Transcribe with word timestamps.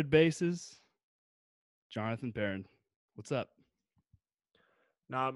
Loaded 0.00 0.10
bases. 0.10 0.76
Jonathan 1.90 2.32
Perrin. 2.32 2.64
What's 3.16 3.32
up? 3.32 3.50
Not 5.10 5.34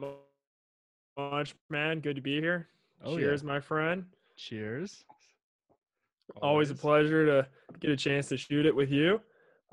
much, 1.19 1.55
man. 1.69 2.01
Good 2.01 2.17
to 2.17 2.23
be 2.23 2.41
here. 2.41 2.69
Oh, 3.05 3.15
Cheers, 3.15 3.43
yeah. 3.43 3.49
my 3.49 3.61
friend. 3.61 4.07
Cheers. 4.39 5.05
Always 6.41 6.71
a 6.71 6.75
pleasure 6.75 7.27
to 7.27 7.47
get 7.79 7.91
a 7.91 7.97
chance 7.97 8.29
to 8.29 8.39
shoot 8.39 8.65
it 8.65 8.75
with 8.75 8.91
you. 8.91 9.21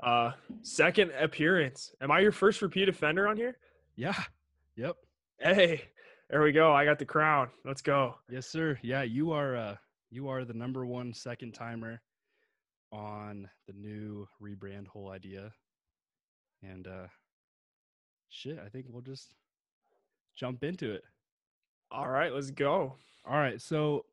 Uh, 0.02 0.32
second 0.60 1.10
appearance. 1.18 1.94
Am 2.02 2.10
I 2.10 2.20
your 2.20 2.30
first 2.30 2.60
repeat 2.60 2.90
offender 2.90 3.26
on 3.26 3.38
here? 3.38 3.56
Yeah. 3.96 4.22
Yep. 4.76 4.96
Hey, 5.38 5.84
there 6.28 6.42
we 6.42 6.52
go. 6.52 6.70
I 6.70 6.84
got 6.84 6.98
the 6.98 7.06
crown. 7.06 7.48
Let's 7.64 7.80
go. 7.80 8.16
Yes, 8.28 8.46
sir. 8.46 8.78
Yeah, 8.82 9.04
you 9.04 9.32
are 9.32 9.56
uh 9.56 9.76
you 10.10 10.28
are 10.28 10.44
the 10.44 10.52
number 10.52 10.84
one 10.84 11.14
second 11.14 11.52
timer 11.52 12.02
on 12.92 13.48
the 13.66 13.72
new 13.72 14.28
rebrand 14.40 14.86
whole 14.86 15.10
idea. 15.10 15.52
And 16.62 16.86
uh 16.86 17.08
shit, 18.28 18.58
I 18.64 18.68
think 18.68 18.86
we'll 18.88 19.02
just 19.02 19.34
jump 20.36 20.62
into 20.62 20.92
it. 20.92 21.04
All 21.90 22.08
right, 22.08 22.32
let's 22.32 22.50
go. 22.50 22.94
All 23.24 23.38
right. 23.38 23.60
So 23.60 24.04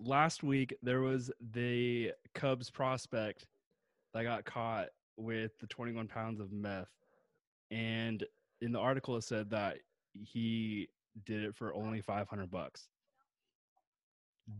last 0.00 0.42
week 0.42 0.76
there 0.82 1.00
was 1.00 1.30
the 1.52 2.12
Cubs 2.34 2.70
prospect 2.70 3.46
that 4.14 4.22
got 4.22 4.44
caught 4.44 4.88
with 5.16 5.58
the 5.58 5.66
21 5.66 6.08
pounds 6.08 6.40
of 6.40 6.52
meth. 6.52 6.90
And 7.70 8.24
in 8.60 8.72
the 8.72 8.78
article, 8.78 9.16
it 9.16 9.24
said 9.24 9.50
that 9.50 9.78
he 10.12 10.88
did 11.24 11.42
it 11.42 11.54
for 11.54 11.74
only 11.74 12.00
500 12.00 12.50
bucks. 12.50 12.88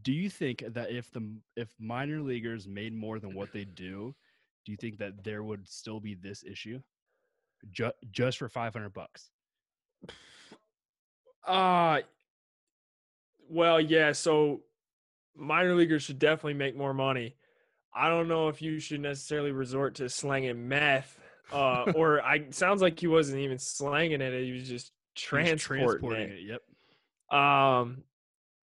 Do 0.03 0.13
you 0.13 0.29
think 0.29 0.65
that 0.69 0.91
if 0.91 1.11
the 1.13 1.37
if 1.57 1.69
minor 1.79 2.21
leaguers 2.21 2.67
made 2.67 2.95
more 2.95 3.19
than 3.19 3.35
what 3.35 3.53
they 3.53 3.65
do, 3.65 4.15
do 4.65 4.73
you 4.73 4.77
think 4.77 4.99
that 4.99 5.23
there 5.23 5.43
would 5.43 5.69
still 5.69 6.01
be 6.01 6.15
this 6.15 6.43
issue? 6.45 6.81
Ju- 7.71 7.93
just 8.11 8.39
for 8.39 8.49
500 8.49 8.93
bucks. 8.93 9.31
Uh 11.47 12.01
well, 13.49 13.81
yeah, 13.81 14.11
so 14.13 14.63
minor 15.37 15.75
leaguers 15.75 16.03
should 16.03 16.19
definitely 16.19 16.55
make 16.55 16.77
more 16.77 16.95
money. 16.95 17.37
I 17.95 18.09
don't 18.09 18.29
know 18.29 18.49
if 18.49 18.61
you 18.61 18.79
should 18.81 19.01
necessarily 19.01 19.53
resort 19.53 19.97
to 19.97 20.09
slanging 20.09 20.69
meth. 20.69 21.19
Uh, 21.53 21.93
or 21.95 22.21
I 22.21 22.51
sounds 22.51 22.83
like 22.83 22.99
he 22.99 23.07
wasn't 23.07 23.39
even 23.39 23.59
slanging 23.59 24.21
it; 24.21 24.45
he 24.45 24.53
was 24.53 24.69
just 24.69 24.91
He's 25.15 25.23
transporting, 25.63 26.31
it. 26.31 26.61
Yep. 27.31 27.39
Um, 27.39 28.03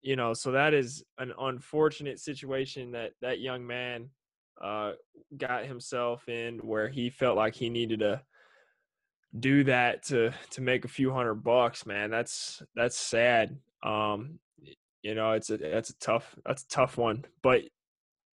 you 0.05 0.17
know, 0.17 0.35
so 0.35 0.53
that 0.53 0.75
is 0.75 1.03
an 1.19 1.33
unfortunate 1.41 2.21
situation 2.21 2.93
that 2.93 3.13
that 3.23 3.41
young 3.41 3.67
man 3.67 4.11
uh 4.63 4.93
got 5.37 5.65
himself 5.65 6.29
in 6.29 6.59
where 6.59 6.89
he 6.89 7.11
felt 7.11 7.37
like 7.37 7.55
he 7.57 7.71
needed 7.71 8.01
to 8.01 8.21
do 9.37 9.65
that 9.65 10.05
to 10.05 10.31
to 10.51 10.61
make 10.61 10.85
a 10.85 10.89
few 10.89 11.11
hundred 11.11 11.37
bucks, 11.37 11.87
man. 11.87 12.11
That's 12.11 12.63
that's 12.77 12.99
sad. 12.99 13.57
Um, 13.83 14.39
you 15.03 15.15
know, 15.15 15.33
it's 15.33 15.49
a 15.49 15.57
that's 15.57 15.91
a 15.91 15.99
tough 15.99 16.35
that's 16.45 16.65
a 16.65 16.69
tough 16.69 16.99
one, 16.99 17.25
but 17.43 17.63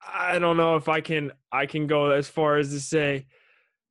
I 0.01 0.39
don't 0.39 0.57
know 0.57 0.77
if 0.77 0.87
I 0.87 1.01
can 1.01 1.33
I 1.51 1.65
can 1.65 1.85
go 1.85 2.11
as 2.11 2.29
far 2.29 2.57
as 2.57 2.69
to 2.69 2.79
say 2.79 3.25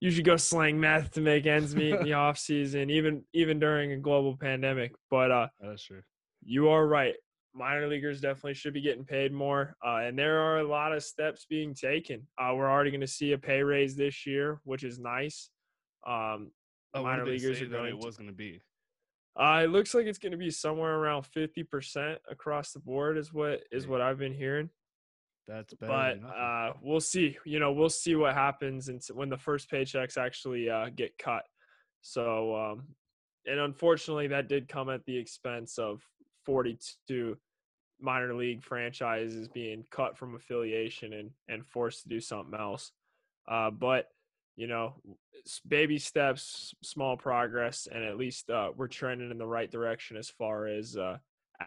you 0.01 0.11
should 0.11 0.25
go 0.25 0.37
slang 0.37 0.81
meth 0.81 1.13
to 1.13 1.21
make 1.21 1.45
ends 1.45 1.77
meet 1.77 1.95
in 1.95 2.05
the 2.05 2.13
off 2.25 2.39
season, 2.39 2.89
even 2.89 3.25
even 3.35 3.59
during 3.59 3.93
a 3.93 3.99
global 3.99 4.35
pandemic. 4.35 4.93
But 5.11 5.31
uh, 5.31 5.49
That's 5.61 5.85
true. 5.85 6.01
you 6.43 6.71
are 6.71 6.87
right. 6.87 7.15
Minor 7.57 7.89
leaguers 7.89 8.21
definitely 8.21 8.55
should 8.55 8.75
be 8.75 8.83
getting 8.83 9.05
paid 9.05 9.33
more, 9.33 9.77
uh, 9.85 9.97
and 10.05 10.19
there 10.19 10.41
are 10.41 10.59
a 10.59 10.69
lot 10.69 10.93
of 10.93 11.03
steps 11.03 11.47
being 11.49 11.75
taken. 11.75 12.27
Uh, 12.39 12.53
we're 12.55 12.71
already 12.71 12.91
going 12.91 13.01
to 13.01 13.07
see 13.07 13.33
a 13.33 13.39
pay 13.39 13.63
raise 13.63 13.97
this 13.97 14.27
year, 14.27 14.61
which 14.65 14.85
is 14.85 14.99
nice. 14.99 15.51
Um, 16.07 16.51
Oh, 16.95 17.03
minor 17.03 17.27
leaguers 17.27 17.61
are 17.61 17.65
that 17.67 17.77
going 17.77 17.89
it 17.91 17.99
was 17.99 18.17
going 18.17 18.31
to 18.31 18.35
be. 18.35 18.63
uh, 19.39 19.61
it 19.65 19.69
looks 19.69 19.93
like 19.95 20.07
it's 20.07 20.19
going 20.19 20.33
to 20.33 20.39
be 20.39 20.51
somewhere 20.51 20.95
around 20.95 21.25
fifty 21.27 21.63
percent 21.63 22.19
across 22.31 22.73
the 22.73 22.79
board, 22.79 23.19
is 23.19 23.33
what 23.35 23.65
is 23.71 23.87
what 23.87 24.01
I've 24.01 24.19
been 24.19 24.33
hearing. 24.33 24.71
That's 25.47 25.75
better 25.75 26.21
But 26.23 26.27
uh, 26.27 26.73
we'll 26.81 27.01
see. 27.01 27.37
You 27.45 27.59
know, 27.59 27.73
we'll 27.73 27.91
see 27.91 28.15
what 28.17 28.35
happens 28.35 28.89
and 28.89 29.01
when 29.13 29.29
the 29.29 29.37
first 29.37 29.71
paychecks 29.71 30.17
actually 30.17 30.71
uh, 30.71 30.89
get 30.95 31.19
cut. 31.19 31.45
So, 32.01 32.57
um, 32.57 32.85
and 33.45 33.61
unfortunately, 33.61 34.29
that 34.29 34.49
did 34.49 34.69
come 34.69 34.89
at 34.89 35.05
the 35.05 35.17
expense 35.19 35.79
of 35.79 36.03
forty-two 36.47 37.37
minor 38.01 38.35
league 38.35 38.63
franchises 38.63 39.49
being 39.49 39.85
cut 39.91 40.17
from 40.17 40.35
affiliation 40.35 41.13
and 41.13 41.31
and 41.49 41.67
forced 41.67 42.03
to 42.03 42.09
do 42.09 42.21
something 42.21 42.59
else. 42.59 42.93
Uh, 43.49 43.71
but 43.71 44.09
you 44.57 44.67
know, 44.67 44.95
baby 45.69 45.99
steps, 45.99 46.75
small 46.83 47.17
progress, 47.17 47.89
and 47.93 48.03
at 48.03 48.17
least 48.17 48.49
uh, 48.49 48.71
we're 48.75 48.89
trending 48.89 49.31
in 49.31 49.39
the 49.39 49.47
right 49.47 49.71
direction 49.71 50.17
as 50.17 50.31
far 50.31 50.67
as 50.67 50.97
uh, 50.97 51.19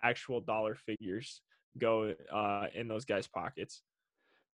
actual 0.02 0.42
dollar 0.42 0.76
figures 0.76 1.42
go 1.78 2.16
uh, 2.34 2.66
in 2.74 2.88
those 2.88 3.06
guys' 3.06 3.28
pockets. 3.28 3.84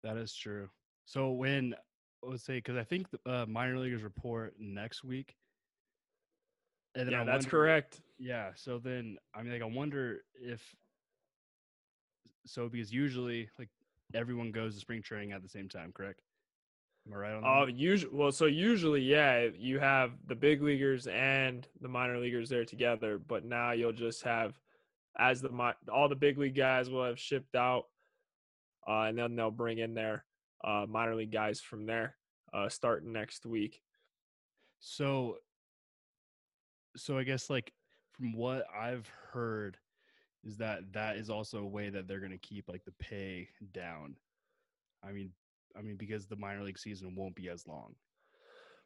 That 0.03 0.17
is 0.17 0.33
true. 0.33 0.69
So 1.05 1.31
when 1.31 1.75
let's 2.23 2.43
say 2.43 2.55
because 2.55 2.77
I 2.77 2.83
think 2.83 3.07
the 3.11 3.19
uh, 3.29 3.45
minor 3.47 3.77
leaguers 3.79 4.03
report 4.03 4.53
next 4.59 5.03
week. 5.03 5.35
And 6.95 7.09
Yeah, 7.09 7.23
that's 7.23 7.45
wonder- 7.45 7.49
correct. 7.49 8.01
Yeah. 8.17 8.51
So 8.55 8.79
then 8.79 9.17
I 9.33 9.41
mean, 9.41 9.53
like, 9.53 9.61
I 9.61 9.65
wonder 9.65 10.23
if 10.35 10.61
so 12.45 12.67
because 12.69 12.91
usually 12.91 13.49
like 13.59 13.69
everyone 14.13 14.51
goes 14.51 14.73
to 14.75 14.79
spring 14.81 15.01
training 15.01 15.31
at 15.31 15.41
the 15.41 15.49
same 15.49 15.69
time, 15.69 15.91
correct? 15.93 16.21
Am 17.07 17.13
I 17.13 17.17
right 17.17 17.33
on 17.33 17.41
that? 17.41 17.47
Uh, 17.47 17.65
usually, 17.67 18.13
well, 18.15 18.31
so 18.31 18.45
usually, 18.45 19.01
yeah, 19.01 19.47
you 19.57 19.79
have 19.79 20.11
the 20.27 20.35
big 20.35 20.61
leaguers 20.61 21.07
and 21.07 21.67
the 21.81 21.87
minor 21.87 22.19
leaguers 22.19 22.49
there 22.49 22.65
together, 22.65 23.17
but 23.17 23.43
now 23.45 23.71
you'll 23.71 23.91
just 23.93 24.21
have 24.23 24.59
as 25.17 25.41
the 25.41 25.73
all 25.91 26.07
the 26.09 26.15
big 26.15 26.37
league 26.37 26.55
guys 26.55 26.89
will 26.89 27.03
have 27.05 27.19
shipped 27.19 27.55
out, 27.55 27.85
uh, 28.87 29.01
and 29.03 29.17
then 29.17 29.35
they'll 29.35 29.49
bring 29.51 29.79
in 29.79 29.93
their 29.93 30.25
uh, 30.63 30.85
minor 30.87 31.15
league 31.15 31.31
guys 31.31 31.59
from 31.59 31.85
there, 31.87 32.15
uh, 32.53 32.69
starting 32.69 33.11
next 33.11 33.45
week. 33.47 33.81
So, 34.79 35.37
so 36.95 37.17
I 37.17 37.23
guess 37.23 37.49
like 37.49 37.71
from 38.11 38.33
what 38.33 38.65
I've 38.75 39.09
heard 39.31 39.77
is 40.43 40.57
that 40.57 40.91
that 40.93 41.17
is 41.17 41.29
also 41.29 41.59
a 41.59 41.67
way 41.67 41.89
that 41.89 42.07
they're 42.07 42.19
going 42.19 42.31
to 42.31 42.37
keep 42.37 42.67
like 42.67 42.83
the 42.85 42.93
pay 42.93 43.47
down. 43.73 44.15
I 45.03 45.11
mean, 45.11 45.31
I 45.77 45.81
mean 45.81 45.95
because 45.95 46.25
the 46.27 46.35
minor 46.35 46.63
league 46.63 46.79
season 46.79 47.15
won't 47.15 47.35
be 47.35 47.49
as 47.49 47.67
long. 47.67 47.95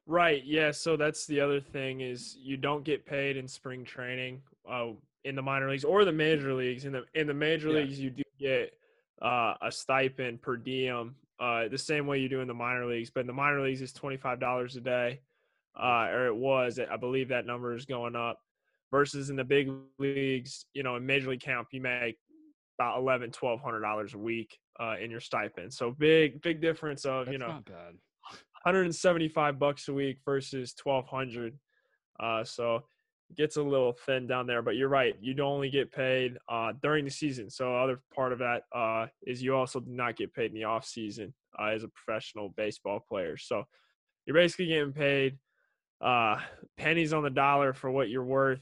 Right. 0.05 0.43
Yeah. 0.45 0.71
So 0.71 0.97
that's 0.97 1.25
the 1.25 1.39
other 1.39 1.59
thing 1.59 2.01
is 2.01 2.37
you 2.39 2.57
don't 2.57 2.83
get 2.83 3.05
paid 3.05 3.37
in 3.37 3.47
spring 3.47 3.83
training, 3.83 4.41
uh, 4.69 4.89
in 5.23 5.35
the 5.35 5.41
minor 5.41 5.69
leagues 5.69 5.83
or 5.83 6.05
the 6.05 6.11
major 6.11 6.53
leagues. 6.53 6.85
In 6.85 6.91
the 6.91 7.05
in 7.15 7.25
the 7.25 7.33
major 7.33 7.69
Yeah. 7.69 7.77
leagues, 7.79 7.99
you 7.99 8.11
do 8.11 8.23
get 8.39 8.77
uh, 9.21 9.55
a 9.61 9.71
stipend 9.71 10.41
per 10.41 10.57
diem, 10.57 11.15
uh, 11.39 11.67
the 11.69 11.77
same 11.77 12.05
way 12.05 12.19
you 12.19 12.29
do 12.29 12.41
in 12.41 12.47
the 12.47 12.53
minor 12.53 12.85
leagues. 12.85 13.09
But 13.09 13.21
in 13.21 13.27
the 13.27 13.33
minor 13.33 13.61
leagues, 13.61 13.81
it's 13.81 13.93
twenty 13.93 14.17
five 14.17 14.39
dollars 14.39 14.75
a 14.75 14.81
day, 14.81 15.21
uh, 15.81 16.07
or 16.11 16.27
it 16.27 16.35
was. 16.35 16.79
I 16.79 16.97
believe 16.97 17.29
that 17.29 17.45
number 17.45 17.73
is 17.73 17.85
going 17.85 18.15
up. 18.15 18.39
Versus 18.91 19.29
in 19.29 19.35
the 19.35 19.43
big 19.43 19.69
leagues, 19.99 20.67
you 20.73 20.83
know, 20.83 20.95
in 20.95 21.05
major 21.05 21.31
league 21.31 21.41
camp, 21.41 21.67
you 21.71 21.81
make 21.81 22.17
about 22.79 22.99
eleven, 22.99 23.31
twelve 23.31 23.59
hundred 23.61 23.81
dollars 23.81 24.13
a 24.13 24.17
week 24.17 24.57
uh, 24.79 24.95
in 25.01 25.09
your 25.11 25.19
stipend. 25.19 25.73
So 25.73 25.91
big, 25.91 26.41
big 26.41 26.61
difference 26.61 27.03
of 27.03 27.25
That's 27.25 27.33
you 27.33 27.39
know. 27.39 27.47
not 27.47 27.65
bad. 27.65 27.95
175 28.65 29.59
bucks 29.59 29.87
a 29.89 29.93
week 29.93 30.17
versus 30.25 30.73
1200 30.81 31.53
uh 32.19 32.43
so 32.43 32.77
it 33.29 33.37
gets 33.37 33.57
a 33.57 33.61
little 33.61 33.93
thin 34.07 34.25
down 34.25 34.47
there 34.47 34.63
but 34.63 34.75
you're 34.75 34.89
right 34.89 35.15
you 35.21 35.35
don't 35.35 35.53
only 35.53 35.69
get 35.69 35.91
paid 35.91 36.35
uh 36.49 36.73
during 36.81 37.05
the 37.05 37.11
season 37.11 37.47
so 37.47 37.75
other 37.75 38.01
part 38.15 38.33
of 38.33 38.39
that 38.39 38.63
uh 38.73 39.05
is 39.27 39.43
you 39.43 39.55
also 39.55 39.79
do 39.79 39.91
not 39.91 40.15
get 40.15 40.33
paid 40.33 40.49
in 40.49 40.55
the 40.55 40.63
off 40.63 40.83
season 40.83 41.31
uh, 41.59 41.67
as 41.67 41.83
a 41.83 41.87
professional 41.89 42.49
baseball 42.57 42.99
player 43.07 43.37
so 43.37 43.63
you're 44.25 44.33
basically 44.33 44.65
getting 44.65 44.91
paid 44.91 45.37
uh 46.05 46.39
pennies 46.77 47.13
on 47.13 47.23
the 47.23 47.29
dollar 47.29 47.73
for 47.73 47.91
what 47.91 48.09
you're 48.09 48.23
worth 48.23 48.61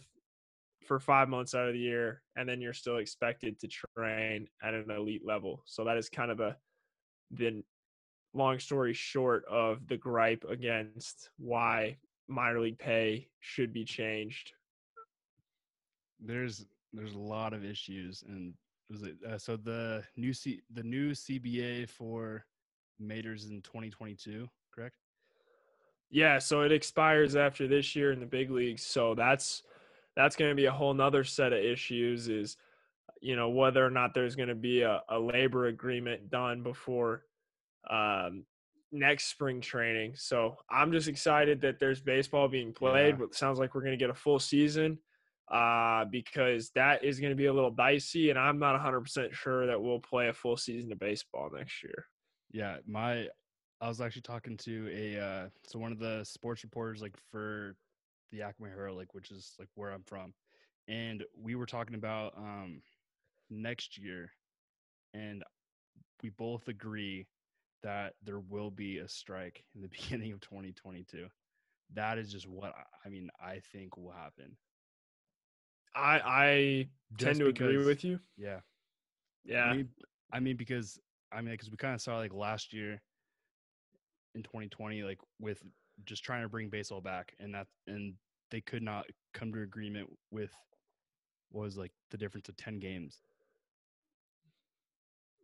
for 0.87 0.99
five 0.99 1.29
months 1.29 1.53
out 1.53 1.67
of 1.67 1.73
the 1.73 1.79
year 1.79 2.21
and 2.35 2.47
then 2.47 2.59
you're 2.59 2.73
still 2.73 2.97
expected 2.97 3.59
to 3.59 3.67
train 3.67 4.47
at 4.63 4.73
an 4.73 4.89
elite 4.89 5.25
level 5.25 5.61
so 5.65 5.83
that 5.83 5.97
is 5.97 6.09
kind 6.09 6.31
of 6.31 6.37
the 6.37 6.55
the 7.31 7.63
long 8.33 8.59
story 8.59 8.93
short 8.93 9.45
of 9.45 9.87
the 9.87 9.97
gripe 9.97 10.43
against 10.49 11.29
why 11.37 11.97
minor 12.27 12.59
league 12.59 12.79
pay 12.79 13.27
should 13.39 13.73
be 13.73 13.85
changed. 13.85 14.53
There's 16.19 16.65
there's 16.93 17.13
a 17.13 17.19
lot 17.19 17.53
of 17.53 17.65
issues 17.65 18.23
and 18.27 18.53
was 18.89 19.03
it 19.03 19.15
uh, 19.29 19.37
so 19.37 19.57
the 19.57 20.03
new 20.15 20.33
C 20.33 20.61
the 20.73 20.83
new 20.83 21.11
CBA 21.11 21.89
for 21.89 22.45
majors 22.99 23.49
in 23.49 23.61
2022, 23.61 24.47
correct? 24.73 24.95
Yeah, 26.13 26.37
so 26.37 26.61
it 26.61 26.71
expires 26.71 27.35
after 27.35 27.67
this 27.67 27.95
year 27.95 28.11
in 28.11 28.19
the 28.19 28.27
big 28.27 28.51
leagues. 28.51 28.85
So 28.85 29.15
that's 29.15 29.63
that's 30.15 30.35
going 30.35 30.51
to 30.51 30.55
be 30.55 30.65
a 30.65 30.71
whole 30.71 30.93
nother 30.93 31.23
set 31.23 31.53
of 31.53 31.59
issues. 31.59 32.29
Is 32.29 32.55
you 33.19 33.35
know 33.35 33.49
whether 33.49 33.83
or 33.83 33.89
not 33.89 34.13
there's 34.13 34.35
going 34.35 34.49
to 34.49 34.55
be 34.55 34.83
a, 34.83 35.01
a 35.09 35.19
labor 35.19 35.65
agreement 35.65 36.29
done 36.29 36.61
before 36.61 37.23
um, 37.89 38.45
next 38.91 39.25
spring 39.25 39.59
training. 39.59 40.13
So 40.15 40.57
I'm 40.69 40.91
just 40.91 41.07
excited 41.07 41.61
that 41.61 41.79
there's 41.79 41.99
baseball 41.99 42.47
being 42.47 42.73
played. 42.73 43.15
Yeah. 43.15 43.15
But 43.15 43.25
it 43.25 43.35
sounds 43.35 43.57
like 43.57 43.73
we're 43.73 43.81
going 43.81 43.97
to 43.97 44.03
get 44.03 44.11
a 44.11 44.13
full 44.13 44.37
season 44.37 44.99
uh, 45.51 46.05
because 46.05 46.69
that 46.75 47.03
is 47.03 47.19
going 47.19 47.31
to 47.31 47.35
be 47.35 47.47
a 47.47 47.53
little 47.53 47.71
dicey, 47.71 48.29
and 48.29 48.37
I'm 48.37 48.59
not 48.59 48.79
100% 48.79 49.33
sure 49.33 49.65
that 49.65 49.81
we'll 49.81 49.99
play 49.99 50.27
a 50.27 50.33
full 50.33 50.57
season 50.57 50.91
of 50.91 50.99
baseball 50.99 51.49
next 51.51 51.81
year. 51.81 52.05
Yeah, 52.51 52.77
my 52.87 53.29
I 53.83 53.89
was 53.89 54.01
actually 54.01 54.23
talking 54.23 54.57
to 54.59 54.89
a 54.93 55.19
uh 55.19 55.49
so 55.67 55.79
one 55.79 55.91
of 55.91 55.99
the 55.99 56.23
sports 56.23 56.63
reporters 56.63 57.01
like 57.01 57.17
for 57.31 57.75
the 58.31 58.41
Acme 58.43 58.69
Herald, 58.69 58.97
like 58.97 59.13
which 59.13 59.31
is 59.31 59.55
like 59.59 59.69
where 59.75 59.91
I'm 59.91 60.03
from. 60.03 60.33
And 60.87 61.23
we 61.37 61.55
were 61.55 61.67
talking 61.67 61.95
about 61.95 62.37
um 62.37 62.81
next 63.49 63.97
year 63.97 64.31
and 65.13 65.43
we 66.23 66.29
both 66.29 66.67
agree 66.67 67.27
that 67.83 68.13
there 68.23 68.39
will 68.39 68.71
be 68.71 68.99
a 68.99 69.07
strike 69.07 69.65
in 69.75 69.81
the 69.81 69.89
beginning 69.89 70.31
of 70.33 70.41
2022. 70.41 71.27
That 71.93 72.17
is 72.17 72.31
just 72.31 72.47
what 72.47 72.73
I, 72.75 72.83
I 73.07 73.09
mean 73.09 73.29
I 73.39 73.59
think 73.59 73.97
will 73.97 74.11
happen. 74.11 74.57
I 75.95 76.21
I 76.25 76.87
Just 77.17 77.25
tend 77.25 77.39
to 77.39 77.47
agree 77.47 77.77
with 77.85 78.03
you. 78.03 78.19
Yeah. 78.37 78.61
Yeah. 79.45 79.65
I 79.65 79.75
mean, 79.75 79.89
I 80.31 80.39
mean 80.39 80.57
because 80.57 80.99
I 81.31 81.41
mean 81.41 81.53
because 81.53 81.71
we 81.71 81.77
kind 81.77 81.93
of 81.95 82.01
saw 82.01 82.17
like 82.17 82.33
last 82.33 82.73
year 82.73 83.01
in 84.35 84.43
2020, 84.43 85.03
like 85.03 85.19
with 85.39 85.61
just 86.05 86.23
trying 86.23 86.41
to 86.43 86.49
bring 86.49 86.69
baseball 86.69 87.01
back, 87.01 87.33
and 87.39 87.53
that 87.53 87.67
and 87.87 88.13
they 88.51 88.61
could 88.61 88.83
not 88.83 89.05
come 89.33 89.51
to 89.53 89.61
agreement 89.61 90.09
with 90.31 90.51
what 91.51 91.63
was 91.63 91.77
like 91.77 91.91
the 92.11 92.17
difference 92.17 92.49
of 92.49 92.57
10 92.57 92.79
games. 92.79 93.19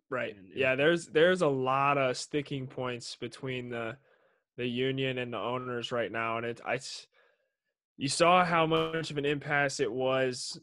Right. 0.10 0.36
And 0.36 0.48
it- 0.48 0.56
Yeah, 0.58 0.76
there's 0.76 1.08
there's 1.08 1.42
a 1.42 1.48
lot 1.48 1.98
of 1.98 2.18
sticking 2.18 2.68
points 2.68 3.16
between 3.16 3.70
the 3.70 3.98
the 4.58 4.68
union 4.68 5.18
and 5.20 5.32
the 5.32 5.38
owners 5.38 5.92
right 5.92 6.12
now, 6.12 6.38
and 6.38 6.46
it 6.46 6.62
I 6.66 6.76
s- 6.76 7.08
I, 7.10 7.16
you 7.98 8.08
saw 8.08 8.44
how 8.44 8.66
much 8.66 9.12
of 9.12 9.18
an 9.18 9.26
impasse 9.26 9.80
it 9.80 9.92
was, 9.92 10.60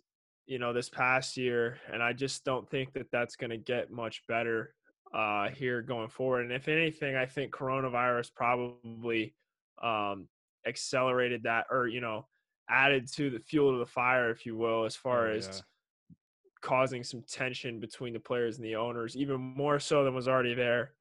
you 0.47 0.59
know, 0.59 0.73
this 0.73 0.89
past 0.89 1.37
year, 1.37 1.79
and 1.93 2.03
I 2.03 2.13
just 2.13 2.45
don't 2.45 2.69
think 2.69 2.93
that 2.95 3.11
that's 3.11 3.37
going 3.37 3.51
to 3.51 3.57
get 3.59 3.91
much 3.91 4.27
better 4.27 4.75
uh 5.15 5.49
here 5.51 5.83
going 5.83 6.09
forward. 6.09 6.43
And 6.43 6.53
if 6.53 6.69
anything, 6.69 7.17
I 7.17 7.27
think 7.27 7.53
coronavirus 7.53 8.35
probably 8.35 9.35
um 9.83 10.29
accelerated 10.67 11.43
that 11.45 11.67
or 11.71 11.87
you 11.87 12.01
know 12.01 12.27
added 12.69 13.07
to 13.13 13.31
the 13.31 13.39
fuel 13.39 13.73
to 13.73 13.79
the 13.79 13.87
fire 13.87 14.31
if 14.31 14.45
you 14.45 14.57
will 14.57 14.85
as 14.85 14.97
far 14.97 15.29
Oh, 15.29 15.33
as 15.33 15.47
yeah. 15.47 16.15
causing 16.61 17.05
some 17.05 17.23
tension 17.23 17.79
between 17.79 18.13
the 18.13 18.19
players 18.21 18.57
and 18.57 18.65
the 18.65 18.75
owners, 18.77 19.17
even 19.17 19.41
more 19.41 19.79
so 19.79 20.05
than 20.05 20.15
was 20.15 20.27
already 20.29 20.55
there. 20.55 20.93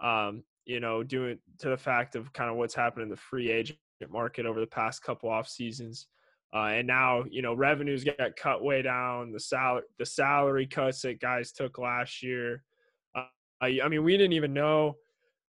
Um, 0.00 0.42
you 0.64 0.80
know, 0.80 1.02
due 1.02 1.38
to 1.58 1.68
the 1.68 1.76
fact 1.76 2.16
of 2.16 2.32
kind 2.32 2.50
of 2.50 2.56
what's 2.56 2.74
happened 2.74 3.04
in 3.04 3.08
the 3.08 3.16
free 3.16 3.50
agent 3.50 3.78
market 4.10 4.46
over 4.46 4.58
the 4.60 4.66
past 4.66 5.02
couple 5.02 5.28
off 5.28 5.48
seasons. 5.48 6.06
Uh, 6.54 6.66
and 6.66 6.86
now, 6.86 7.24
you 7.30 7.40
know, 7.40 7.54
revenues 7.54 8.04
got 8.04 8.36
cut 8.36 8.62
way 8.62 8.82
down. 8.82 9.32
The 9.32 9.40
salary, 9.40 9.84
the 9.98 10.06
salary 10.06 10.66
cuts 10.66 11.02
that 11.02 11.20
guys 11.20 11.52
took 11.52 11.78
last 11.78 12.22
year. 12.22 12.62
I, 13.62 13.78
I 13.84 13.88
mean, 13.88 14.02
we 14.02 14.16
didn't 14.16 14.32
even 14.34 14.52
know 14.52 14.96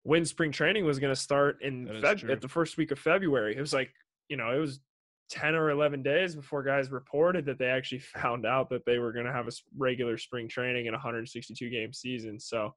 when 0.04 0.26
spring 0.26 0.52
training 0.52 0.86
was 0.86 1.00
going 1.00 1.14
to 1.14 1.20
start 1.20 1.62
in 1.62 1.88
Feb- 1.88 2.30
at 2.30 2.42
the 2.42 2.48
first 2.48 2.78
week 2.78 2.92
of 2.92 3.00
February. 3.00 3.56
It 3.56 3.62
was 3.62 3.74
like, 3.74 3.92
you 4.28 4.38
know, 4.38 4.52
it 4.52 4.60
was 4.60 4.80
10 5.30 5.56
or 5.56 5.70
11 5.70 6.04
days 6.04 6.36
before 6.36 6.62
guys 6.62 6.92
reported 6.92 7.46
that 7.46 7.58
they 7.58 7.68
actually 7.68 8.00
found 8.18 8.46
out 8.46 8.70
that 8.70 8.86
they 8.86 9.00
were 9.00 9.14
going 9.14 9.26
to 9.26 9.32
have 9.32 9.48
a 9.48 9.52
regular 9.78 10.18
spring 10.18 10.48
training 10.48 10.88
and 10.88 10.96
a 10.96 10.98
162 10.98 11.70
game 11.70 11.94
season 11.94 12.38
so 12.38 12.74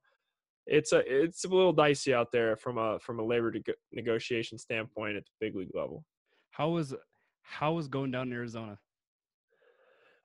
it's 0.65 0.93
a 0.93 1.03
it's 1.05 1.43
a 1.43 1.47
little 1.49 1.73
dicey 1.73 2.13
out 2.13 2.31
there 2.31 2.55
from 2.55 2.77
a 2.77 2.97
from 2.99 3.19
a 3.19 3.23
labor 3.23 3.51
nego- 3.51 3.73
negotiation 3.91 4.57
standpoint 4.57 5.17
at 5.17 5.23
the 5.25 5.31
big 5.45 5.53
league 5.55 5.69
level 5.75 6.05
How 6.51 6.69
was 6.69 6.95
how 7.41 7.73
was 7.73 7.87
going 7.89 8.09
down 8.11 8.27
in 8.27 8.33
Arizona? 8.33 8.79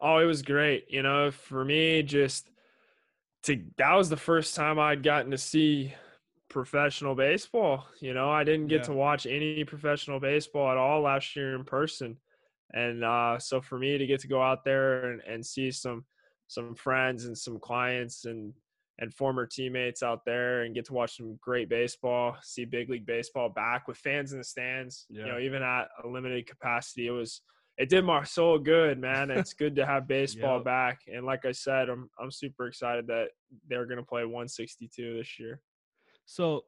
oh 0.01 0.19
it 0.19 0.25
was 0.25 0.41
great 0.43 0.85
you 0.89 1.03
know 1.03 1.31
for 1.33 1.65
me 1.65 2.03
just 2.05 2.49
to 3.45 3.63
that 3.79 3.95
was 3.95 4.09
the 4.09 4.17
first 4.17 4.55
time 4.55 4.79
i'd 4.79 5.03
gotten 5.03 5.31
to 5.31 5.39
see 5.39 5.93
professional 6.49 7.15
baseball 7.15 7.87
you 8.01 8.13
know? 8.13 8.31
I 8.31 8.45
didn't 8.45 8.67
get 8.67 8.81
Yeah. 8.81 8.87
to 8.87 8.93
watch 8.93 9.25
any 9.27 9.65
professional 9.65 10.19
baseball 10.21 10.71
at 10.71 10.77
all 10.77 11.01
last 11.03 11.37
year 11.37 11.55
in 11.55 11.65
person. 11.65 12.17
And 12.73 13.05
uh, 13.05 13.39
so 13.39 13.61
for 13.61 13.79
me 13.79 13.99
to 13.99 14.07
get 14.07 14.21
to 14.21 14.29
go 14.29 14.43
out 14.43 14.65
there 14.65 15.11
and, 15.13 15.21
and 15.23 15.47
see 15.47 15.71
some 15.71 16.05
some 16.49 16.75
friends 16.75 17.27
and 17.27 17.37
some 17.39 17.59
clients 17.61 18.25
and 18.25 18.53
and 18.99 19.15
former 19.15 19.47
teammates 19.47 20.03
out 20.03 20.25
there 20.25 20.63
and 20.63 20.75
get 20.75 20.85
to 20.87 20.93
watch 20.93 21.17
some 21.17 21.37
great 21.41 21.69
baseball 21.69 22.37
see 22.43 22.65
big 22.65 22.91
league 22.91 23.07
baseball 23.07 23.49
back 23.49 23.87
with 23.89 23.97
fans 23.97 24.33
in 24.33 24.39
the 24.39 24.45
stands 24.45 25.07
you 25.09 25.25
know 25.27 25.39
even 25.39 25.63
at 25.63 25.89
a 26.05 26.09
limited 26.09 26.47
capacity 26.47 27.07
it 27.07 27.11
was 27.13 27.43
it 27.81 27.89
did 27.89 28.05
my 28.05 28.23
soul 28.23 28.59
good 28.59 28.99
man 28.99 29.31
it's 29.31 29.55
good 29.55 29.75
to 29.75 29.85
have 29.87 30.07
baseball 30.19 30.57
Yep. 30.57 30.65
back 30.65 30.97
and 31.13 31.25
like 31.25 31.45
i 31.47 31.53
said 31.53 31.89
i'm 31.89 32.11
i'm 32.21 32.31
super 32.31 32.67
excited 32.67 33.07
that 33.07 33.29
they're 33.69 33.87
going 33.87 33.97
to 33.99 34.05
play 34.05 34.23
162 34.25 35.17
this 35.19 35.39
year 35.39 35.61
So, 36.27 36.65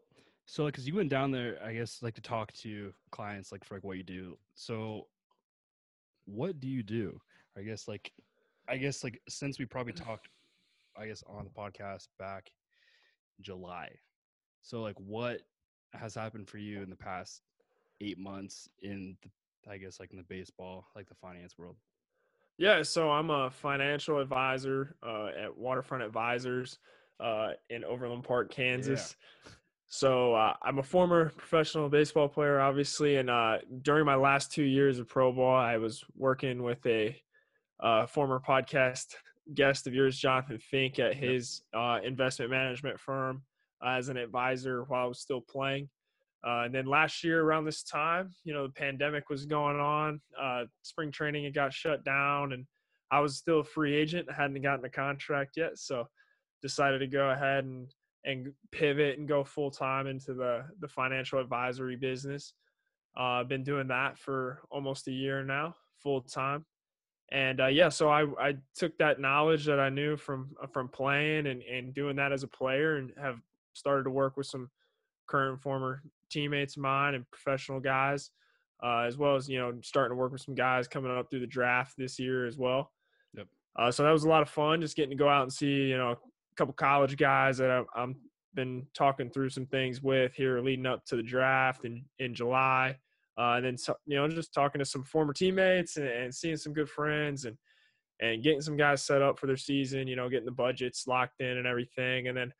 so 0.47 0.67
because 0.67 0.87
you 0.89 0.95
went 0.97 1.11
down 1.11 1.31
there, 1.31 1.59
I 1.65 1.73
guess 1.73 2.03
like 2.03 2.15
to 2.15 2.21
talk 2.21 2.53
to 2.65 2.93
clients, 3.11 3.53
like 3.53 3.65
for 3.65 3.75
like 3.77 3.85
what 3.85 3.97
you 3.97 4.03
do. 4.03 4.37
So, 4.55 5.07
what 6.25 6.59
do 6.59 6.67
you 6.69 6.83
do? 6.83 7.21
I 7.57 7.63
guess 7.63 7.87
like, 7.87 8.11
I 8.69 8.77
guess 8.77 9.05
like 9.05 9.21
since 9.29 9.59
we 9.61 9.67
probably 9.67 9.93
talked, 10.07 10.29
I 11.01 11.07
guess 11.07 11.23
on 11.29 11.45
the 11.45 11.51
podcast 11.51 12.09
back 12.19 12.51
July. 13.41 13.89
So 14.63 14.83
like, 14.83 14.99
what 14.99 15.43
has 15.93 16.15
happened 16.15 16.49
for 16.49 16.59
you 16.59 16.83
in 16.83 16.91
the 16.91 16.97
past 16.97 17.43
eight 18.01 18.19
months 18.19 18.69
in 18.83 19.17
the, 19.23 19.31
I 19.69 19.77
guess 19.77 20.01
like 20.01 20.11
in 20.13 20.19
the 20.19 20.25
baseball, 20.25 20.87
like 20.95 21.09
the 21.09 21.15
finance 21.15 21.57
world? 21.59 21.77
Yeah, 22.59 22.83
so 22.83 23.11
I'm 23.11 23.31
a 23.31 23.51
financial 23.51 24.19
advisor 24.19 24.97
uh, 25.03 25.29
at 25.45 25.57
Waterfront 25.57 26.05
Advisors 26.05 26.79
uh, 27.19 27.51
in 27.71 27.85
Overland 27.85 28.25
Park, 28.25 28.51
Kansas. 28.51 29.17
So 29.87 30.35
uh, 30.35 30.55
I'm 30.63 30.79
a 30.79 30.83
former 30.83 31.31
professional 31.31 31.89
baseball 31.89 32.29
player, 32.29 32.61
obviously, 32.61 33.17
and 33.17 33.29
uh, 33.29 33.59
during 33.83 34.07
my 34.07 34.15
last 34.15 34.51
two 34.51 34.63
years 34.63 34.99
of 34.99 35.09
pro 35.09 35.33
ball, 35.33 35.55
I 35.55 35.77
was 35.77 36.03
working 36.17 36.63
with 36.63 36.85
a 36.87 37.21
uh, 37.81 38.07
former 38.07 38.41
podcast 38.41 39.15
guest 39.55 39.87
of 39.87 39.95
yours, 39.95 40.19
Jonathan 40.19 40.59
Fink, 40.59 40.99
at 40.99 41.15
his 41.15 41.63
uh, 41.75 41.99
investment 42.03 42.51
management 42.51 42.99
firm 43.01 43.43
uh, 43.85 43.91
as 43.91 44.09
an 44.09 44.17
advisor 44.17 44.85
while 44.85 45.05
I 45.05 45.09
was 45.09 45.21
still 45.21 45.41
playing. 45.41 45.89
Uh, 46.45 46.63
and 46.65 46.75
then 46.75 46.87
last 46.87 47.23
year 47.23 47.43
around 47.43 47.65
this 47.65 47.83
time, 47.83 48.35
you 48.43 48.53
know, 48.53 48.67
the 48.67 48.73
pandemic 48.73 49.31
was 49.31 49.47
going 49.47 49.79
on. 49.79 50.21
Uh, 50.41 50.65
spring 50.83 51.13
training 51.13 51.45
had 51.45 51.55
got 51.55 51.73
shut 51.73 52.05
down, 52.05 52.53
and 52.53 52.67
I 53.11 53.21
was 53.21 53.37
still 53.37 53.61
a 53.61 53.65
free 53.65 53.95
agent. 53.95 54.29
I 54.29 54.35
hadn't 54.35 54.61
gotten 54.63 54.85
a 54.85 54.91
contract 54.91 55.57
yet, 55.57 55.79
so 55.79 56.09
decided 56.61 56.99
to 56.99 57.07
go 57.07 57.31
ahead 57.31 57.65
and 57.65 57.93
and 58.25 58.53
pivot 58.71 59.19
and 59.19 59.27
go 59.27 59.43
full 59.43 59.71
time 59.71 60.07
into 60.07 60.35
the 60.35 60.65
the 60.81 60.89
financial 60.89 61.39
advisory 61.39 61.97
business. 61.97 62.55
Uh, 63.17 63.41
I've 63.41 63.49
been 63.49 63.65
doing 63.65 63.89
that 63.89 64.19
for 64.19 64.63
almost 64.71 65.07
a 65.09 65.13
year 65.13 65.45
now, 65.45 65.77
full 66.03 66.23
time. 66.23 66.65
And 67.31 67.61
uh, 67.61 67.67
yeah, 67.69 67.89
so 67.89 68.11
I, 68.11 68.27
I 68.39 68.57
took 68.75 68.97
that 68.99 69.21
knowledge 69.21 69.65
that 69.67 69.81
I 69.81 69.89
knew 69.89 70.17
from 70.17 70.51
from 70.73 70.89
playing 70.89 71.47
and, 71.47 71.63
and 71.63 71.95
doing 71.95 72.17
that 72.17 72.33
as 72.33 72.43
a 72.43 72.49
player, 72.49 72.97
and 72.97 73.13
have 73.21 73.39
started 73.75 74.05
to 74.05 74.11
work 74.11 74.37
with 74.37 74.47
some 74.47 74.71
current 75.27 75.53
and 75.53 75.63
former 75.63 76.03
teammates 76.33 76.77
of 76.77 76.83
mine 76.83 77.15
and 77.15 77.31
professional 77.31 77.81
guys, 77.81 78.31
uh, 78.83 79.01
as 79.01 79.17
well 79.17 79.37
as 79.37 79.49
you 79.49 79.59
know 79.59 79.73
starting 79.83 80.17
to 80.17 80.21
work 80.21 80.33
with 80.33 80.41
some 80.41 80.55
guys 80.55 80.89
coming 80.89 81.11
up 81.11 81.31
through 81.31 81.41
the 81.41 81.47
draft 81.47 81.95
this 81.97 82.19
year 82.19 82.47
as 82.47 82.57
well. 82.57 82.91
Yep. 83.35 83.47
Uh, 83.79 83.91
so 83.91 84.03
that 84.03 84.11
was 84.11 84.25
a 84.25 84.29
lot 84.29 84.43
of 84.43 84.49
fun, 84.49 84.81
just 84.81 84.97
getting 84.97 85.11
to 85.11 85.17
go 85.17 85.29
out 85.29 85.43
and 85.43 85.53
see 85.53 85.67
you 85.67 85.97
know 85.97 86.11
a 86.13 86.17
couple 86.57 86.75
college 86.75 87.17
guys 87.17 87.59
that 87.59 87.71
I've, 87.71 87.87
I'm 87.95 88.17
been 88.55 88.87
talking 88.95 89.31
through 89.31 89.49
some 89.49 89.67
things 89.67 90.03
with 90.03 90.35
here 90.35 90.61
leading 90.61 90.87
up 90.87 91.05
to 91.07 91.17
the 91.17 91.23
draft 91.23 91.85
in 91.85 92.05
in 92.19 92.35
July, 92.35 92.97
uh, 93.39 93.55
and 93.57 93.65
then 93.65 93.77
so- 93.77 93.97
you 94.07 94.17
know 94.17 94.29
just 94.29 94.55
talking 94.55 94.79
to 94.79 94.85
some 94.85 95.05
former 95.05 95.33
teammates 95.33 95.97
and, 95.97 96.09
and 96.09 96.35
seeing 96.35 96.57
some 96.57 96.73
good 96.73 96.89
friends 96.89 97.45
and 97.45 97.57
and 98.21 98.43
getting 98.43 98.61
some 98.61 98.77
guys 98.77 99.03
set 99.03 99.21
up 99.21 99.39
for 99.39 99.47
their 99.47 99.57
season. 99.57 100.07
You 100.07 100.17
know, 100.17 100.29
getting 100.29 100.47
the 100.47 100.53
budgets 100.53 101.07
locked 101.07 101.41
in 101.41 101.59
and 101.59 101.67
everything, 101.67 102.29
and 102.29 102.37
then 102.37 102.53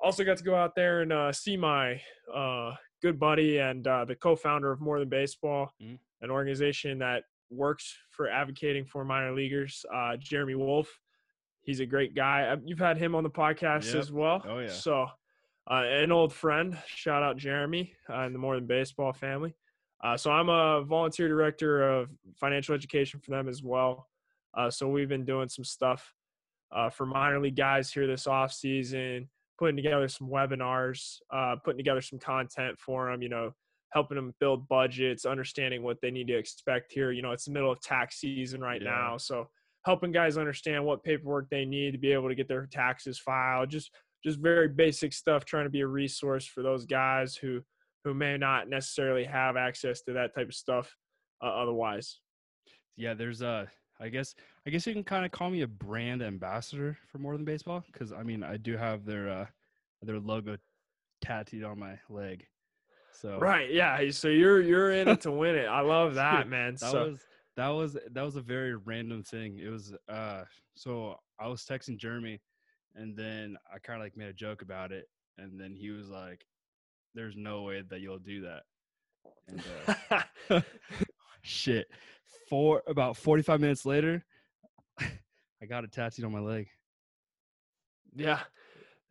also 0.00 0.24
got 0.24 0.38
to 0.38 0.44
go 0.44 0.54
out 0.54 0.74
there 0.74 1.02
and 1.02 1.12
uh, 1.12 1.32
see 1.32 1.56
my 1.56 2.00
uh, 2.32 2.74
good 3.02 3.18
buddy 3.18 3.58
and 3.58 3.86
uh, 3.86 4.04
the 4.04 4.14
co-founder 4.14 4.70
of 4.70 4.80
More 4.80 4.98
Than 4.98 5.08
Baseball, 5.08 5.72
Mhm. 5.82 5.98
an 6.22 6.30
organization 6.30 6.98
that 6.98 7.24
works 7.50 7.96
for 8.10 8.28
advocating 8.28 8.84
for 8.84 9.04
minor 9.04 9.32
leaguers. 9.32 9.84
Uh, 9.92 10.16
Jeremy 10.16 10.54
Wolf, 10.54 11.00
he's 11.62 11.80
a 11.80 11.86
great 11.86 12.14
guy. 12.14 12.42
Uh, 12.48 12.56
You've 12.64 12.78
had 12.78 12.98
him 12.98 13.14
on 13.14 13.22
the 13.22 13.30
podcast 13.30 13.86
Yep. 13.86 13.94
as 13.96 14.12
well. 14.12 14.42
Oh, 14.44 14.58
yeah. 14.58 14.68
So, 14.68 15.06
uh, 15.70 15.84
an 15.84 16.12
old 16.12 16.32
friend. 16.32 16.76
Shout 16.86 17.22
out 17.22 17.36
Jeremy 17.36 17.94
uh, 18.10 18.22
in 18.22 18.32
the 18.32 18.38
More 18.38 18.54
Than 18.56 18.66
Baseball 18.66 19.12
family. 19.12 19.54
Uh, 20.02 20.16
so 20.16 20.30
I'm 20.30 20.48
a 20.48 20.82
volunteer 20.84 21.26
director 21.28 21.82
of 21.82 22.10
financial 22.36 22.74
education 22.74 23.18
for 23.20 23.32
them 23.32 23.48
as 23.48 23.62
well. 23.62 24.08
Uh, 24.54 24.70
so 24.70 24.88
we've 24.88 25.08
been 25.08 25.24
doing 25.24 25.48
some 25.48 25.64
stuff 25.64 26.14
uh, 26.70 26.88
for 26.90 27.04
minor 27.06 27.40
league 27.40 27.56
guys 27.56 27.92
here 27.92 28.06
this 28.06 28.26
off 28.26 28.52
season. 28.52 29.28
Putting 29.58 29.76
together 29.76 30.08
some 30.08 30.28
webinars, 30.28 31.16
uh, 31.32 31.56
putting 31.64 31.78
together 31.78 32.00
some 32.00 32.18
content 32.18 32.78
for 32.78 33.10
them. 33.10 33.22
You 33.22 33.28
know, 33.28 33.52
helping 33.92 34.16
them 34.16 34.34
build 34.40 34.68
budgets, 34.68 35.24
understanding 35.24 35.82
what 35.82 35.98
they 36.02 36.10
need 36.10 36.26
to 36.28 36.36
expect 36.36 36.92
here. 36.92 37.12
You 37.12 37.22
know, 37.22 37.32
it's 37.32 37.46
the 37.46 37.52
middle 37.52 37.72
of 37.72 37.80
tax 37.80 38.20
season 38.20 38.60
right 38.60 38.82
Yeah. 38.82 38.90
now, 38.90 39.16
so 39.16 39.48
helping 39.86 40.12
guys 40.12 40.36
understand 40.36 40.84
what 40.84 41.02
paperwork 41.02 41.48
they 41.50 41.64
need 41.64 41.92
to 41.92 41.98
be 41.98 42.12
able 42.12 42.28
to 42.28 42.34
get 42.34 42.48
their 42.48 42.66
taxes 42.66 43.18
filed. 43.18 43.70
Just 43.70 43.90
just 44.24 44.40
very 44.40 44.68
basic 44.68 45.12
stuff. 45.12 45.44
Trying 45.44 45.64
to 45.64 45.70
be 45.70 45.80
a 45.82 45.86
resource 45.86 46.44
for 46.46 46.62
those 46.62 46.84
guys 46.86 47.36
who 47.36 47.62
who 48.04 48.14
may 48.14 48.36
not 48.36 48.68
necessarily 48.68 49.24
have 49.24 49.56
access 49.56 50.02
to 50.02 50.12
that 50.12 50.34
type 50.34 50.48
of 50.48 50.54
stuff 50.54 50.94
uh, 51.42 51.46
otherwise. 51.46 52.20
Yeah, 52.96 53.14
there's 53.14 53.42
uh 53.42 53.66
I 54.00 54.08
guess 54.08 54.34
I 54.66 54.70
guess 54.70 54.86
you 54.86 54.92
can 54.92 55.04
kind 55.04 55.24
of 55.24 55.32
call 55.32 55.50
me 55.50 55.62
a 55.62 55.66
brand 55.66 56.22
ambassador 56.22 56.96
for 57.10 57.18
more 57.18 57.34
than 57.36 57.44
baseball 57.44 57.84
because 57.92 58.12
I 58.12 58.22
mean 58.22 58.42
I 58.42 58.56
do 58.56 58.76
have 58.76 59.04
their 59.04 59.28
uh 59.28 59.46
their 60.02 60.20
logo 60.20 60.56
tattooed 61.20 61.64
on 61.64 61.78
my 61.78 61.98
leg. 62.08 62.46
So 63.12 63.38
Right? 63.38 63.70
Yeah. 63.72 64.10
So 64.10 64.28
you're 64.28 64.60
you're 64.60 64.92
in 64.92 65.08
it 65.08 65.22
to 65.22 65.32
win 65.32 65.56
it. 65.56 65.66
I 65.66 65.80
love 65.80 66.14
that, 66.16 66.48
man. 66.48 66.74
that 66.74 66.80
so 66.90 67.08
was 67.08 67.18
that 67.56 67.68
was 67.68 67.96
that 68.12 68.22
was 68.22 68.36
a 68.36 68.40
very 68.40 68.76
random 68.76 69.22
thing. 69.22 69.58
It 69.58 69.68
was 69.68 69.92
uh 70.08 70.44
so 70.76 71.16
I 71.40 71.48
was 71.48 71.64
texting 71.64 71.98
Jeremy 71.98 72.40
and 72.94 73.16
then 73.16 73.56
I 73.72 73.78
kind 73.78 74.00
of 74.00 74.04
like 74.04 74.16
made 74.16 74.28
a 74.28 74.32
joke 74.32 74.62
about 74.62 74.92
it 74.92 75.08
and 75.38 75.60
then 75.60 75.74
he 75.74 75.90
was 75.90 76.08
like 76.08 76.46
there's 77.14 77.36
no 77.36 77.62
way 77.62 77.82
that 77.88 78.00
you'll 78.00 78.18
do 78.18 78.42
that. 78.42 78.62
And 79.48 79.62
uh 80.50 80.60
shit. 81.42 81.88
For 82.48 82.82
about 82.86 83.16
45 83.16 83.60
minutes 83.60 83.84
later 83.84 84.24
I 85.00 85.66
got 85.68 85.84
it 85.84 85.92
tattooed 85.92 86.24
on 86.24 86.32
my 86.32 86.40
leg. 86.40 86.68
yeah. 88.14 88.40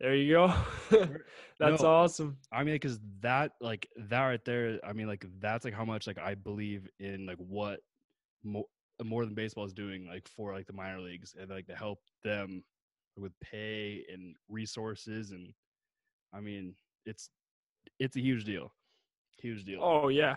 There 0.00 0.14
you 0.14 0.32
go. 0.32 0.54
That's 1.58 1.82
No. 1.82 1.88
awesome. 1.88 2.38
I 2.52 2.62
mean, 2.62 2.76
because 2.76 3.00
that, 3.20 3.52
like, 3.60 3.88
that 3.96 4.24
right 4.24 4.44
there, 4.44 4.78
I 4.86 4.92
mean, 4.92 5.08
like, 5.08 5.26
that's 5.40 5.64
like 5.64 5.74
how 5.74 5.84
much, 5.84 6.06
like, 6.06 6.18
I 6.18 6.36
believe 6.36 6.88
in, 7.00 7.26
like, 7.26 7.38
what 7.38 7.80
more, 8.44 8.66
more 9.02 9.24
than 9.24 9.34
baseball 9.34 9.64
is 9.64 9.72
doing, 9.72 10.06
like, 10.06 10.28
for, 10.28 10.52
like, 10.52 10.68
the 10.68 10.72
minor 10.72 11.00
leagues 11.00 11.34
and, 11.36 11.50
like, 11.50 11.66
to 11.66 11.74
help 11.74 11.98
them 12.22 12.62
with 13.16 13.32
pay 13.40 14.04
and 14.12 14.36
resources. 14.48 15.32
And, 15.32 15.52
I 16.32 16.38
mean, 16.38 16.74
it's, 17.04 17.30
it's 17.98 18.14
a 18.16 18.20
huge 18.20 18.44
deal. 18.44 18.72
Huge 19.38 19.64
deal. 19.64 19.80
Oh 19.82 20.08
yeah, 20.08 20.36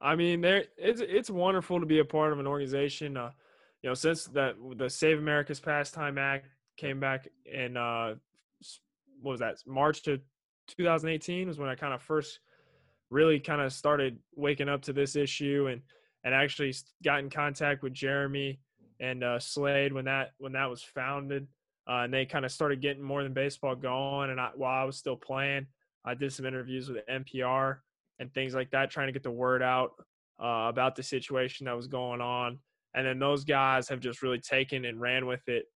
I 0.00 0.14
mean, 0.14 0.40
there 0.40 0.64
it's 0.76 1.00
it's 1.00 1.30
wonderful 1.30 1.80
to 1.80 1.86
be 1.86 2.00
a 2.00 2.04
part 2.04 2.32
of 2.32 2.38
an 2.38 2.46
organization. 2.46 3.16
Uh, 3.16 3.30
you 3.82 3.90
know, 3.90 3.94
since 3.94 4.24
that 4.26 4.56
the 4.76 4.90
Save 4.90 5.18
America's 5.18 5.60
Pastime 5.60 6.18
Act 6.18 6.48
came 6.76 7.00
back 7.00 7.28
in 7.46 7.76
uh, 7.76 8.14
what 9.20 9.32
was 9.32 9.40
that 9.40 9.56
March 9.66 10.06
of 10.08 10.20
2018 10.76 11.48
was 11.48 11.58
when 11.58 11.68
I 11.68 11.74
kind 11.74 11.94
of 11.94 12.02
first 12.02 12.40
really 13.10 13.38
kind 13.38 13.60
of 13.60 13.72
started 13.72 14.18
waking 14.34 14.68
up 14.68 14.82
to 14.82 14.92
this 14.92 15.16
issue 15.16 15.68
and 15.70 15.80
and 16.24 16.34
actually 16.34 16.74
got 17.04 17.20
in 17.20 17.30
contact 17.30 17.82
with 17.82 17.92
Jeremy 17.92 18.58
and 19.00 19.22
uh, 19.22 19.38
Slade 19.38 19.92
when 19.92 20.04
that 20.06 20.32
when 20.38 20.52
that 20.52 20.68
was 20.68 20.82
founded. 20.82 21.46
Uh, 21.88 22.02
and 22.02 22.12
they 22.12 22.26
kind 22.26 22.44
of 22.44 22.50
started 22.50 22.82
getting 22.82 23.02
more 23.02 23.22
than 23.22 23.32
baseball 23.32 23.76
going. 23.76 24.30
And 24.30 24.40
I, 24.40 24.50
while 24.56 24.82
I 24.82 24.84
was 24.84 24.96
still 24.96 25.14
playing, 25.14 25.66
I 26.04 26.14
did 26.14 26.32
some 26.32 26.44
interviews 26.44 26.88
with 26.88 27.06
NPR 27.06 27.78
and 28.18 28.32
things 28.32 28.54
like 28.54 28.70
that, 28.70 28.90
trying 28.90 29.08
to 29.08 29.12
get 29.12 29.22
the 29.22 29.30
word 29.30 29.62
out 29.62 29.90
uh, 30.42 30.68
about 30.68 30.96
the 30.96 31.02
situation 31.02 31.66
that 31.66 31.76
was 31.76 31.86
going 31.86 32.20
on. 32.20 32.58
And 32.94 33.06
then 33.06 33.18
those 33.18 33.44
guys 33.44 33.88
have 33.88 34.00
just 34.00 34.22
really 34.22 34.40
taken 34.40 34.84
and 34.86 35.00
ran 35.00 35.26
with 35.26 35.46
it. 35.48 35.66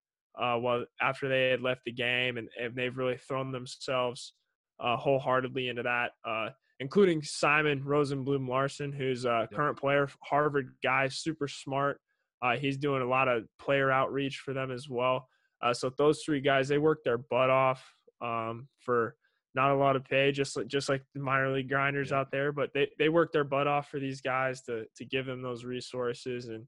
Uh, 0.41 0.57
well, 0.61 0.85
after 1.03 1.29
they 1.29 1.51
had 1.51 1.61
left 1.61 1.83
the 1.85 1.93
game, 1.93 2.39
and, 2.39 2.49
and 2.59 2.75
they've 2.75 2.97
really 2.97 3.17
thrown 3.19 3.53
themselves 3.53 4.33
uh, 4.79 4.97
wholeheartedly 4.97 5.69
into 5.69 5.83
that, 5.83 6.13
uh, 6.27 6.49
including 6.79 7.23
Simon 7.23 7.83
Rosenblum 7.83 8.49
Larson, 8.49 8.93
who's 8.93 9.25
a 9.27 9.47
Yep. 9.51 9.53
current 9.53 9.79
player, 9.79 10.09
Harvard 10.25 10.71
guy, 10.83 11.09
super 11.09 11.47
smart. 11.49 12.01
Uh, 12.41 12.57
he's 12.57 12.79
doing 12.79 13.03
a 13.03 13.07
lot 13.09 13.29
of 13.29 13.45
player 13.59 13.91
outreach 13.91 14.39
for 14.39 14.55
them 14.55 14.71
as 14.71 14.89
well. 14.89 15.29
Uh, 15.63 15.75
so 15.75 15.91
those 15.99 16.23
three 16.25 16.41
guys, 16.41 16.69
they 16.69 16.79
worked 16.79 17.05
their 17.05 17.19
butt 17.19 17.51
off 17.51 17.85
um, 18.23 18.67
for 18.79 19.15
not 19.55 19.73
a 19.73 19.77
lot 19.77 19.97
of 19.97 20.05
pay, 20.05 20.33
just 20.33 20.57
like 20.57 20.69
just 20.69 20.89
like 20.89 21.03
the 21.15 21.21
minor 21.21 21.51
league 21.53 21.69
grinders 21.69 22.11
Yeah. 22.11 22.21
out 22.21 22.31
there. 22.31 22.53
But 22.53 22.73
they 22.73 22.89
they 22.99 23.09
work 23.09 23.33
their 23.33 23.45
butt 23.45 23.67
off 23.67 23.89
for 23.91 23.99
these 23.99 24.21
guys 24.21 24.63
to 24.63 24.85
to 24.97 25.05
give 25.05 25.27
them 25.27 25.43
those 25.43 25.65
resources 25.65 26.49
and 26.49 26.67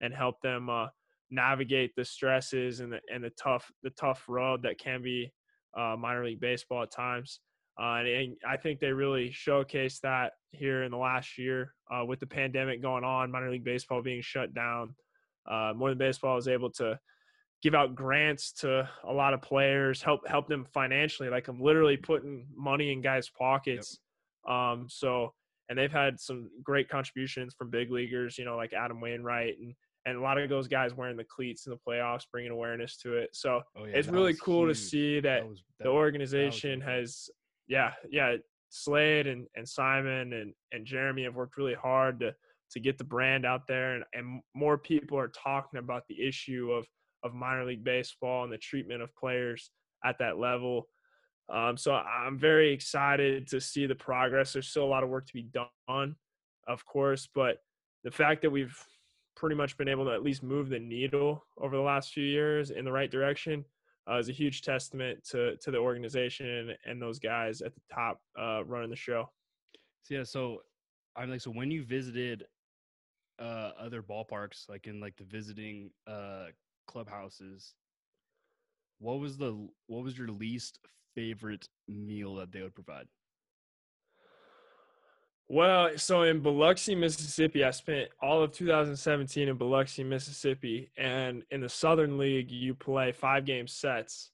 and 0.00 0.14
help 0.14 0.40
them 0.40 0.68
uh, 0.70 0.88
navigate 1.30 1.94
the 1.96 2.04
stresses 2.04 2.80
and 2.80 2.92
the 2.92 3.00
and 3.12 3.22
the 3.22 3.30
tough 3.30 3.70
the 3.82 3.90
tough 3.90 4.24
road 4.28 4.62
that 4.62 4.78
can 4.78 5.02
be 5.02 5.32
uh, 5.76 5.96
minor 5.98 6.24
league 6.24 6.40
baseball 6.40 6.82
at 6.82 6.90
times. 6.90 7.40
Uh, 7.80 7.94
and, 8.00 8.08
and 8.08 8.36
I 8.46 8.58
think 8.58 8.80
they 8.80 8.92
really 8.92 9.30
showcased 9.30 10.00
that 10.00 10.32
here 10.50 10.82
in 10.82 10.90
the 10.90 10.98
last 10.98 11.38
year 11.38 11.72
uh, 11.90 12.04
with 12.04 12.20
the 12.20 12.26
pandemic 12.26 12.82
going 12.82 13.02
on, 13.02 13.30
minor 13.30 13.50
league 13.50 13.64
baseball 13.64 14.02
being 14.02 14.20
shut 14.20 14.52
down. 14.52 14.94
Uh, 15.50 15.72
more 15.74 15.88
than 15.88 15.96
baseball 15.98 16.34
was 16.36 16.48
able 16.48 16.70
to 16.70 16.98
give 17.62 17.74
out 17.74 17.94
grants 17.94 18.52
to 18.52 18.88
a 19.04 19.12
lot 19.12 19.34
of 19.34 19.40
players, 19.40 20.02
help 20.02 20.26
help 20.26 20.48
them 20.48 20.66
financially. 20.72 21.28
Like 21.28 21.48
I'm 21.48 21.60
literally 21.60 21.96
putting 21.96 22.46
money 22.56 22.92
in 22.92 23.00
guys' 23.00 23.30
pockets. 23.30 23.98
Um, 24.48 24.86
so 24.88 25.32
and 25.68 25.78
they've 25.78 25.92
had 25.92 26.18
some 26.20 26.50
great 26.62 26.88
contributions 26.88 27.54
from 27.54 27.70
big 27.70 27.90
leaguers, 27.90 28.36
you 28.36 28.44
know, 28.44 28.56
like 28.56 28.72
Adam 28.72 29.00
Wainwright 29.00 29.58
and 29.60 29.74
and 30.04 30.18
a 30.18 30.20
lot 30.20 30.36
of 30.36 30.48
those 30.48 30.66
guys 30.66 30.94
wearing 30.94 31.16
the 31.16 31.24
cleats 31.24 31.66
in 31.66 31.70
the 31.70 31.78
playoffs, 31.88 32.24
bringing 32.32 32.50
awareness 32.50 32.96
to 32.98 33.14
it. 33.16 33.30
So 33.32 33.62
Oh, 33.76 33.84
yeah, 33.84 33.94
it's 33.94 34.08
really 34.08 34.34
cool 34.34 34.66
to 34.66 34.74
see 34.74 35.20
that, 35.20 35.48
was- 35.48 35.62
the 35.78 35.88
organization 35.90 36.80
cool. 36.80 36.88
has, 36.90 37.30
yeah, 37.68 37.92
yeah. 38.10 38.34
Slade 38.70 39.28
and, 39.28 39.46
and 39.54 39.68
Simon 39.68 40.32
and, 40.32 40.54
and 40.72 40.84
Jeremy 40.84 41.22
have 41.22 41.36
worked 41.36 41.56
really 41.56 41.74
hard 41.74 42.18
to 42.20 42.34
to 42.72 42.80
get 42.80 42.96
the 42.96 43.04
brand 43.04 43.44
out 43.44 43.66
there, 43.68 43.94
and, 43.96 44.04
and 44.14 44.40
more 44.54 44.78
people 44.78 45.18
are 45.18 45.28
talking 45.28 45.78
about 45.78 46.04
the 46.08 46.26
issue 46.26 46.72
of 46.72 46.86
of 47.22 47.34
minor 47.34 47.64
league 47.64 47.84
baseball 47.84 48.44
and 48.44 48.52
the 48.52 48.58
treatment 48.58 49.02
of 49.02 49.14
players 49.14 49.70
at 50.04 50.18
that 50.18 50.38
level. 50.38 50.88
Um, 51.52 51.76
so 51.76 51.92
I'm 51.92 52.38
very 52.38 52.72
excited 52.72 53.48
to 53.48 53.60
see 53.60 53.86
the 53.86 53.94
progress. 53.94 54.52
There's 54.52 54.68
still 54.68 54.84
a 54.84 54.86
lot 54.86 55.02
of 55.02 55.10
work 55.10 55.26
to 55.26 55.32
be 55.32 55.48
done, 55.52 56.16
of 56.66 56.84
course, 56.86 57.28
but 57.34 57.58
the 58.04 58.10
fact 58.10 58.42
that 58.42 58.50
we've 58.50 58.76
pretty 59.34 59.56
much 59.56 59.76
been 59.76 59.88
able 59.88 60.04
to 60.04 60.12
at 60.12 60.22
least 60.22 60.42
move 60.42 60.68
the 60.68 60.78
needle 60.78 61.44
over 61.58 61.76
the 61.76 61.82
last 61.82 62.12
few 62.12 62.24
years 62.24 62.70
in 62.70 62.84
the 62.84 62.92
right 62.92 63.10
direction 63.10 63.64
uh, 64.10 64.18
is 64.18 64.28
a 64.28 64.32
huge 64.32 64.62
testament 64.62 65.22
to 65.24 65.56
to 65.58 65.70
the 65.70 65.78
organization 65.78 66.74
and, 66.86 67.00
those 67.00 67.18
guys 67.18 67.62
at 67.62 67.74
the 67.74 67.80
top 67.92 68.20
uh, 68.38 68.64
running 68.64 68.90
the 68.90 68.96
show. 68.96 69.28
So 70.02 70.14
yeah, 70.14 70.24
so 70.24 70.62
I'm 71.16 71.30
like, 71.30 71.40
so 71.40 71.50
when 71.50 71.70
you 71.70 71.84
visited 71.84 72.44
uh 73.38 73.70
other 73.80 74.02
ballparks, 74.02 74.68
like 74.68 74.86
in 74.86 75.00
like 75.00 75.16
the 75.16 75.24
visiting 75.24 75.90
uh 76.06 76.46
clubhouses, 76.86 77.74
what 78.98 79.18
was 79.18 79.36
the 79.36 79.68
what 79.86 80.04
was 80.04 80.16
your 80.16 80.28
least 80.28 80.78
favorite 81.14 81.68
meal 81.88 82.36
that 82.36 82.52
they 82.52 82.62
would 82.62 82.74
provide? 82.74 83.06
Well, 85.48 85.90
so 85.98 86.22
in 86.22 86.40
Biloxi, 86.40 86.94
Mississippi, 86.94 87.62
I 87.62 87.72
spent 87.72 88.08
all 88.22 88.42
of 88.42 88.52
2017 88.52 89.48
in 89.48 89.56
Biloxi, 89.56 90.02
Mississippi, 90.02 90.90
and 90.96 91.42
in 91.50 91.60
the 91.60 91.68
Southern 91.68 92.16
League, 92.16 92.50
you 92.50 92.74
play 92.74 93.12
five 93.12 93.44
game 93.44 93.66
sets, 93.66 94.30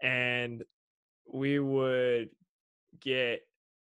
and 0.00 0.62
we 1.32 1.58
would 1.58 2.28
get 3.00 3.40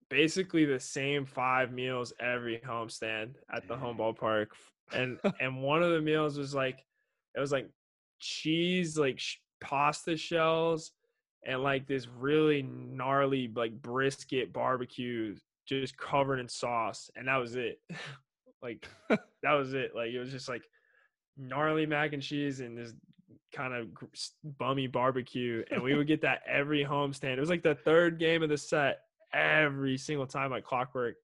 basically 0.10 0.66
the 0.66 0.80
same 0.80 1.26
five 1.26 1.72
meals 1.72 2.12
every 2.20 2.60
homestand 2.60 3.36
at 3.54 3.68
the 3.68 3.78
home 3.78 3.98
ballpark, 3.98 4.48
and 4.92 5.20
and 5.40 5.62
one 5.62 5.84
of 5.84 5.92
the 5.92 6.02
meals 6.02 6.38
was 6.38 6.54
like 6.54 6.84
it 7.36 7.40
was 7.40 7.52
like 7.52 7.70
cheese, 8.20 8.98
like 8.98 9.20
sh- 9.20 9.38
pasta 9.62 10.18
shells, 10.18 10.92
and 11.46 11.64
like 11.64 11.88
this 11.88 12.08
really 12.08 12.62
gnarly 12.62 13.50
like 13.56 13.82
brisket 13.82 14.52
barbecue 14.54 15.36
just 15.66 15.98
covered 15.98 16.40
in 16.40 16.48
sauce 16.48 17.10
and 17.16 17.28
that 17.28 17.38
was 17.38 17.56
it. 17.56 17.80
Like 18.60 18.88
that 19.10 19.52
was 19.52 19.76
it. 19.76 19.92
Like 19.96 20.10
it 20.10 20.18
was 20.18 20.32
just 20.32 20.50
like 20.50 20.64
gnarly 21.38 21.86
mac 21.86 22.14
and 22.14 22.24
cheese 22.24 22.60
and 22.60 22.76
this 22.76 22.92
kind 23.54 23.72
of 23.72 23.94
gr- 23.94 24.06
bummy 24.58 24.88
barbecue 24.88 25.64
and 25.70 25.84
we 25.84 25.94
would 25.94 26.08
get 26.08 26.22
that 26.24 26.42
every 26.48 26.84
homestand 26.84 27.38
it 27.38 27.40
was 27.40 27.52
like 27.52 27.62
the 27.62 27.76
third 27.76 28.18
game 28.18 28.42
of 28.42 28.50
the 28.50 28.58
set 28.58 29.02
every 29.32 29.96
single 29.96 30.26
time 30.26 30.50
like 30.50 30.64
clockwork. 30.64 31.18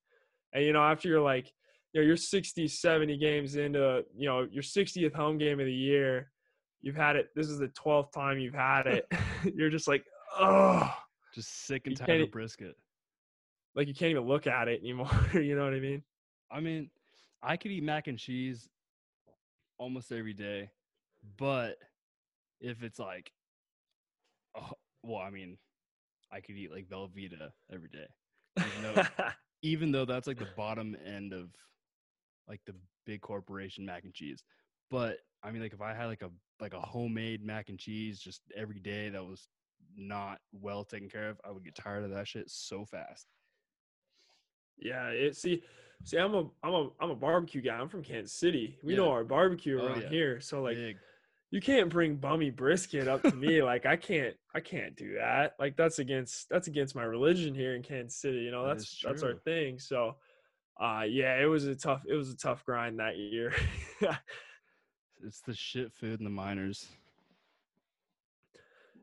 And 0.53 0.63
you 0.63 0.73
know 0.73 0.83
after 0.83 1.07
you're 1.07 1.21
like 1.21 1.51
you 1.91 2.01
know 2.01 2.05
you're 2.05 2.17
60 2.17 2.67
70 2.67 3.17
games 3.17 3.55
into 3.55 4.05
you 4.15 4.29
know 4.29 4.47
your 4.51 4.63
60th 4.63 5.15
home 5.15 5.39
game 5.39 5.59
of 5.59 5.65
the 5.65 5.73
year 5.73 6.29
you've 6.83 6.95
had 6.95 7.15
it 7.15 7.29
this 7.35 7.47
is 7.49 7.57
the 7.57 7.69
12th 7.69 8.11
time 8.11 8.37
you've 8.37 8.53
had 8.53 8.85
it 8.85 9.07
you're 9.55 9.71
just 9.71 9.87
like 9.87 10.05
oh 10.39 10.93
Just 11.33 11.65
sick 11.65 11.87
and 11.87 11.97
tired 11.97 12.21
of 12.21 12.31
brisket. 12.31 12.75
like 13.75 13.87
you 13.87 13.95
can't 13.95 14.11
even 14.11 14.27
look 14.27 14.45
at 14.45 14.67
it 14.67 14.79
anymore 14.81 15.09
you 15.33 15.55
know 15.55 15.63
what 15.63 15.73
i 15.73 15.79
mean 15.79 16.03
I 16.53 16.59
mean, 16.59 16.91
I 17.41 17.57
could 17.57 17.71
eat 17.71 17.83
mac 17.83 18.07
and 18.07 18.17
cheese 18.17 18.69
almost 19.79 20.11
every 20.11 20.33
day, 20.33 20.69
but 21.37 21.77
if 22.61 22.83
it's 22.83 22.99
like, 22.99 23.31
oh, 24.55 24.69
well, 25.01 25.19
I 25.19 25.31
mean, 25.31 25.57
I 26.31 26.41
could 26.41 26.55
eat 26.55 26.71
like 26.71 26.87
Velveeta 26.87 27.49
every 27.73 27.89
day. 27.89 28.05
Even 28.59 28.83
though, 28.83 29.03
even 29.63 29.91
though 29.91 30.05
that's 30.05 30.27
like 30.27 30.37
the 30.37 30.47
bottom 30.55 30.95
end 31.05 31.33
of 31.33 31.49
like 32.47 32.61
the 32.67 32.75
big 33.07 33.21
corporation 33.21 33.83
mac 33.83 34.03
and 34.03 34.13
cheese. 34.13 34.43
But 34.91 35.17
I 35.43 35.49
mean, 35.49 35.63
like 35.63 35.73
if 35.73 35.81
I 35.81 35.95
had 35.95 36.05
like 36.05 36.21
a 36.21 36.29
like 36.63 36.74
a 36.74 36.79
homemade 36.79 37.43
mac 37.43 37.67
and 37.67 37.77
cheese 37.77 38.20
just 38.20 38.41
every 38.55 38.79
day 38.79 39.10
that 39.10 39.24
was 39.24 39.50
not 39.98 40.39
well 40.53 40.86
taken 40.86 41.10
care 41.10 41.29
of, 41.29 41.38
I 41.46 41.51
would 41.51 41.65
get 41.65 41.75
tired 41.75 42.05
of 42.05 42.12
that 42.12 42.27
shit 42.27 42.50
so 42.50 42.86
fast. 42.86 43.27
Yeah, 44.77 45.10
it 45.10 45.36
see 45.36 45.62
see 46.05 46.17
I'm 46.17 46.34
a 46.34 46.50
I'm 46.63 46.74
a 46.74 46.89
I'm 47.01 47.12
a 47.12 47.15
barbecue 47.15 47.62
guy. 47.62 47.75
I'm 47.75 47.89
from 47.89 48.01
Kansas 48.01 48.34
City. 48.34 48.77
We 48.82 48.93
Yeah. 48.93 49.00
know 49.00 49.12
our 49.12 49.24
barbecue 49.25 49.77
Oh, 49.79 49.86
around 49.86 50.01
yeah. 50.03 50.10
here. 50.10 50.39
So 50.39 50.62
like 50.62 50.77
Big. 50.77 50.98
you 51.51 51.62
can't 51.62 51.89
bring 51.89 52.15
bummy 52.15 52.50
brisket 52.50 53.08
up 53.10 53.22
to 53.24 53.36
me. 53.36 53.62
like 53.72 53.86
I 53.86 53.98
can't 53.98 54.36
I 54.55 54.62
can't 54.62 54.96
do 54.96 55.15
that. 55.15 55.55
Like 55.60 55.75
that's 55.75 56.00
against 56.00 56.48
that's 56.50 56.67
against 56.67 56.96
my 56.96 57.03
religion 57.03 57.53
here 57.53 57.75
in 57.75 57.84
Kansas 57.84 58.20
City. 58.20 58.39
You 58.39 58.51
know, 58.51 58.65
that's 58.65 59.01
that's 59.03 59.22
our 59.22 59.36
thing. 59.36 59.79
So 59.79 60.15
uh 60.82 61.03
yeah, 61.08 61.39
it 61.41 61.46
was 61.46 61.65
a 61.65 61.75
tough 61.75 62.03
it 62.08 62.15
was 62.15 62.32
a 62.32 62.38
tough 62.38 62.63
grind 62.65 63.00
that 63.00 63.17
year. 63.17 63.53
It's 65.25 65.41
the 65.41 65.53
shit 65.53 65.91
food 65.93 66.19
in 66.19 66.23
the 66.23 66.29
minors. 66.29 66.87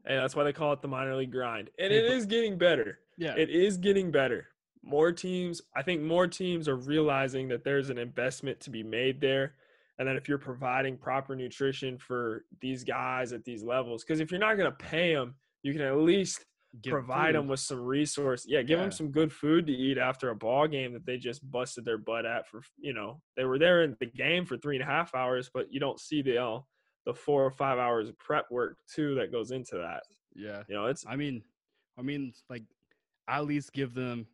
and 0.05 0.19
that's 0.19 0.35
why 0.35 0.45
they 0.45 0.53
call 0.53 0.73
it 0.73 0.81
the 0.83 0.89
minor 0.89 1.15
league 1.15 1.31
grind. 1.33 1.71
And 1.79 1.93
Hey, 1.93 1.99
it 1.99 2.05
is 2.07 2.27
getting 2.27 2.57
better. 2.57 2.99
Yeah. 3.19 3.35
It 3.37 3.51
is 3.51 3.77
getting 3.77 4.11
better. 4.11 4.47
More 4.83 5.13
teams, 5.13 5.61
I 5.77 5.83
think 5.83 6.01
more 6.01 6.27
teams 6.27 6.69
are 6.69 6.77
realizing 6.77 7.49
that 7.49 7.65
there's 7.65 7.91
an 7.91 7.99
investment 7.99 8.61
to 8.61 8.71
be 8.71 8.83
made 8.83 9.21
there. 9.21 9.55
And 9.99 10.09
that 10.09 10.17
if 10.17 10.27
you're 10.27 10.39
providing 10.39 10.97
proper 10.97 11.37
nutrition 11.37 11.99
for 11.99 12.47
these 12.63 12.83
guys 12.85 13.35
at 13.35 13.45
these 13.45 13.63
levels, 13.63 14.03
because 14.03 14.21
if 14.21 14.31
you're 14.31 14.41
not 14.41 14.57
going 14.57 14.71
to 14.71 14.77
pay 14.79 15.15
them, 15.15 15.35
you 15.63 15.75
can 15.75 15.83
at 15.83 15.99
least 15.99 16.47
Give 16.83 16.93
provide 16.93 17.35
them 17.35 17.49
with 17.49 17.59
some 17.61 17.81
resource. 17.81 18.45
Yeah, 18.47 18.63
give 18.63 18.79
Yeah. 18.79 18.85
them 18.85 18.93
some 18.93 19.11
good 19.11 19.33
food 19.33 19.67
to 19.67 19.73
eat 19.73 19.99
after 19.99 20.31
a 20.31 20.37
ball 20.37 20.69
game 20.69 20.93
that 20.93 21.05
they 21.05 21.19
just 21.19 21.49
busted 21.51 21.85
their 21.85 21.99
butt 21.99 22.25
at 22.25 22.47
for, 22.49 22.63
you 22.79 22.93
know, 22.93 23.21
they 23.37 23.45
were 23.45 23.59
there 23.59 23.83
in 23.83 23.97
the 23.99 24.07
game 24.07 24.45
for 24.47 24.57
three 24.57 24.77
and 24.77 24.83
a 24.83 24.87
half 24.87 25.15
hours, 25.15 25.51
but 25.53 25.73
you 25.73 25.81
don't 25.81 25.99
see 25.99 26.23
the, 26.23 26.39
uh, 26.41 26.61
the 27.07 27.15
four 27.15 27.45
or 27.45 27.51
five 27.51 27.79
hours 27.79 28.09
of 28.09 28.17
prep 28.19 28.49
work 28.53 28.79
too 28.87 29.17
that 29.17 29.33
goes 29.33 29.51
into 29.51 29.77
that. 29.79 30.05
Yeah. 30.35 30.63
You 30.69 30.75
know, 30.77 30.87
it's 30.87 31.05
I 31.07 31.17
mean, 31.17 31.43
I 31.99 32.03
mean, 32.03 32.33
like, 32.49 32.63
at 33.27 33.47
least 33.47 33.73
give 33.73 33.93
them 33.95 34.27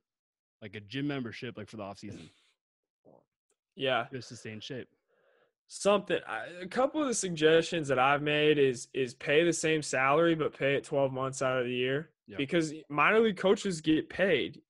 like 0.61 0.75
a 0.77 0.81
gym 0.81 1.07
membership, 1.07 1.57
like 1.57 1.69
for 1.69 1.77
the 1.79 1.83
off 1.85 1.99
season, 1.99 2.29
yeah. 3.77 4.07
just 4.13 4.29
to 4.31 4.37
stay 4.37 4.53
in 4.53 4.61
shape. 4.61 4.89
Something 5.69 6.19
a 6.63 6.67
couple 6.69 7.01
of 7.03 7.09
the 7.09 7.15
suggestions 7.15 7.89
that 7.89 7.99
i've 7.99 8.23
made 8.23 8.57
is 8.59 8.89
is 8.95 9.15
pay 9.15 9.43
the 9.45 9.53
same 9.53 9.83
salary 9.83 10.35
but 10.35 10.57
pay 10.57 10.75
it 10.75 10.85
12 10.85 11.13
months 11.13 11.43
out 11.43 11.59
of 11.59 11.65
the 11.67 11.73
year 11.75 12.11
Yeah. 12.29 12.37
because 12.37 12.73
minor 12.89 13.19
league 13.21 13.37
coaches 13.37 13.81
get 13.81 14.09
paid 14.09 14.61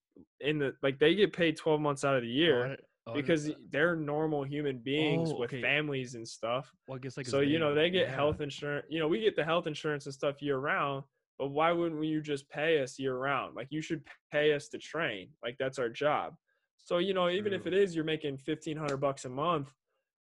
in 0.41 0.59
the 0.59 0.75
like 0.83 0.99
they 0.99 1.15
get 1.15 1.33
paid 1.35 1.57
12 1.57 1.81
months 1.81 2.05
out 2.05 2.17
of 2.17 2.23
the 2.23 2.29
Oh, 2.29 2.33
year 2.33 2.77
oh, 3.07 3.13
because 3.15 3.51
they're 3.71 3.95
normal 3.97 4.43
human 4.43 4.79
beings 4.79 5.31
Oh, 5.33 5.39
with 5.41 5.51
okay. 5.53 5.61
families 5.61 6.15
and 6.15 6.27
stuff 6.27 6.73
well, 6.89 6.97
I 6.97 6.99
guess 7.01 7.17
like 7.19 7.27
so 7.27 7.41
you 7.41 7.59
know 7.59 7.75
they 7.75 7.91
get 7.91 8.09
yeah. 8.09 8.15
health 8.15 8.41
insurance 8.41 8.87
you 8.89 8.99
know 8.99 9.09
we 9.09 9.21
get 9.21 9.37
the 9.37 9.45
health 9.45 9.67
insurance 9.67 10.07
and 10.07 10.15
stuff 10.15 10.41
year 10.41 10.57
round 10.59 11.05
but 11.39 11.49
why 11.49 11.73
wouldn't 11.73 12.03
you 12.03 12.23
just 12.23 12.49
pay 12.49 12.83
us 12.83 12.99
year 12.99 13.17
round 13.19 13.55
like 13.55 13.69
you 13.71 13.83
should 13.83 14.03
pay 14.33 14.55
us 14.55 14.69
to 14.69 14.79
train 14.79 15.29
like 15.43 15.57
that's 15.59 15.79
our 15.79 15.91
job 15.91 16.35
so 16.79 16.97
you 16.99 17.13
know 17.13 17.29
even 17.29 17.53
if 17.53 17.67
it 17.67 17.75
is 17.75 17.95
you're 17.95 18.05
making 18.05 18.39
1500 18.47 18.97
bucks 18.97 19.27
a 19.27 19.29
month 19.29 19.69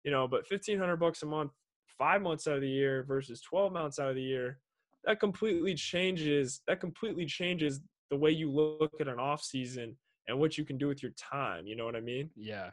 you 0.05 0.11
know 0.11 0.27
but 0.27 0.49
1500 0.49 0.95
bucks 0.97 1.23
a 1.23 1.25
month 1.25 1.51
five 1.97 2.21
months 2.21 2.47
out 2.47 2.55
of 2.55 2.61
the 2.61 2.69
year 2.69 3.03
versus 3.03 3.41
12 3.41 3.73
months 3.73 3.99
out 3.99 4.09
of 4.09 4.15
the 4.15 4.21
year 4.21 4.59
that 5.03 5.19
completely 5.19 5.73
changes 5.75 6.61
that 6.67 6.79
completely 6.79 7.25
changes 7.25 7.81
the 8.09 8.15
way 8.15 8.31
you 8.31 8.49
look 8.49 8.93
at 9.01 9.07
an 9.07 9.19
off 9.19 9.41
season 9.43 9.97
and 10.27 10.39
what 10.39 10.57
you 10.57 10.63
can 10.63 10.77
do 10.77 10.87
with 10.87 11.01
your 11.03 11.11
time 11.13 11.67
you 11.67 11.75
know 11.75 11.85
what 11.85 11.95
i 11.95 11.99
mean 12.01 12.29
Yeah, 12.35 12.69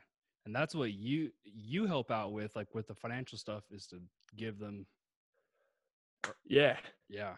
and 0.47 0.55
that's 0.55 0.75
what 0.75 0.92
you 0.92 1.31
you 1.45 1.87
help 1.87 2.11
out 2.11 2.33
with, 2.33 2.55
like 2.57 2.75
with 2.75 2.87
the 2.87 2.95
financial 2.95 3.38
stuff, 3.38 3.64
is 3.71 3.87
to 3.88 4.01
give 4.37 4.59
them. 4.59 4.87
yeah 6.47 6.77
Yeah, 7.09 7.35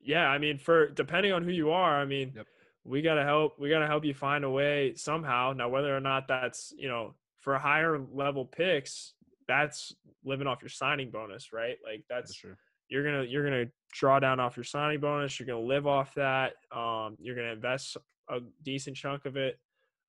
yeah 0.00 0.28
i 0.28 0.38
mean 0.38 0.58
for 0.58 0.88
depending 0.88 1.32
on 1.32 1.42
who 1.42 1.50
you 1.50 1.70
are 1.70 2.00
i 2.00 2.04
mean 2.04 2.32
Yep. 2.34 2.46
we 2.84 3.02
got 3.02 3.14
to 3.14 3.24
help 3.24 3.58
we 3.58 3.68
got 3.68 3.80
to 3.80 3.86
help 3.86 4.04
you 4.04 4.14
find 4.14 4.44
a 4.44 4.50
way 4.50 4.94
somehow 4.96 5.52
now 5.52 5.68
whether 5.68 5.94
or 5.96 6.00
not 6.00 6.26
that's 6.28 6.72
you 6.76 6.88
know 6.88 7.14
for 7.40 7.56
higher 7.58 7.98
level 8.12 8.44
picks 8.44 9.14
that's 9.50 9.92
living 10.24 10.46
off 10.46 10.62
your 10.62 10.68
signing 10.68 11.10
bonus 11.10 11.52
right? 11.52 11.76
Like 11.84 12.04
that's 12.08 12.40
that's 12.40 12.56
you're 12.88 13.04
gonna 13.04 13.24
you're 13.24 13.44
gonna 13.44 13.66
draw 13.92 14.20
down 14.20 14.38
off 14.40 14.56
your 14.56 14.64
signing 14.64 15.00
bonus 15.00 15.38
you're 15.38 15.46
gonna 15.46 15.60
live 15.74 15.86
off 15.86 16.14
that 16.14 16.52
um, 16.74 17.16
you're 17.20 17.34
gonna 17.36 17.52
invest 17.52 17.96
a 18.28 18.38
decent 18.62 18.96
chunk 18.96 19.24
of 19.24 19.36
it 19.36 19.58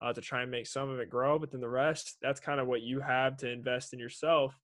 uh, 0.04 0.13
to 0.13 0.21
try 0.21 0.41
and 0.43 0.51
make 0.51 0.67
some 0.67 0.89
of 0.89 0.99
it 0.99 1.10
grow 1.10 1.39
but 1.39 1.51
then 1.51 1.62
the 1.62 1.67
rest 1.69 2.17
that's 2.21 2.39
kind 2.39 2.60
of 2.60 2.67
what 2.67 2.82
you 2.82 2.99
have 2.99 3.36
to 3.38 3.49
invest 3.49 3.93
in 3.93 3.99
yourself 3.99 4.56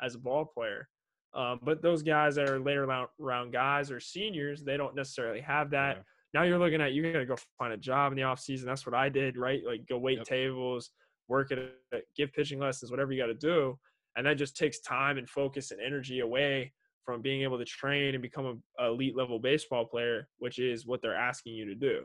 as 0.00 0.14
a 0.14 0.18
ball 0.18 0.44
player. 0.44 0.88
Um, 1.34 1.60
but 1.62 1.80
those 1.80 2.02
guys 2.02 2.34
that 2.36 2.48
are 2.50 2.58
later 2.58 2.86
round, 3.18 3.52
guys 3.52 3.90
or 3.90 4.00
seniors 4.00 4.62
they 4.64 4.76
don't 4.76 4.94
necessarily 4.96 5.40
have 5.40 5.70
that. 5.70 5.96
Yeah. 5.96 6.02
now 6.34 6.42
you're 6.44 6.58
looking 6.58 6.80
at 6.80 6.92
you 6.92 7.12
gotta 7.12 7.26
go 7.26 7.36
find 7.58 7.72
a 7.72 7.76
job 7.76 8.12
in 8.12 8.16
the 8.16 8.24
off 8.24 8.40
season 8.40 8.66
that's 8.68 8.84
what 8.86 8.94
i 8.94 9.08
did 9.08 9.36
right? 9.36 9.62
Like 9.66 9.86
go 9.88 9.98
wait 9.98 10.18
Yep. 10.18 10.26
tables 10.26 10.90
work 11.28 11.52
at 11.52 11.58
it 11.58 12.04
give 12.16 12.32
pitching 12.32 12.58
lessons 12.58 12.90
whatever 12.90 13.12
you 13.12 13.20
got 13.22 13.26
to 13.28 13.34
do 13.34 13.78
and 14.16 14.26
that 14.26 14.34
just 14.34 14.56
takes 14.56 14.80
time 14.80 15.18
and 15.18 15.28
focus 15.28 15.70
and 15.70 15.80
energy 15.80 16.20
away 16.20 16.72
from 17.04 17.22
being 17.22 17.42
able 17.42 17.58
to 17.58 17.64
train 17.64 18.14
and 18.14 18.22
become 18.22 18.62
a 18.78 18.86
elite 18.86 19.16
level 19.16 19.38
baseball 19.38 19.84
player, 19.84 20.28
which 20.38 20.58
is 20.58 20.86
what 20.86 21.00
they're 21.02 21.16
asking 21.16 21.54
you 21.54 21.64
to 21.66 21.74
do. 21.74 22.02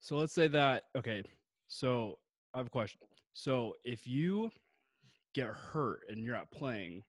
So 0.00 0.16
let's 0.16 0.34
say 0.34 0.48
that 0.48 0.84
okay. 0.96 1.22
So 1.68 2.18
I 2.52 2.58
have 2.58 2.66
a 2.66 2.70
question. 2.70 3.00
So 3.32 3.74
if 3.84 4.06
you 4.06 4.50
get 5.34 5.46
hurt 5.46 6.00
and 6.08 6.22
you're 6.22 6.36
not 6.36 6.50
playing, 6.50 7.02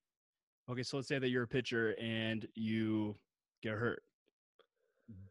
okay. 0.69 0.83
So 0.83 0.97
let's 0.97 1.09
say 1.09 1.19
that 1.19 1.29
you're 1.29 1.43
a 1.43 1.47
pitcher 1.47 1.91
and 2.01 2.47
you 2.55 3.15
get 3.61 3.73
hurt. 3.73 4.01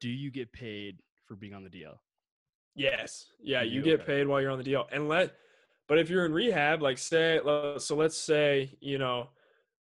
Do 0.01 0.09
you 0.09 0.31
get 0.31 0.53
paid 0.53 0.99
for 1.27 1.37
being 1.37 1.55
on 1.55 1.65
the 1.65 1.71
DL? 1.71 1.97
Yes. 2.77 3.27
Yeah, 3.43 3.63
You 3.63 3.77
you 3.77 3.83
get 3.83 4.01
okay. 4.01 4.05
paid 4.05 4.27
while 4.27 4.41
you're 4.41 4.51
on 4.51 4.59
the 4.59 4.65
DL. 4.65 4.85
And 4.93 5.09
let 5.09 5.35
but 5.89 5.99
if 5.99 6.09
you're 6.09 6.25
in 6.25 6.33
rehab, 6.33 6.83
like 6.83 6.99
say 6.99 7.41
so 7.79 7.97
let's 7.97 8.17
say, 8.17 8.71
you 8.81 8.99
know, 8.99 9.29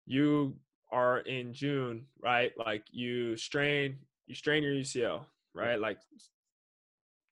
you 0.05 0.55
are 0.91 1.19
in 1.19 1.53
June, 1.53 2.05
right? 2.21 2.51
Like 2.57 2.83
you 2.91 3.37
strain 3.37 3.97
you 4.27 4.35
strain 4.35 4.63
your 4.63 4.73
UCL, 4.73 5.25
right? 5.53 5.79
Like 5.79 5.97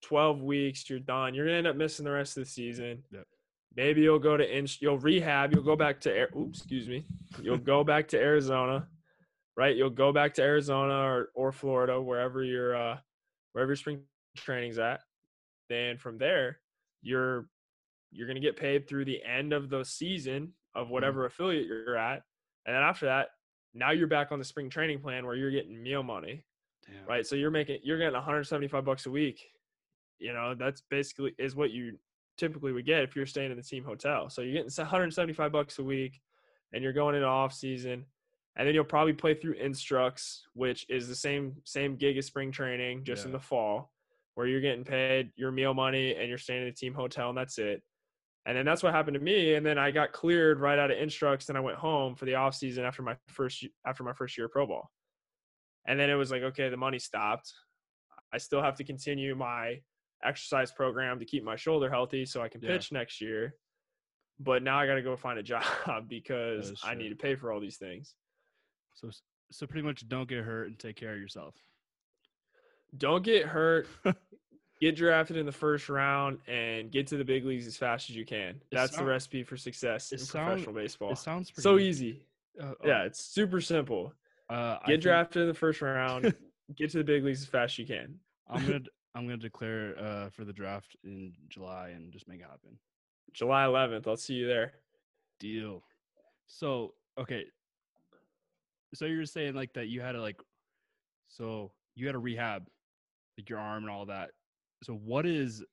12 0.03 0.41
weeks, 0.41 0.89
you're 0.89 0.99
done. 0.99 1.33
You're 1.33 1.45
going 1.45 1.53
to 1.53 1.57
end 1.59 1.67
up 1.67 1.75
missing 1.75 2.05
the 2.05 2.11
rest 2.11 2.37
of 2.37 2.43
the 2.43 2.49
season. 2.49 3.03
Yep. 3.11 3.25
Maybe 3.75 4.01
you'll 4.01 4.19
go 4.19 4.35
to 4.35 4.57
in, 4.57 4.67
you'll 4.79 4.97
rehab, 4.97 5.53
you'll 5.53 5.63
go 5.63 5.77
back 5.77 6.01
to 6.01 6.27
oops, 6.37 6.59
excuse 6.59 6.89
me. 6.89 7.05
You'll 7.41 7.57
go 7.57 7.83
back 7.85 8.09
to 8.09 8.17
Arizona, 8.17 8.87
right? 9.55 9.75
You'll 9.75 9.89
go 9.89 10.11
back 10.11 10.33
to 10.35 10.41
Arizona 10.41 10.93
or, 10.93 11.29
or 11.35 11.51
Florida, 11.53 12.01
wherever 12.01 12.43
your 12.43 12.75
uh 12.75 12.97
wherever 13.53 13.71
your 13.71 13.77
spring 13.77 14.01
training's 14.35 14.77
at. 14.77 14.99
Then 15.69 15.97
from 15.97 16.17
there, 16.17 16.59
you're 17.01 17.47
you're 18.11 18.27
going 18.27 18.35
to 18.35 18.41
get 18.41 18.57
paid 18.57 18.87
through 18.87 19.05
the 19.05 19.23
end 19.23 19.53
of 19.53 19.69
the 19.69 19.83
season 19.83 20.53
of 20.75 20.85
mm-hmm. 20.85 20.93
whatever 20.93 21.25
affiliate 21.25 21.65
you're 21.67 21.97
at. 21.97 22.23
And 22.65 22.75
then 22.75 22.83
after 22.83 23.07
that, 23.07 23.29
now 23.73 23.91
you're 23.91 24.07
back 24.07 24.31
on 24.31 24.39
the 24.39 24.45
spring 24.45 24.69
training 24.69 24.99
plan 24.99 25.25
where 25.25 25.35
you're 25.35 25.51
getting 25.51 25.81
meal 25.81 26.03
money, 26.03 26.43
Damn. 26.85 27.05
right? 27.07 27.25
So 27.25 27.35
you're 27.35 27.51
making 27.51 27.79
you're 27.83 27.97
getting 27.97 28.13
175 28.13 28.85
bucks 28.85 29.05
a 29.05 29.11
week. 29.11 29.41
You 30.19 30.33
know, 30.33 30.53
that's 30.55 30.81
basically 30.89 31.33
is 31.39 31.55
what 31.55 31.71
you 31.71 31.97
typically 32.37 32.71
would 32.71 32.85
get 32.85 33.03
if 33.03 33.15
you're 33.15 33.25
staying 33.25 33.51
in 33.51 33.57
the 33.57 33.63
team 33.63 33.83
hotel. 33.83 34.29
So 34.29 34.41
you're 34.41 34.53
getting 34.53 34.71
175 34.75 35.51
bucks 35.51 35.79
a 35.79 35.83
week 35.83 36.19
and 36.73 36.83
you're 36.83 36.93
going 36.93 37.15
into 37.15 37.27
off 37.27 37.53
season. 37.53 38.05
And 38.57 38.67
then 38.67 38.75
you'll 38.75 38.83
probably 38.83 39.13
play 39.13 39.33
through 39.33 39.53
Instructs, 39.53 40.43
which 40.53 40.85
is 40.89 41.07
the 41.07 41.15
same 41.15 41.55
same 41.63 41.95
gig 41.95 42.17
as 42.17 42.25
spring 42.25 42.51
training, 42.51 43.05
just 43.05 43.25
in 43.25 43.31
the 43.31 43.39
fall, 43.39 43.93
where 44.35 44.45
you're 44.45 44.59
getting 44.59 44.83
paid 44.83 45.31
your 45.37 45.51
meal 45.51 45.73
money 45.73 46.15
and 46.15 46.27
you're 46.27 46.37
staying 46.37 46.63
in 46.63 46.67
the 46.67 46.73
team 46.73 46.93
hotel, 46.93 47.29
and 47.29 47.37
that's 47.37 47.57
it. 47.57 47.81
And 48.45 48.57
then 48.57 48.65
that's 48.65 48.81
what 48.81 48.93
happened 48.93 49.13
to 49.15 49.19
me. 49.19 49.53
And 49.53 49.63
then 49.65 49.77
I 49.77 49.91
got 49.91 50.13
cleared 50.13 50.59
right 50.59 50.79
out 50.79 50.89
of 50.89 50.97
Instructs, 50.97 51.49
and 51.49 51.57
I 51.57 51.61
went 51.61 51.77
home 51.77 52.15
for 52.15 52.25
the 52.25 52.35
off 52.35 52.55
season 52.55 52.83
after 52.83 53.03
my 53.03 53.15
first 53.27 53.65
after 53.85 54.03
my 54.03 54.13
first 54.13 54.37
year 54.37 54.45
of 54.45 54.51
pro 54.51 54.65
ball. 54.65 54.89
And 55.87 55.99
then 55.99 56.09
it 56.09 56.15
was 56.15 56.31
like, 56.31 56.41
okay, 56.43 56.69
the 56.69 56.77
money 56.77 56.99
stopped. 56.99 57.51
I 58.33 58.37
still 58.39 58.61
have 58.61 58.75
to 58.77 58.83
continue 58.83 59.35
my 59.35 59.81
exercise 60.23 60.71
program 60.71 61.19
to 61.19 61.25
keep 61.25 61.43
my 61.43 61.55
shoulder 61.55 61.89
healthy 61.89 62.25
so 62.25 62.41
I 62.41 62.47
can 62.49 62.61
Yeah. 62.61 62.69
pitch 62.69 62.91
next 62.91 63.21
year. 63.21 63.55
But 64.39 64.63
now 64.63 64.79
I 64.79 64.87
got 64.87 64.95
to 64.95 65.01
go 65.03 65.15
find 65.15 65.37
a 65.37 65.43
job 65.53 65.63
because 66.07 66.73
I 66.83 66.95
need 66.95 67.09
to 67.09 67.15
pay 67.15 67.35
for 67.35 67.51
all 67.51 67.59
these 67.59 67.77
things. 67.77 68.15
So 68.95 69.09
so 69.51 69.67
pretty 69.67 69.85
much 69.85 70.07
don't 70.07 70.27
get 70.29 70.43
hurt 70.43 70.67
and 70.67 70.79
take 70.79 70.95
care 70.95 71.13
of 71.13 71.19
yourself. 71.19 71.55
Don't 72.97 73.23
get 73.23 73.45
hurt. 73.45 73.87
get 74.81 74.95
drafted 74.95 75.37
in 75.37 75.45
the 75.45 75.51
first 75.51 75.87
round 75.89 76.39
and 76.47 76.91
get 76.91 77.07
to 77.07 77.17
the 77.17 77.23
big 77.23 77.45
leagues 77.45 77.67
as 77.67 77.77
fast 77.77 78.09
as 78.09 78.15
you 78.15 78.25
can. 78.25 78.59
That's 78.71 78.97
the 78.97 79.05
recipe 79.05 79.43
for 79.43 79.55
success 79.55 80.11
in 80.11 80.17
sound- 80.17 80.47
professional 80.49 80.73
baseball. 80.75 81.11
It 81.11 81.17
sounds 81.19 81.51
pretty 81.51 81.61
So 81.63 81.77
easy. 81.77 82.25
uh, 82.59 82.71
uh, 82.71 82.73
Yeah, 82.83 83.03
it's 83.03 83.23
super 83.23 83.61
simple. 83.61 84.13
Uh, 84.49 84.53
I 84.53 84.73
Get 84.79 84.87
think 84.87 85.01
drafted 85.03 85.41
in 85.43 85.47
the 85.47 85.53
first 85.53 85.81
round. 85.81 86.33
get 86.75 86.89
to 86.91 86.97
the 86.97 87.03
big 87.03 87.23
leagues 87.23 87.41
as 87.41 87.47
fast 87.47 87.75
as 87.75 87.79
you 87.79 87.85
can. 87.85 88.19
I'm 88.49 88.65
gonna 88.65 88.79
I'm 89.15 89.25
gonna 89.25 89.37
declare 89.37 89.97
uh, 89.97 90.29
for 90.29 90.43
the 90.45 90.51
draft 90.53 90.95
in 91.03 91.33
July 91.47 91.89
and 91.89 92.11
just 92.11 92.27
make 92.27 92.39
it 92.39 92.43
happen. 92.49 92.77
July 93.33 93.63
11th. 93.65 94.07
I'll 94.07 94.17
see 94.17 94.33
you 94.33 94.47
there. 94.47 94.73
Deal. 95.39 95.83
So 96.47 96.95
okay. 97.17 97.45
So 98.93 99.05
you're 99.05 99.25
saying 99.25 99.53
like 99.53 99.73
that 99.73 99.87
you 99.87 100.01
had 100.01 100.13
to 100.13 100.21
like, 100.21 100.41
so 101.29 101.71
you 101.95 102.07
had 102.07 102.13
to 102.13 102.19
rehab, 102.19 102.67
like 103.37 103.49
your 103.49 103.59
arm 103.59 103.83
and 103.83 103.91
all 103.91 104.05
that. 104.07 104.31
So 104.83 104.93
what 104.93 105.25
is 105.25 105.63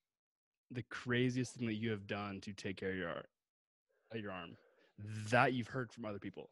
the 0.71 0.83
craziest 0.91 1.55
thing 1.55 1.67
that 1.67 1.75
you 1.75 1.91
have 1.91 2.07
done 2.07 2.41
to 2.43 2.53
take 2.53 2.77
care 2.77 2.91
of 2.91 2.97
your 2.97 3.25
of 4.13 4.21
your 4.21 4.33
arm 4.33 4.57
that 5.31 5.53
you've 5.53 5.69
heard 5.69 5.93
from 5.93 6.05
other 6.05 6.19
people? 6.19 6.51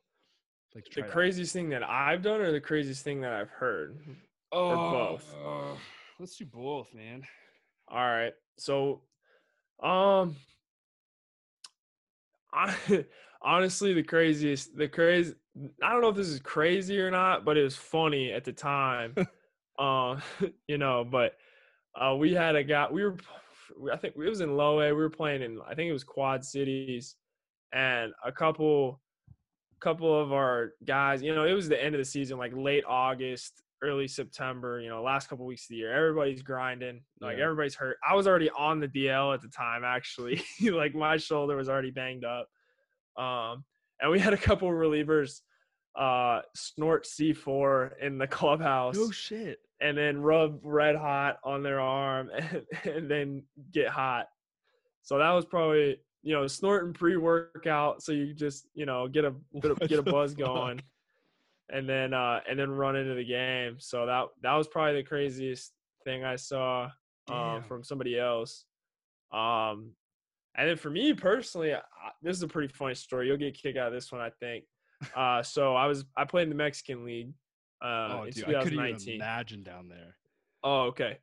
Like 0.75 0.85
The 0.85 1.03
try 1.03 1.09
that? 1.09 1.13
craziest 1.13 1.53
thing 1.53 1.71
that 1.71 1.83
I've 1.83 2.23
done 2.23 2.41
or 2.41 2.53
the 2.53 2.61
craziest 2.61 3.05
thing 3.05 3.21
that 3.23 3.33
I've 3.33 3.51
heard? 3.51 3.99
Oh 4.53 4.77
both? 4.91 5.35
uh, 5.45 5.77
let's 6.19 6.37
do 6.37 6.47
both, 6.47 6.95
man. 6.95 7.23
All 7.89 7.99
right. 7.99 8.33
So, 8.59 9.03
um, 9.83 10.37
I, 12.53 12.75
honestly, 13.43 13.93
the 13.93 14.03
craziest, 14.03 14.77
the 14.77 14.89
crazy, 14.89 15.35
I 15.83 15.93
don't 15.93 16.01
know 16.01 16.09
if 16.09 16.17
this 16.17 16.29
is 16.29 16.41
crazy 16.41 16.99
or 17.01 17.11
not, 17.11 17.45
but 17.45 17.57
it 17.57 17.63
was 17.63 17.77
funny 17.77 18.33
at 18.33 18.45
the 18.45 18.53
time. 18.53 19.15
uh, 19.79 20.21
you 20.69 20.79
know, 20.79 21.05
but 21.05 21.35
uh, 22.01 22.15
we 22.15 22.35
had 22.35 22.57
a 22.57 22.63
guy, 22.65 22.87
we 22.91 23.05
were, 23.05 23.17
I 23.93 23.97
think 23.97 24.15
it 24.17 24.29
was 24.29 24.41
in 24.41 24.57
Low 24.57 24.81
A. 24.81 24.87
We 24.89 24.93
were 25.03 25.11
playing 25.11 25.43
in, 25.43 25.61
I 25.67 25.75
think 25.75 25.89
it 25.89 25.93
was 25.93 26.05
Quad 26.05 26.45
Cities, 26.45 27.17
and 27.73 28.13
a 28.25 28.33
couple, 28.33 29.01
couple 29.81 30.19
of 30.19 30.33
our 30.33 30.73
guys, 30.85 31.23
you 31.23 31.35
know, 31.35 31.45
it 31.45 31.53
was 31.53 31.69
the 31.69 31.83
end 31.83 31.95
of 31.95 31.99
the 31.99 32.05
season, 32.05 32.39
like 32.39 32.53
late 32.55 32.85
August, 32.87 33.63
early 33.83 34.09
September, 34.09 34.81
you 34.81 34.89
know, 34.89 35.03
last 35.03 35.29
couple 35.29 35.45
weeks 35.45 35.65
of 35.65 35.69
the 35.71 35.77
year. 35.77 35.93
Everybody's 35.93 36.43
grinding, 36.43 37.03
like 37.21 37.37
Yeah. 37.39 37.45
everybody's 37.45 37.75
hurt. 37.75 37.99
I 38.09 38.15
was 38.15 38.27
already 38.27 38.51
on 38.51 38.81
the 38.81 38.89
DL 38.89 39.35
at 39.35 39.43
the 39.43 39.49
time, 39.49 39.85
actually. 39.85 40.43
like 40.63 40.95
my 40.95 41.17
shoulder 41.19 41.57
was 41.57 41.69
already 41.69 41.91
banged 41.91 42.25
up. 42.25 42.49
Um, 43.23 43.65
and 44.01 44.11
we 44.11 44.19
had 44.19 44.33
a 44.33 44.39
couple 44.39 44.69
relievers 44.69 45.41
uh 45.97 46.43
snort 46.55 47.05
C4 47.07 47.91
in 48.03 48.19
the 48.19 48.27
clubhouse 48.39 48.97
No 48.97 49.11
shit. 49.11 49.59
and 49.81 49.97
then 49.97 50.21
rub 50.21 50.61
red 50.63 50.95
hot 50.97 51.39
on 51.43 51.63
their 51.63 51.81
arm 51.81 52.31
and, 52.39 52.65
and 52.85 53.11
then 53.11 53.43
get 53.73 53.89
hot. 53.89 54.27
So 55.03 55.19
that 55.19 55.31
was 55.31 55.45
probably 55.47 55.99
you 56.23 56.35
know 56.35 56.47
snorting 56.47 56.93
pre-workout 56.93 58.03
so 58.03 58.11
you 58.13 58.35
just 58.35 58.67
you 58.75 58.85
know 58.85 59.07
get 59.09 59.25
a 59.25 59.33
bit 59.61 59.71
of, 59.71 59.79
get 59.89 59.99
a 60.01 60.03
buzz 60.03 60.35
going 60.35 60.81
and 61.71 61.89
then 61.89 62.13
uh 62.13 62.41
and 62.49 62.59
then 62.59 62.71
run 62.71 62.97
into 62.97 63.15
the 63.15 63.25
game. 63.25 63.77
So 63.79 64.07
that 64.07 64.27
that 64.43 64.55
was 64.55 64.69
probably 64.69 64.95
the 65.03 65.09
craziest 65.09 65.73
thing 66.05 66.25
I 66.25 66.37
saw 66.37 66.85
um 67.29 67.61
Damn. 67.61 67.63
from 67.65 67.85
somebody 67.85 68.19
else. 68.19 68.65
Um 69.33 69.93
and 70.59 70.69
then 70.71 70.77
for 70.77 70.89
me 70.91 71.13
personally, 71.13 71.75
I, 71.75 71.81
this 72.23 72.37
is 72.37 72.43
a 72.43 72.49
pretty 72.49 72.73
funny 72.73 72.95
story. 72.95 73.27
You'll 73.29 73.37
get 73.37 73.49
a 73.49 73.53
kick 73.53 73.77
out 73.77 73.89
of 73.89 73.93
this 73.93 74.11
one, 74.11 74.23
I 74.23 74.31
think. 74.41 74.65
Uh, 75.15 75.43
so 75.43 75.75
I 75.75 75.87
was 75.87 76.05
I 76.17 76.25
played 76.25 76.45
in 76.45 76.49
the 76.49 76.55
Mexican 76.55 77.05
League 77.05 77.33
uh, 77.83 78.21
oh, 78.21 78.23
in 78.25 78.31
dude, 78.31 78.45
I 78.45 78.63
couldn't 78.63 78.79
even 78.79 78.97
2019. 78.97 79.15
imagine 79.17 79.63
down 79.63 79.89
there. 79.89 80.17
Oh, 80.65 80.83
okay. 80.85 81.19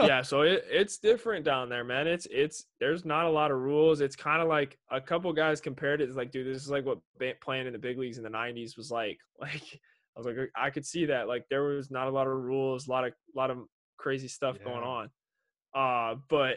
yeah, 0.00 0.22
so 0.22 0.42
it, 0.42 0.64
it's 0.68 0.98
different 0.98 1.44
down 1.44 1.68
there, 1.68 1.84
man. 1.84 2.06
It's 2.06 2.26
it's 2.30 2.64
there's 2.80 3.04
not 3.04 3.26
a 3.26 3.30
lot 3.30 3.50
of 3.50 3.58
rules. 3.58 4.00
It's 4.00 4.16
kind 4.16 4.42
of 4.42 4.48
like 4.48 4.78
a 4.90 5.00
couple 5.00 5.32
guys 5.32 5.60
compared 5.60 6.00
it. 6.00 6.08
It's 6.08 6.16
like, 6.16 6.30
dude, 6.30 6.46
this 6.46 6.62
is 6.62 6.70
like 6.70 6.84
what 6.84 6.98
playing 7.40 7.66
in 7.66 7.72
the 7.72 7.78
big 7.78 7.98
leagues 7.98 8.18
in 8.18 8.24
the 8.24 8.30
'90s 8.30 8.76
was 8.76 8.90
like. 8.90 9.18
Like 9.40 9.80
I 10.16 10.20
was 10.20 10.26
like, 10.26 10.50
I 10.56 10.70
could 10.70 10.84
see 10.84 11.06
that. 11.06 11.28
Like 11.28 11.44
there 11.48 11.62
was 11.62 11.92
not 11.92 12.08
a 12.08 12.10
lot 12.10 12.26
of 12.26 12.32
rules, 12.32 12.88
a 12.88 12.90
lot 12.90 13.04
of 13.04 13.12
lot 13.36 13.52
of 13.52 13.58
crazy 13.98 14.26
stuff 14.26 14.56
going 14.64 14.82
on. 14.82 15.10
Uh, 15.72 16.16
but 16.28 16.56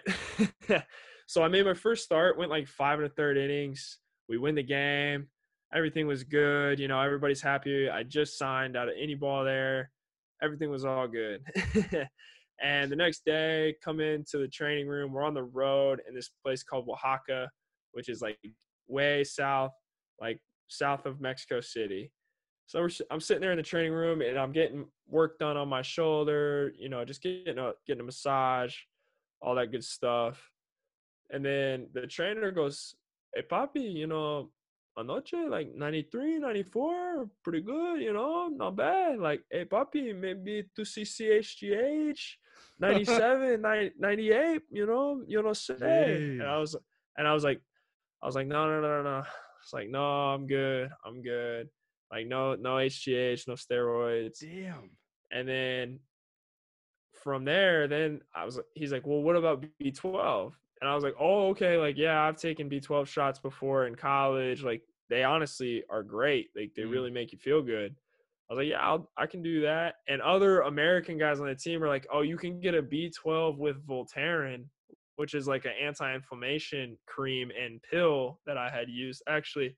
so 1.27 1.43
I 1.43 1.47
made 1.47 1.65
my 1.65 1.75
first 1.75 2.03
start. 2.03 2.39
Went 2.39 2.49
like 2.49 2.67
five 2.67 2.97
and 2.97 3.05
a 3.05 3.13
third 3.13 3.37
innings. 3.37 3.99
We 4.27 4.39
win 4.39 4.55
the 4.55 4.63
game. 4.63 5.27
Everything 5.73 6.07
was 6.07 6.23
good. 6.23 6.79
You 6.79 6.87
know, 6.87 6.99
everybody's 6.99 7.41
happy. 7.41 7.89
I 7.89 8.03
just 8.03 8.37
signed 8.37 8.75
out 8.75 8.89
of 8.89 8.95
indy 8.95 9.15
ball 9.15 9.43
there. 9.43 9.91
Everything 10.41 10.69
was 10.69 10.85
all 10.85 11.07
good. 11.07 11.43
And 12.61 12.91
the 12.91 12.95
next 12.95 13.25
day, 13.25 13.75
come 13.83 13.99
into 13.99 14.37
the 14.37 14.47
training 14.47 14.87
room. 14.87 15.11
We're 15.11 15.23
on 15.23 15.33
the 15.33 15.43
road 15.43 16.01
in 16.07 16.13
this 16.13 16.29
place 16.43 16.61
called 16.61 16.87
Oaxaca, 16.87 17.49
which 17.93 18.07
is 18.07 18.21
like 18.21 18.37
way 18.87 19.23
south, 19.23 19.71
like 20.19 20.39
south 20.67 21.07
of 21.07 21.19
Mexico 21.19 21.59
City. 21.59 22.11
So 22.67 22.87
I'm 23.09 23.19
sitting 23.19 23.41
there 23.41 23.51
in 23.51 23.57
the 23.57 23.63
training 23.63 23.93
room 23.93 24.21
and 24.21 24.37
I'm 24.37 24.51
getting 24.51 24.85
work 25.07 25.39
done 25.39 25.57
on 25.57 25.67
my 25.67 25.81
shoulder, 25.81 26.71
you 26.77 26.87
know, 26.87 27.03
just 27.03 27.23
getting 27.23 27.57
a 27.57 27.73
getting 27.87 28.01
a 28.01 28.05
massage, 28.05 28.75
all 29.41 29.55
that 29.55 29.71
good 29.71 29.83
stuff. 29.83 30.51
And 31.31 31.43
then 31.43 31.87
the 31.93 32.05
trainer 32.07 32.51
goes, 32.51 32.95
"Hey, 33.33 33.41
papi, 33.41 33.91
you 33.91 34.07
know, 34.07 34.51
anoche 34.97 35.49
like 35.49 35.73
93, 35.75 36.39
94, 36.39 37.29
pretty 37.43 37.61
good, 37.61 38.01
you 38.01 38.13
know, 38.13 38.49
not 38.49 38.75
bad. 38.75 39.19
Like, 39.19 39.43
hey, 39.49 39.65
papi, 39.65 40.15
maybe 40.15 40.65
to 40.75 40.85
see 40.85 41.03
CHGH." 41.03 42.19
97 42.79 43.61
90 43.61 43.91
98 43.99 44.61
you 44.71 44.85
know 44.85 45.21
you 45.27 45.41
know 45.41 45.53
say 45.53 45.75
and 46.39 46.43
i 46.43 46.57
was 46.57 46.75
and 47.17 47.27
i 47.27 47.33
was 47.33 47.43
like 47.43 47.61
i 48.21 48.25
was 48.25 48.35
like 48.35 48.47
no 48.47 48.67
no 48.67 48.81
no 48.81 49.01
no 49.01 49.03
no 49.03 49.23
it's 49.61 49.73
like 49.73 49.89
no 49.89 50.03
i'm 50.03 50.47
good 50.47 50.89
i'm 51.05 51.21
good 51.21 51.69
like 52.11 52.27
no 52.27 52.55
no 52.55 52.75
hgh 52.75 53.47
no 53.47 53.53
steroids 53.53 54.39
Damn. 54.41 54.89
and 55.31 55.47
then 55.47 55.99
from 57.23 57.45
there 57.45 57.87
then 57.87 58.21
i 58.35 58.45
was 58.45 58.59
he's 58.73 58.91
like 58.91 59.05
well 59.05 59.21
what 59.21 59.35
about 59.35 59.63
b12 59.81 60.53
and 60.81 60.89
i 60.89 60.95
was 60.95 61.03
like 61.03 61.15
oh 61.19 61.49
okay 61.49 61.77
like 61.77 61.97
yeah 61.97 62.21
i've 62.23 62.37
taken 62.37 62.69
b12 62.69 63.07
shots 63.07 63.39
before 63.39 63.85
in 63.87 63.95
college 63.95 64.63
like 64.63 64.81
they 65.09 65.23
honestly 65.23 65.83
are 65.89 66.03
great 66.03 66.49
like 66.55 66.71
they 66.75 66.83
Mm. 66.83 66.91
really 66.91 67.11
make 67.11 67.31
you 67.33 67.37
feel 67.37 67.61
good. 67.61 67.95
I 68.49 68.53
was 68.53 68.57
like 68.63 68.69
yeah 68.71 68.79
I'll, 68.81 69.09
i 69.17 69.25
can 69.25 69.41
do 69.43 69.61
that. 69.61 69.95
And 70.07 70.21
other 70.21 70.61
american 70.61 71.17
guys 71.17 71.39
on 71.39 71.47
the 71.47 71.55
team 71.55 71.81
are 71.83 71.87
like 71.87 72.05
oh 72.13 72.21
you 72.21 72.37
can 72.37 72.59
get 72.59 72.75
a 72.75 72.81
b12 72.83 73.57
with 73.57 73.85
voltaren 73.87 74.65
which 75.17 75.33
is 75.35 75.47
like 75.47 75.65
an 75.65 75.73
anti-inflammation 75.81 76.97
cream 77.05 77.51
and 77.61 77.81
pill 77.83 78.39
that 78.45 78.57
i 78.57 78.69
had 78.69 78.89
used. 78.89 79.21
Actually 79.27 79.75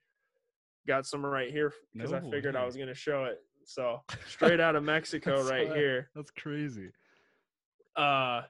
got 0.87 1.05
some 1.05 1.25
right 1.25 1.51
here 1.51 1.73
because 1.93 2.13
i 2.13 2.19
No 2.19 2.29
figured 2.31 2.55
i 2.55 2.65
was 2.65 2.75
going 2.75 2.87
to 2.87 2.93
show 2.95 3.25
it. 3.25 3.39
So 3.65 4.01
straight 4.27 4.59
out 4.59 4.75
of 4.75 4.83
mexico 4.83 5.41
right 5.47 5.67
so- 5.67 5.73
here. 5.73 6.09
That's 6.15 6.31
crazy. 6.31 6.89
uh 7.95 8.41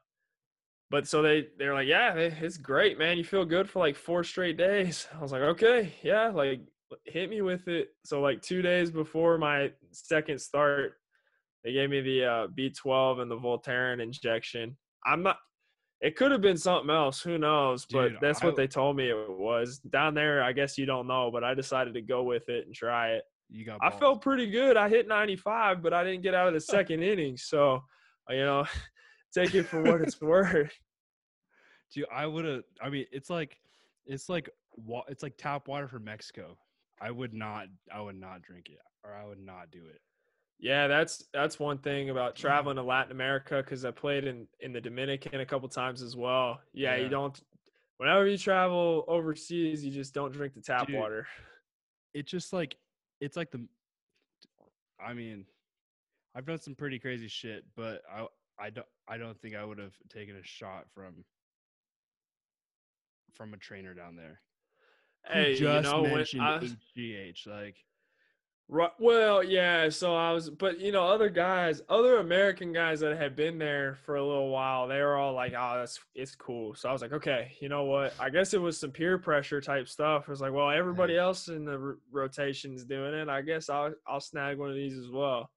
but 0.93 1.07
so 1.07 1.23
they 1.23 1.47
they're 1.57 1.73
like 1.73 1.87
yeah 1.87 2.13
it's 2.13 2.57
great 2.57 2.99
man 2.99 3.17
you 3.17 3.23
feel 3.23 3.43
good 3.43 3.67
for 3.67 3.79
like 3.79 3.95
four 3.95 4.23
straight 4.23 4.57
days 4.57 5.07
i 5.17 5.21
was 5.21 5.31
like 5.31 5.41
okay 5.41 5.91
yeah 6.03 6.27
like 6.27 6.61
hit 7.05 7.31
me 7.31 7.41
with 7.41 7.67
it 7.67 7.87
so 8.05 8.21
like 8.21 8.39
two 8.43 8.61
days 8.61 8.91
before 8.91 9.39
my 9.39 9.71
second 9.91 10.39
start 10.39 10.93
they 11.63 11.73
gave 11.73 11.89
me 11.89 11.99
the 12.01 12.23
uh, 12.23 12.47
b12 12.55 13.21
and 13.21 13.31
the 13.31 13.35
voltaren 13.35 13.99
injection 13.99 14.77
i'm 15.03 15.23
not 15.23 15.37
it 15.99 16.15
could 16.15 16.31
have 16.31 16.41
been 16.41 16.57
something 16.57 16.91
else 16.91 17.19
who 17.21 17.39
knows 17.39 17.87
but 17.91 18.09
Dude, 18.09 18.17
that's 18.21 18.43
I- 18.43 18.45
what 18.45 18.55
they 18.55 18.67
told 18.67 18.95
me 18.95 19.09
it 19.09 19.29
was 19.31 19.79
down 19.79 20.13
there 20.13 20.43
i 20.43 20.51
guess 20.53 20.77
you 20.77 20.85
don't 20.85 21.07
know 21.07 21.31
but 21.33 21.43
i 21.43 21.55
decided 21.55 21.95
to 21.95 22.01
go 22.01 22.21
with 22.21 22.49
it 22.49 22.67
and 22.67 22.75
try 22.75 23.13
it 23.13 23.23
You 23.49 23.65
got. 23.65 23.79
I 23.81 23.89
felt 23.89 24.21
pretty 24.21 24.49
good. 24.49 24.77
I 24.77 24.89
hit 24.89 25.07
95, 25.07 25.81
but 25.81 25.91
I 25.93 26.03
didn't 26.03 26.21
get 26.21 26.33
out 26.33 26.47
of 26.47 26.53
the 26.53 26.59
second 26.59 27.03
inning. 27.03 27.37
So, 27.37 27.83
you 28.29 28.45
know, 28.49 28.65
take 29.33 29.55
it 29.55 29.63
for 29.63 29.81
what 29.81 30.01
it's 30.01 30.19
worth. 30.21 30.71
Dude, 31.93 32.05
I 32.13 32.25
would 32.25 32.45
have. 32.45 32.63
I 32.81 32.89
mean, 32.89 33.05
it's 33.11 33.29
like, 33.29 33.57
it's 34.05 34.29
like, 34.29 34.49
it's 35.07 35.23
like 35.23 35.37
tap 35.37 35.67
water 35.67 35.87
from 35.87 36.03
Mexico. 36.05 36.57
I 37.01 37.11
would 37.11 37.33
not. 37.33 37.67
I 37.93 38.01
would 38.01 38.19
not 38.19 38.41
drink 38.41 38.69
it, 38.69 38.79
or 39.03 39.13
I 39.13 39.25
would 39.25 39.39
not 39.43 39.71
do 39.71 39.79
it. 39.87 40.01
Yeah, 40.59 40.87
that's 40.87 41.25
that's 41.33 41.59
one 41.59 41.77
thing 41.79 42.09
about 42.09 42.35
traveling 42.35 42.77
to 42.77 42.83
Latin 42.83 43.11
America 43.11 43.57
because 43.57 43.83
I 43.85 43.91
played 43.91 44.23
in 44.25 44.47
in 44.61 44.71
the 44.71 44.79
Dominican 44.81 45.41
a 45.41 45.45
couple 45.45 45.67
times 45.67 46.01
as 46.01 46.15
well. 46.15 46.61
Yeah, 46.73 46.95
Yeah. 46.95 47.03
you 47.03 47.09
don't. 47.09 47.39
Whenever 47.97 48.27
you 48.27 48.37
travel 48.37 49.03
overseas, 49.07 49.83
you 49.85 49.91
just 49.91 50.13
don't 50.13 50.31
drink 50.31 50.53
the 50.55 50.61
tap 50.61 50.87
Dude, 50.87 50.95
water. 50.97 51.27
It's 52.13 52.31
just 52.31 52.53
like, 52.53 52.75
it's 53.21 53.37
like 53.37 53.51
the. 53.51 53.65
I 55.05 55.13
mean, 55.13 55.45
I've 56.35 56.45
done 56.45 56.59
some 56.59 56.75
pretty 56.75 56.97
crazy 56.97 57.27
shit, 57.27 57.65
but 57.75 58.01
I, 58.11 58.25
I 58.59 58.69
don't, 58.69 58.87
I 59.07 59.17
don't 59.17 59.39
think 59.41 59.55
I 59.55 59.63
would 59.63 59.79
have 59.79 59.95
taken 60.09 60.35
a 60.35 60.43
shot 60.43 60.85
from. 60.93 61.25
From 63.33 63.53
a 63.53 63.57
trainer 63.57 63.93
down 63.93 64.15
there. 64.15 64.41
Hey, 65.25 65.55
just 65.55 65.85
you 65.87 65.91
know, 65.91 66.03
when 66.03 66.17
mentioned 66.17 66.43
I, 66.43 66.59
HGH. 66.59 67.47
Like, 67.47 67.77
Right. 68.69 68.89
Well, 68.97 69.43
yeah. 69.43 69.89
So 69.89 70.15
I 70.15 70.31
was, 70.31 70.49
but 70.49 70.79
you 70.79 70.91
know, 70.91 71.05
other 71.05 71.29
guys, 71.29 71.81
other 71.89 72.17
American 72.17 72.71
guys 72.71 73.01
that 73.01 73.15
had 73.17 73.35
been 73.35 73.57
there 73.59 73.97
for 74.05 74.15
a 74.15 74.25
little 74.25 74.49
while, 74.49 74.87
they 74.87 75.01
were 75.01 75.15
all 75.15 75.33
like, 75.33 75.53
"Oh, 75.55 75.75
that's 75.77 75.99
it's 76.15 76.33
cool." 76.33 76.73
So 76.73 76.89
I 76.89 76.93
was 76.93 77.01
like, 77.01 77.11
"Okay, 77.11 77.51
you 77.59 77.67
know 77.67 77.83
what? 77.83 78.13
I 78.19 78.29
guess 78.29 78.53
it 78.53 78.61
was 78.61 78.79
some 78.79 78.91
peer 78.91 79.17
pressure 79.17 79.59
type 79.59 79.87
stuff." 79.89 80.23
It 80.23 80.29
was 80.29 80.41
like, 80.41 80.53
"Well, 80.53 80.71
everybody 80.71 81.17
else 81.17 81.49
in 81.49 81.65
the 81.65 81.77
r- 81.77 81.97
rotation's 82.11 82.85
doing 82.85 83.13
it. 83.13 83.27
I 83.27 83.41
guess 83.41 83.69
I'll 83.69 83.93
I'll 84.07 84.21
snag 84.21 84.57
one 84.57 84.69
of 84.69 84.75
these 84.75 84.97
as 84.97 85.11
well." 85.11 85.51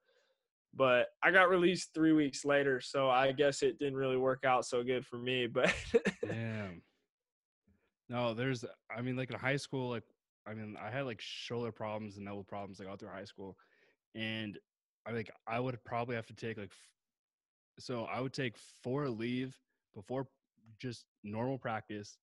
But 0.74 1.09
I 1.22 1.31
got 1.31 1.48
released 1.48 1.94
three 1.94 2.12
weeks 2.12 2.44
later, 2.44 2.81
so 2.81 3.09
I 3.09 3.33
guess 3.33 3.62
it 3.62 3.79
didn't 3.79 3.96
really 3.96 4.16
work 4.18 4.44
out 4.44 4.66
so 4.66 4.83
good 4.83 5.07
for 5.07 5.16
me. 5.16 5.46
But 5.46 5.74
Damn. 6.26 6.83
No, 8.09 8.35
there's. 8.35 8.64
I 8.94 9.00
mean, 9.00 9.16
like 9.16 9.31
in 9.31 9.38
high 9.38 9.57
school, 9.57 9.90
like 9.90 10.05
I 10.46 10.55
mean, 10.55 10.76
I 10.81 10.90
had 10.90 11.07
like 11.07 11.20
shoulder 11.20 11.72
problems 11.72 12.18
and 12.18 12.29
elbow 12.29 12.44
problems 12.44 12.79
like 12.79 12.88
all 12.88 12.96
through 12.96 13.09
high 13.09 13.24
school, 13.24 13.57
and 14.14 14.59
I 15.07 15.12
like 15.12 15.31
I 15.46 15.59
would 15.59 15.83
probably 15.85 16.14
have 16.14 16.26
to 16.26 16.35
take 16.35 16.57
like, 16.57 16.72
so 17.79 18.05
I 18.05 18.20
would 18.20 18.33
take 18.33 18.57
four 18.83 19.07
Aleve 19.07 19.55
before 19.94 20.29
just 20.79 21.07
normal 21.24 21.59
practice, 21.59 22.18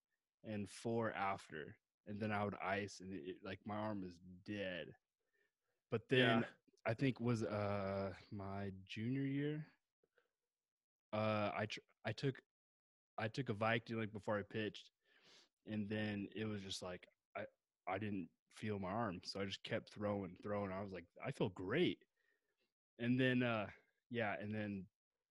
and 0.46 0.70
four 0.70 1.12
after, 1.14 1.76
and 2.08 2.20
then 2.20 2.32
I 2.32 2.44
would 2.46 2.56
ice, 2.64 3.00
and 3.02 3.12
it, 3.14 3.38
like 3.44 3.60
my 3.66 3.76
arm 3.76 4.04
is 4.06 4.14
dead. 4.46 4.88
But 5.92 6.02
then 6.10 6.20
Yeah. 6.20 6.44
I 6.86 6.94
think 6.94 7.20
was 7.20 7.44
uh 7.44 8.14
my 8.32 8.72
junior 8.88 9.22
year. 9.22 9.66
Uh, 11.14 11.52
I 11.56 11.66
tr- 11.68 11.80
I 12.06 12.12
took 12.12 12.42
I 13.18 13.28
took 13.28 13.50
a 13.50 13.54
Vicodin 13.54 13.98
like 13.98 14.12
before 14.12 14.38
I 14.38 14.42
pitched, 14.42 14.92
and 15.68 15.88
then 15.90 16.28
it 16.36 16.46
was 16.46 16.62
just 16.62 16.82
like 16.82 17.08
I 17.38 17.44
I 17.88 17.98
didn't 18.00 18.30
feel 18.56 18.80
my 18.80 18.90
arm, 18.90 19.22
so 19.24 19.40
I 19.40 19.46
just 19.46 19.64
kept 19.64 19.90
throwing, 19.90 20.36
throwing. 20.42 20.72
I 20.72 20.82
was 20.82 20.92
like, 20.92 21.06
I 21.26 21.32
feel 21.32 21.50
great, 21.50 22.00
and 23.00 23.20
then 23.20 23.44
uh 23.44 23.68
yeah, 24.10 24.36
and 24.40 24.54
then 24.54 24.86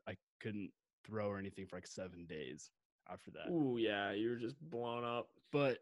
I 0.08 0.16
couldn't 0.40 0.70
throw 1.04 1.28
or 1.28 1.38
anything 1.38 1.66
for 1.66 1.76
like 1.76 1.86
seven 1.86 2.26
days 2.26 2.70
after 3.10 3.30
that. 3.32 3.50
ooh, 3.50 3.76
yeah, 3.78 4.12
you 4.12 4.30
were 4.30 4.36
just 4.36 4.58
blown 4.70 5.04
up. 5.04 5.28
But 5.50 5.78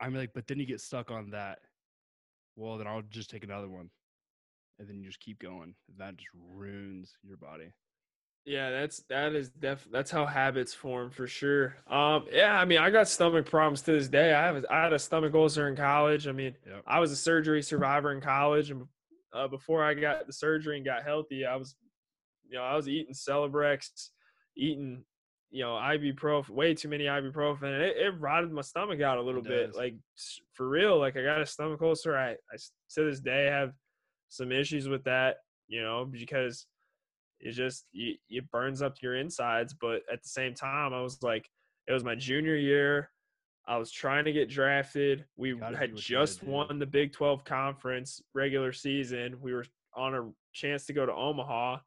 I'm 0.00 0.14
like, 0.14 0.32
but 0.34 0.46
then 0.46 0.58
you 0.58 0.66
get 0.66 0.80
stuck 0.80 1.10
on 1.10 1.30
that. 1.30 1.60
Well, 2.56 2.76
then 2.78 2.86
I'll 2.86 3.02
just 3.02 3.30
take 3.30 3.44
another 3.44 3.68
one, 3.68 3.90
and 4.82 4.90
then 4.90 5.00
you 5.00 5.06
just 5.06 5.20
keep 5.20 5.38
going. 5.38 5.74
That 5.98 6.16
just 6.16 6.28
ruins 6.34 7.12
your 7.22 7.36
body. 7.36 7.72
Yeah, 8.44 8.70
that's 8.70 9.04
that 9.08 9.34
is 9.34 9.50
def 9.50 9.86
that's 9.92 10.10
how 10.10 10.26
habits 10.26 10.74
form 10.74 11.10
for 11.10 11.28
sure. 11.28 11.76
Um, 11.88 12.26
yeah, 12.32 12.58
I 12.58 12.64
mean, 12.64 12.78
I 12.78 12.90
got 12.90 13.06
stomach 13.06 13.48
problems 13.48 13.82
to 13.82 13.92
this 13.92 14.08
day. 14.08 14.34
I 14.34 14.44
have 14.44 14.56
a, 14.56 14.72
I 14.72 14.82
had 14.82 14.92
a 14.92 14.98
stomach 14.98 15.32
ulcer 15.32 15.68
in 15.68 15.76
college. 15.76 16.26
I 16.26 16.32
mean, 16.32 16.56
Yep. 16.66 16.82
I 16.84 16.98
was 16.98 17.12
a 17.12 17.16
surgery 17.16 17.62
survivor 17.62 18.10
in 18.12 18.20
college, 18.20 18.72
and 18.72 18.82
uh, 19.32 19.46
before 19.46 19.84
I 19.84 19.94
got 19.94 20.26
the 20.26 20.32
surgery 20.32 20.76
and 20.76 20.84
got 20.84 21.04
healthy, 21.04 21.46
I 21.46 21.54
was, 21.54 21.76
you 22.48 22.56
know, 22.58 22.64
I 22.64 22.74
was 22.74 22.88
eating 22.88 23.14
Celebrex, 23.14 24.08
eating, 24.56 25.04
you 25.52 25.62
know, 25.62 25.74
ibuprofen, 25.74 26.50
way 26.50 26.74
too 26.74 26.88
many 26.88 27.04
ibuprofen, 27.04 27.62
and 27.62 27.82
it, 27.82 27.96
it 27.96 28.20
rotted 28.20 28.50
my 28.50 28.62
stomach 28.62 29.00
out 29.00 29.18
a 29.18 29.22
little 29.22 29.42
bit. 29.42 29.76
Like 29.76 29.94
for 30.54 30.68
real, 30.68 30.98
like 30.98 31.16
I 31.16 31.22
got 31.22 31.40
a 31.40 31.46
stomach 31.46 31.80
ulcer. 31.80 32.16
I 32.18 32.32
I 32.32 32.56
to 32.94 33.04
this 33.04 33.20
day 33.20 33.44
have 33.44 33.72
some 34.32 34.50
issues 34.50 34.88
with 34.88 35.04
that, 35.04 35.36
you 35.68 35.82
know, 35.82 36.06
because 36.10 36.66
it 37.38 37.52
just 37.52 37.84
it, 37.92 38.18
it 38.30 38.50
burns 38.50 38.80
up 38.80 38.96
your 39.02 39.14
insides. 39.14 39.74
But 39.78 40.02
at 40.10 40.22
the 40.22 40.28
same 40.28 40.54
time, 40.54 40.94
I 40.94 41.02
was 41.02 41.22
like, 41.22 41.48
it 41.86 41.92
was 41.92 42.02
my 42.02 42.14
junior 42.14 42.56
year. 42.56 43.10
I 43.68 43.76
was 43.76 43.92
trying 43.92 44.24
to 44.24 44.32
get 44.32 44.48
drafted. 44.48 45.26
We 45.36 45.50
had 45.50 45.60
what 45.60 45.70
you 45.72 45.76
gotta 45.76 45.92
just 45.94 46.42
won 46.42 46.78
the 46.78 46.86
Big 46.86 47.12
12 47.12 47.44
conference 47.44 48.22
regular 48.34 48.72
season. 48.72 49.36
We 49.40 49.52
were 49.52 49.66
on 49.94 50.14
a 50.14 50.30
chance 50.54 50.86
to 50.86 50.94
go 50.94 51.04
to 51.04 51.12
Omaha. 51.12 51.78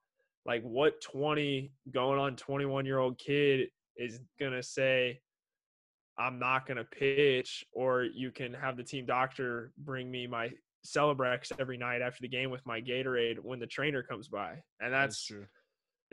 Like, 0.45 0.61
what 0.61 1.01
20 1.01 1.71
going 1.91 2.19
on 2.19 2.35
21 2.35 2.85
year 2.85 2.99
old 2.99 3.17
kid 3.17 3.69
is 3.97 4.19
going 4.39 4.53
to 4.53 4.61
say, 4.61 5.19
I'm 6.17 6.37
not 6.37 6.67
going 6.67 6.77
to 6.77 6.85
pitch, 6.85 7.65
or 7.73 8.03
you 8.03 8.31
can 8.31 8.53
have 8.53 8.77
the 8.77 8.83
team 8.83 9.05
doctor 9.05 9.73
bring 9.79 10.09
me 10.09 10.27
my 10.27 10.51
Celebrex 10.85 11.51
every 11.59 11.77
night 11.77 12.01
after 12.01 12.21
the 12.21 12.27
game 12.27 12.49
with 12.49 12.65
my 12.65 12.79
Gatorade 12.81 13.39
when 13.39 13.59
the 13.59 13.67
trainer 13.67 14.03
comes 14.03 14.27
by. 14.27 14.61
And 14.79 14.93
that's 14.93 15.25
true. 15.25 15.45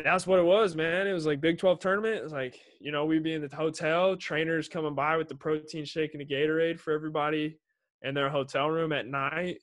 that's 0.03 0.27
what 0.27 0.39
it 0.39 0.45
was, 0.45 0.75
man. 0.75 1.07
It 1.07 1.13
was 1.13 1.27
like 1.27 1.41
Big 1.41 1.59
12 1.59 1.79
tournament. 1.79 2.17
It 2.17 2.23
was 2.25 2.33
like, 2.33 2.59
you 2.81 2.91
know, 2.93 3.05
we'd 3.05 3.23
be 3.23 3.35
in 3.35 3.43
the 3.43 3.55
hotel, 3.55 4.17
trainers 4.17 4.69
coming 4.69 4.95
by 4.95 5.17
with 5.17 5.29
the 5.29 5.35
protein 5.35 5.85
shake 5.85 6.15
and 6.15 6.21
the 6.21 6.27
Gatorade 6.35 6.81
for 6.81 6.93
everybody 6.93 7.59
in 8.03 8.15
their 8.15 8.31
hotel 8.31 8.69
room 8.69 8.93
at 8.93 9.07
night. 9.07 9.59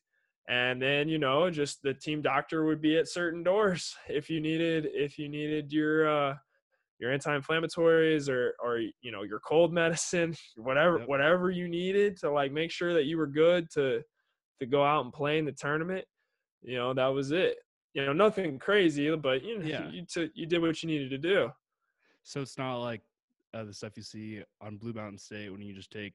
And 0.47 0.81
then, 0.81 1.07
you 1.09 1.19
know, 1.19 1.49
just 1.51 1.81
the 1.83 1.93
team 1.93 2.21
doctor 2.21 2.65
would 2.65 2.81
be 2.81 2.97
at 2.97 3.07
certain 3.07 3.43
doors 3.43 3.95
if 4.09 4.29
you 4.29 4.39
needed 4.39 4.87
if 4.93 5.17
you 5.17 5.29
needed 5.29 5.71
your 5.71 6.07
uh 6.09 6.35
your 6.99 7.13
anti-inflammatories 7.13 8.27
or 8.29 8.53
or 8.61 8.79
you 8.79 9.11
know, 9.11 9.23
your 9.23 9.39
cold 9.39 9.73
medicine, 9.81 10.35
whatever 10.57 10.99
Yep. 10.99 11.07
whatever 11.07 11.49
you 11.51 11.67
needed 11.67 12.17
to 12.17 12.31
like 12.31 12.51
make 12.51 12.71
sure 12.71 12.93
that 12.93 13.05
you 13.05 13.17
were 13.17 13.27
good 13.27 13.69
to 13.71 14.01
to 14.59 14.65
go 14.65 14.83
out 14.83 15.03
and 15.03 15.13
play 15.13 15.37
in 15.39 15.45
the 15.45 15.51
tournament. 15.51 16.05
You 16.61 16.75
know, 16.77 16.93
that 16.93 17.07
was 17.07 17.31
it 17.31 17.57
you 17.95 18.05
know 18.05 18.13
nothing 18.13 18.59
crazy 18.59 19.13
but 19.15 19.43
you 19.43 19.57
know 19.57 19.65
Yeah. 19.67 19.89
you 19.89 20.05
took 20.05 20.29
you 20.35 20.45
did 20.45 20.61
what 20.61 20.81
you 20.83 20.87
needed 20.87 21.09
to 21.09 21.17
do 21.17 21.51
So 22.21 22.39
it's 22.41 22.55
not 22.57 22.77
like 22.77 23.01
uh, 23.51 23.63
the 23.63 23.73
stuff 23.73 23.93
you 23.97 24.03
see 24.03 24.43
on 24.61 24.77
Blue 24.77 24.93
Mountain 24.93 25.17
State 25.17 25.51
when 25.51 25.59
you 25.63 25.73
just 25.73 25.89
take 25.91 26.13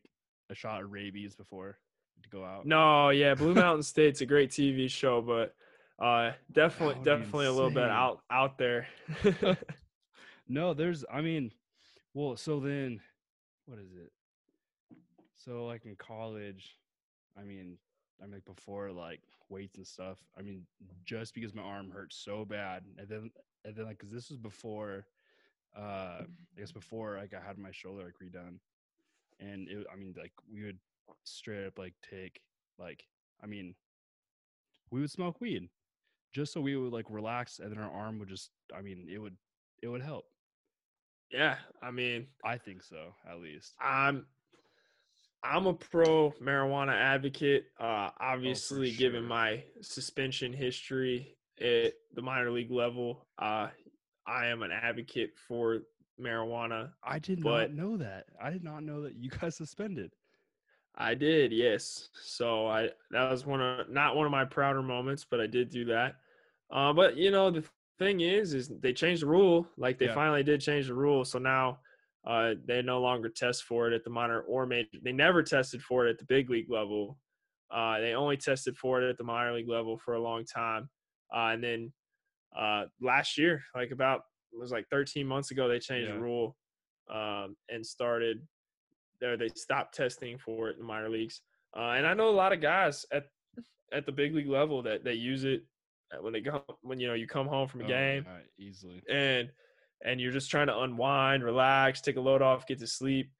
a 0.50 0.54
shot 0.54 0.82
of 0.84 0.92
rabies 0.92 1.34
before 1.34 1.76
to 2.22 2.28
go 2.28 2.44
out. 2.44 2.64
no 2.64 3.10
yeah 3.10 3.34
blue 3.34 3.54
mountain 3.64 3.82
state's 3.82 4.20
a 4.20 4.26
great 4.26 4.50
tv 4.50 4.88
show 4.88 5.20
but 5.20 5.54
uh 5.98 6.30
definitely 6.52 6.94
That 6.94 6.98
would 7.00 7.04
be 7.04 7.10
definitely 7.24 7.46
a 7.46 7.52
little 7.52 7.70
bit 7.70 7.90
out 7.90 8.20
out 8.30 8.56
there 8.56 8.86
No, 10.48 10.74
there's. 10.74 11.04
I 11.12 11.20
mean, 11.22 11.50
well, 12.12 12.36
so 12.36 12.60
then, 12.60 13.00
what 13.66 13.78
is 13.78 13.92
it? 13.96 14.12
So 15.36 15.66
like 15.66 15.86
in 15.86 15.96
college, 15.96 16.76
I 17.38 17.42
mean, 17.42 17.78
I 18.20 18.26
mean 18.26 18.34
like 18.34 18.44
before 18.44 18.90
like 18.92 19.20
weights 19.48 19.76
and 19.78 19.86
stuff. 19.86 20.18
I 20.38 20.42
mean, 20.42 20.66
just 21.04 21.34
because 21.34 21.54
my 21.54 21.62
arm 21.62 21.90
hurt 21.90 22.12
so 22.12 22.44
bad, 22.44 22.84
and 22.98 23.08
then 23.08 23.30
and 23.64 23.76
then 23.76 23.84
like 23.86 23.98
because 23.98 24.12
this 24.12 24.30
was 24.30 24.38
before, 24.38 25.06
uh, 25.76 26.22
I 26.22 26.58
guess 26.58 26.72
before 26.72 27.16
like 27.18 27.34
I 27.34 27.46
had 27.46 27.58
my 27.58 27.70
shoulder 27.72 28.04
like 28.04 28.14
redone, 28.22 28.58
and 29.40 29.68
it. 29.68 29.86
I 29.92 29.96
mean, 29.96 30.14
like 30.18 30.32
we 30.52 30.64
would 30.64 30.78
straight 31.24 31.66
up 31.66 31.78
like 31.78 31.94
take 32.08 32.40
like 32.78 33.06
I 33.42 33.46
mean, 33.46 33.74
we 34.90 35.00
would 35.00 35.10
smoke 35.10 35.40
weed 35.40 35.68
just 36.32 36.52
so 36.52 36.60
we 36.60 36.76
would 36.76 36.92
like 36.92 37.06
relax, 37.10 37.58
and 37.58 37.70
then 37.70 37.78
our 37.78 37.90
arm 37.90 38.18
would 38.18 38.28
just. 38.28 38.50
I 38.76 38.80
mean, 38.82 39.06
it 39.10 39.18
would 39.18 39.36
it 39.82 39.88
would 39.88 40.02
help. 40.02 40.26
yeah 41.30 41.56
i 41.82 41.90
mean 41.90 42.26
I 42.44 42.58
think 42.58 42.82
so, 42.82 43.14
at 43.28 43.40
least. 43.40 43.74
i'm 43.80 44.26
i'm 45.44 45.66
a 45.66 45.74
pro 45.74 46.30
marijuana 46.42 46.92
advocate 46.94 47.66
uh 47.78 48.10
obviously 48.20 48.90
given 48.92 49.22
sure. 49.22 49.28
my 49.28 49.62
suspension 49.80 50.52
history 50.52 51.36
at 51.60 51.92
the 52.14 52.22
minor 52.22 52.50
league 52.50 52.70
level 52.70 53.26
uh 53.38 53.68
i 54.26 54.46
am 54.46 54.62
an 54.62 54.70
advocate 54.72 55.30
for 55.46 55.80
marijuana 56.20 56.90
I 57.02 57.18
did 57.18 57.42
But- 57.42 57.72
not 57.74 57.76
know 57.82 57.96
that. 57.96 58.26
I 58.40 58.50
did 58.50 58.62
not 58.62 58.84
know 58.84 59.02
that 59.02 59.16
you 59.16 59.30
guys 59.40 59.56
suspended. 59.56 60.12
I 60.96 61.14
did, 61.14 61.50
yes. 61.50 62.08
So 62.22 62.68
I 62.68 62.90
that 63.10 63.28
was 63.28 63.44
one 63.44 63.60
of 63.60 63.90
not 63.90 64.14
one 64.14 64.24
of 64.24 64.30
my 64.30 64.44
prouder 64.44 64.80
moments, 64.80 65.26
but 65.28 65.40
I 65.40 65.48
did 65.48 65.70
do 65.70 65.84
that. 65.86 66.14
Uh, 66.70 66.92
but 66.92 67.16
you 67.16 67.32
know 67.32 67.50
the 67.50 67.64
thing 67.98 68.20
is, 68.20 68.54
is 68.54 68.68
they 68.80 68.92
changed 68.92 69.22
the 69.22 69.26
rule. 69.26 69.66
Like 69.76 69.98
they 69.98 70.06
Yeah. 70.06 70.14
finally 70.14 70.44
did 70.44 70.60
change 70.60 70.86
the 70.86 70.94
rule, 70.94 71.24
so 71.24 71.40
now 71.40 71.80
uh, 72.26 72.54
they 72.66 72.80
no 72.82 73.00
longer 73.00 73.28
test 73.28 73.64
for 73.64 73.86
it 73.86 73.92
at 73.94 74.04
the 74.04 74.10
minor 74.10 74.40
or 74.42 74.66
major. 74.66 74.88
They 75.02 75.12
never 75.12 75.42
tested 75.42 75.82
for 75.82 76.06
it 76.06 76.10
at 76.10 76.18
the 76.18 76.24
big 76.24 76.48
league 76.50 76.70
level. 76.70 77.18
Uh, 77.70 78.00
they 78.00 78.14
only 78.14 78.36
tested 78.36 78.76
for 78.76 79.02
it 79.02 79.08
at 79.08 79.18
the 79.18 79.24
minor 79.24 79.52
league 79.54 79.68
level 79.68 79.98
for 79.98 80.14
a 80.14 80.20
long 80.22 80.44
time, 80.44 80.88
uh, 81.34 81.48
and 81.52 81.62
then 81.62 81.92
uh, 82.56 82.84
last 83.00 83.36
year, 83.36 83.62
like 83.74 83.90
about 83.90 84.22
it 84.52 84.58
was 84.60 84.70
like 84.70 84.86
13 84.88 85.26
months 85.26 85.50
ago, 85.50 85.66
they 85.68 85.80
changed 85.80 86.08
Yeah. 86.08 86.14
the 86.14 86.20
rule 86.20 86.56
um, 87.12 87.56
and 87.68 87.84
started 87.84 88.46
there 89.20 89.36
they 89.36 89.48
stopped 89.48 89.94
testing 89.94 90.38
for 90.38 90.68
it 90.68 90.74
in 90.74 90.78
the 90.80 90.84
minor 90.84 91.08
leagues. 91.08 91.40
Uh, 91.76 91.90
and 91.96 92.06
I 92.06 92.14
know 92.14 92.28
a 92.28 92.30
lot 92.30 92.52
of 92.52 92.60
guys 92.60 93.04
at 93.12 93.24
at 93.92 94.06
the 94.06 94.12
big 94.12 94.34
league 94.34 94.48
level 94.48 94.82
that 94.82 95.04
they 95.04 95.14
use 95.14 95.44
it 95.44 95.62
uh, 96.12 96.22
when 96.22 96.32
they 96.32 96.40
go 96.40 96.64
when 96.82 97.00
you 97.00 97.06
know 97.08 97.14
you 97.14 97.26
come 97.26 97.46
home 97.48 97.66
from 97.68 97.80
a 97.80 97.84
Oh, 97.84 97.88
game 97.88 98.26
easily. 98.58 99.02
and 99.10 99.50
and 100.04 100.20
you're 100.20 100.32
just 100.32 100.50
trying 100.50 100.66
to 100.66 100.78
unwind, 100.80 101.42
relax, 101.42 102.00
take 102.00 102.16
a 102.16 102.20
load 102.20 102.42
off, 102.42 102.66
get 102.66 102.78
to 102.78 102.86
sleep. 102.86 103.30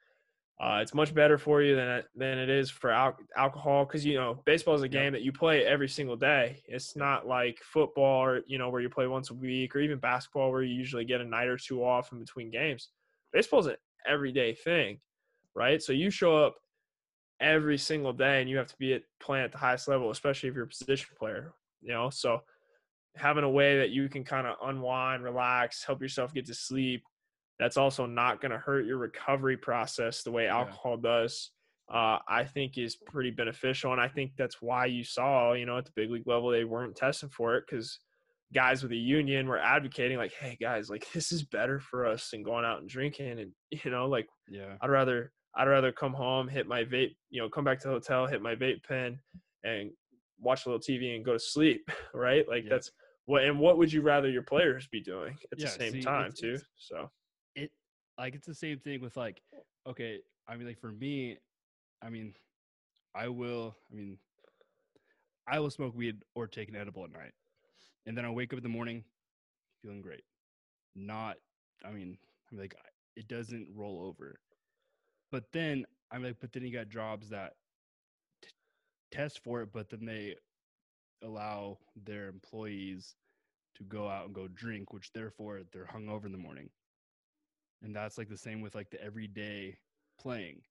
Uh, 0.61 0.79
it's 0.81 0.95
much 0.95 1.13
better 1.13 1.37
for 1.37 1.63
you 1.63 1.75
than 1.75 2.03
than 2.15 2.39
it 2.39 2.49
is 2.49 2.71
for 2.71 2.91
al- 2.91 3.19
alcohol 3.37 3.85
because 3.85 4.07
you 4.07 4.15
know 4.15 4.41
baseball 4.47 4.75
is 4.75 4.83
a 4.83 4.89
game 4.89 5.13
that 5.13 5.23
you 5.23 5.33
play 5.33 5.65
every 5.65 5.89
single 5.89 6.17
day. 6.17 6.63
It's 6.69 6.95
not 6.95 7.27
like 7.27 7.59
football 7.63 8.25
or 8.25 8.41
you 8.47 8.57
know 8.57 8.69
where 8.69 8.81
you 8.81 8.89
play 8.89 9.09
once 9.09 9.31
a 9.31 9.35
week 9.35 9.75
or 9.75 9.81
even 9.81 9.99
basketball 9.99 10.53
where 10.53 10.63
you 10.63 10.73
usually 10.73 11.05
get 11.05 11.21
a 11.21 11.25
night 11.25 11.49
or 11.49 11.57
two 11.57 11.85
off 11.85 12.13
in 12.13 12.21
between 12.21 12.51
games. 12.51 12.91
Baseball's 13.33 13.67
an 13.67 13.77
everyday 14.07 14.55
thing, 14.55 15.01
right? 15.57 15.83
So 15.83 15.93
you 15.93 16.09
show 16.09 16.37
up 16.37 16.55
every 17.41 17.77
single 17.77 18.13
day 18.13 18.41
and 18.41 18.49
you 18.49 18.57
have 18.57 18.69
to 18.69 18.77
be 18.79 18.95
at 18.95 19.03
playing 19.21 19.45
at 19.45 19.53
the 19.53 19.59
highest 19.59 19.89
level, 19.89 20.13
especially 20.13 20.49
if 20.49 20.55
you're 20.55 20.65
a 20.65 20.69
position 20.69 21.09
player. 21.19 21.53
You 21.83 21.93
know, 21.93 22.11
so 22.11 22.43
having 23.17 23.45
a 23.45 23.51
way 23.51 23.79
that 23.79 23.91
you 23.91 24.09
can 24.09 24.25
kind 24.25 24.47
of 24.47 24.57
unwind, 24.63 25.23
relax, 25.23 25.85
help 25.85 26.01
yourself 26.03 26.35
get 26.35 26.47
to 26.47 26.55
sleep. 26.55 27.03
That's 27.59 27.77
also 27.77 28.07
not 28.07 28.41
going 28.41 28.51
to 28.51 28.59
hurt 28.59 28.87
your 28.87 28.99
recovery 28.99 29.57
process 29.57 30.23
the 30.23 30.33
way 30.33 30.49
alcohol 30.49 30.97
does. 30.97 31.51
Uh, 31.89 32.19
I 32.27 32.45
think 32.45 32.79
is 32.79 32.97
pretty 32.97 33.31
beneficial, 33.31 33.93
and 33.93 34.01
I 34.01 34.09
think 34.09 34.33
that's 34.37 34.63
why 34.63 34.87
you 34.87 35.05
saw, 35.05 35.53
you 35.53 35.67
know, 35.67 35.77
at 35.77 35.85
the 35.85 35.93
big 35.95 36.11
league 36.11 36.27
level, 36.27 36.49
they 36.51 36.65
weren't 36.65 36.97
testing 36.97 37.29
for 37.29 37.57
it 37.57 37.65
because 37.69 38.01
guys 38.55 38.83
with 38.83 38.93
a 38.93 38.97
union 38.97 39.47
were 39.47 39.59
advocating 39.59 40.17
like, 40.17 40.33
hey 40.33 40.57
guys, 40.61 40.89
like 40.89 41.07
this 41.13 41.31
is 41.31 41.43
better 41.43 41.79
for 41.79 42.07
us 42.07 42.31
than 42.31 42.43
going 42.43 42.65
out 42.65 42.81
and 42.81 42.89
drinking, 42.89 43.39
and 43.39 43.53
you 43.85 43.91
know, 43.91 44.07
like 44.07 44.27
Yeah. 44.49 44.77
I'd 44.81 44.91
rather 44.91 45.33
I'd 45.55 45.69
rather 45.69 45.93
come 45.93 46.15
home, 46.15 46.49
hit 46.49 46.67
my 46.67 46.83
vape, 46.85 47.15
you 47.31 47.41
know, 47.41 47.49
come 47.49 47.65
back 47.65 47.79
to 47.81 47.89
the 47.89 47.95
hotel, 47.95 48.27
hit 48.27 48.43
my 48.43 48.57
vape 48.57 48.83
pen, 48.83 49.21
and 49.63 49.91
watch 50.41 50.67
a 50.67 50.71
little 50.71 50.81
TV 50.81 51.15
and 51.15 51.25
go 51.25 51.35
to 51.35 51.39
sleep, 51.39 51.89
right? 52.15 52.49
Like 52.49 52.65
Yeah. 52.65 52.71
that's 52.71 52.91
what. 53.27 53.45
And 53.45 53.59
what 53.59 53.79
would 53.79 53.93
you 53.93 54.03
rather 54.03 54.29
your 54.29 54.43
players 54.43 54.87
be 54.87 55.01
doing 55.01 55.39
at 55.53 55.59
Yeah, 55.59 55.67
the 55.67 55.71
same 55.73 55.93
see, 55.93 56.01
time 56.03 56.27
it's- 56.27 56.41
too? 56.41 56.49
it's- 56.55 56.67
So 56.77 57.11
it 57.55 57.71
like 58.19 58.35
it's 58.35 58.47
the 58.47 58.55
same 58.55 58.79
thing 58.81 59.01
with 59.01 59.17
like 59.17 59.43
okay 59.87 60.21
i 60.49 60.57
mean 60.57 60.67
like 60.67 60.79
for 60.79 60.93
me 60.93 61.37
i 62.03 62.09
mean 62.09 62.35
i 63.15 63.29
will 63.29 63.77
i 63.91 63.95
mean 63.95 64.19
i 65.47 65.59
will 65.59 65.71
smoke 65.71 65.95
weed 65.95 66.17
or 66.35 66.47
take 66.47 66.69
an 66.69 66.77
edible 66.77 67.05
at 67.05 67.13
night 67.13 67.33
and 68.07 68.17
then 68.17 68.25
i 68.25 68.31
wake 68.31 68.53
up 68.53 68.57
in 68.59 68.63
the 68.63 68.69
morning 68.69 69.05
feeling 69.83 70.01
great 70.01 70.25
not 70.95 71.37
i 71.85 71.91
mean 71.91 72.17
i'm 72.51 72.59
like 72.59 72.75
it 73.17 73.27
doesn't 73.29 73.67
roll 73.75 74.01
over 74.05 74.39
but 75.31 75.45
then 75.53 75.85
i'm 76.13 76.23
like 76.23 76.37
but 76.41 76.53
then 76.53 76.63
you 76.65 76.73
got 76.73 76.89
jobs 76.89 77.29
that 77.29 77.55
t- 78.43 78.49
test 79.11 79.41
for 79.43 79.63
it 79.63 79.71
but 79.73 79.89
then 79.91 80.05
they 80.05 80.35
allow 81.23 81.79
their 82.05 82.29
employees 82.29 83.15
to 83.77 83.85
go 83.85 84.09
out 84.09 84.27
and 84.27 84.35
go 84.35 84.47
drink 84.49 84.93
which 84.93 85.13
therefore 85.13 85.63
they're 85.73 85.89
hungover 85.93 86.27
in 86.27 86.33
the 86.33 86.39
morning 86.39 86.69
and 87.85 87.95
that's 87.95 88.19
like 88.19 88.29
the 88.29 88.37
same 88.37 88.61
with 88.61 88.75
like 88.75 88.91
the 88.91 89.03
everyday 89.03 89.77
playing. 90.19 90.63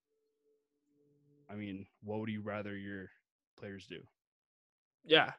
I 1.50 1.54
mean, 1.54 1.86
what 2.02 2.20
would 2.20 2.28
you 2.28 2.42
rather 2.42 2.76
your 2.76 3.10
players 3.58 3.86
do? 3.86 4.00
yeah, 5.06 5.32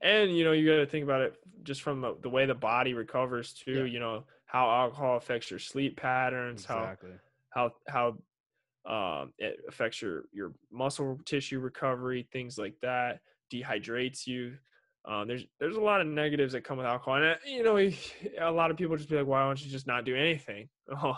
and 0.00 0.36
you 0.36 0.44
know 0.44 0.52
you 0.52 0.68
got 0.68 0.76
to 0.76 0.86
think 0.86 1.04
about 1.04 1.20
it 1.20 1.36
just 1.62 1.82
from 1.82 2.00
the, 2.00 2.16
the 2.22 2.28
way 2.28 2.46
the 2.46 2.54
body 2.54 2.94
recovers 2.94 3.52
too. 3.52 3.84
Yeah. 3.84 3.84
You 3.84 4.00
know 4.00 4.24
how 4.46 4.70
alcohol 4.70 5.16
affects 5.16 5.50
your 5.50 5.60
sleep 5.60 5.96
patterns, 5.96 6.64
how 6.64 6.96
how 7.50 7.72
how 7.88 8.16
um, 8.84 9.32
it 9.38 9.60
affects 9.68 10.02
your 10.02 10.24
your 10.32 10.52
muscle 10.70 11.20
tissue 11.24 11.60
recovery, 11.60 12.26
things 12.32 12.58
like 12.58 12.74
that. 12.82 13.20
Dehydrates 13.52 14.26
you. 14.26 14.54
Um, 15.04 15.26
there's 15.26 15.44
there's 15.58 15.76
a 15.76 15.80
lot 15.80 16.00
of 16.00 16.06
negatives 16.06 16.52
that 16.52 16.62
come 16.64 16.78
with 16.78 16.86
alcohol, 16.86 17.16
and 17.16 17.24
uh, 17.24 17.34
you 17.44 17.62
know 17.62 17.76
a 18.40 18.52
lot 18.52 18.70
of 18.70 18.76
people 18.76 18.96
just 18.96 19.08
be 19.08 19.16
like, 19.16 19.26
why 19.26 19.42
don't 19.42 19.62
you 19.62 19.70
just 19.70 19.86
not 19.86 20.04
do 20.04 20.16
anything? 20.16 20.68
Oh, 21.02 21.16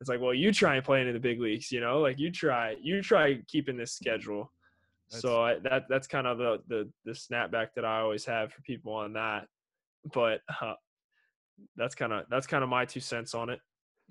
it's 0.00 0.08
like, 0.08 0.20
well, 0.20 0.32
you 0.32 0.50
try 0.50 0.76
and 0.76 0.84
play 0.84 1.00
into 1.00 1.12
the 1.12 1.20
big 1.20 1.40
leagues, 1.40 1.70
you 1.70 1.80
know, 1.80 2.00
like 2.00 2.18
you 2.18 2.30
try 2.30 2.74
you 2.80 3.02
try 3.02 3.38
keeping 3.46 3.76
this 3.76 3.92
schedule. 3.92 4.50
so 5.08 5.42
I, 5.42 5.58
that 5.58 5.84
that's 5.90 6.06
kind 6.06 6.26
of 6.26 6.38
the 6.38 6.58
the 6.68 6.90
the 7.04 7.12
snapback 7.12 7.68
that 7.76 7.84
I 7.84 8.00
always 8.00 8.24
have 8.24 8.52
for 8.52 8.62
people 8.62 8.94
on 8.94 9.12
that. 9.12 9.46
But 10.14 10.40
uh, 10.62 10.74
that's 11.76 11.94
kind 11.94 12.12
of 12.12 12.24
that's 12.30 12.46
kind 12.46 12.64
of 12.64 12.70
my 12.70 12.86
two 12.86 13.00
cents 13.00 13.34
on 13.34 13.50
it. 13.50 13.60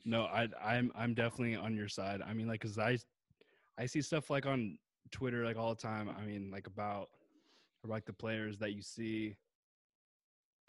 No, 0.05 0.23
I 0.23 0.47
I'm 0.63 0.91
I'm 0.95 1.13
definitely 1.13 1.55
on 1.55 1.75
your 1.75 1.87
side. 1.87 2.21
I 2.21 2.33
mean, 2.33 2.47
like, 2.47 2.61
cause 2.61 2.77
I 2.77 2.97
I 3.77 3.85
see 3.87 4.01
stuff 4.01 4.29
like 4.29 4.45
on 4.45 4.77
Twitter 5.11 5.43
like 5.43 5.57
all 5.57 5.73
the 5.73 5.81
time. 5.81 6.09
I 6.09 6.23
mean, 6.23 6.51
like 6.51 6.67
about 6.67 7.09
or 7.89 7.93
like 7.93 8.05
the 8.05 8.13
players 8.13 8.59
that 8.59 8.73
you 8.73 8.81
see. 8.81 9.35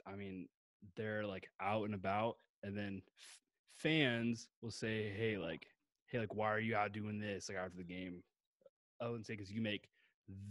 I 0.07 0.17
mean, 0.17 0.49
they're 0.97 1.27
like 1.27 1.49
out 1.61 1.85
and 1.85 1.95
about, 1.95 2.37
and 2.63 2.77
then 2.77 3.03
f- 3.19 3.41
fans 3.77 4.49
will 4.63 4.71
say, 4.71 5.11
"Hey, 5.11 5.37
like, 5.37 5.67
hey, 6.07 6.19
like, 6.19 6.35
why 6.35 6.51
are 6.51 6.61
you 6.61 6.75
out 6.77 6.93
doing 6.93 7.19
this 7.19 7.49
like 7.49 7.59
after 7.59 7.77
the 7.77 7.85
game?" 7.85 8.23
Oh, 9.01 9.15
and 9.15 9.25
say 9.25 9.35
because 9.35 9.51
you 9.53 9.61
make 9.61 9.89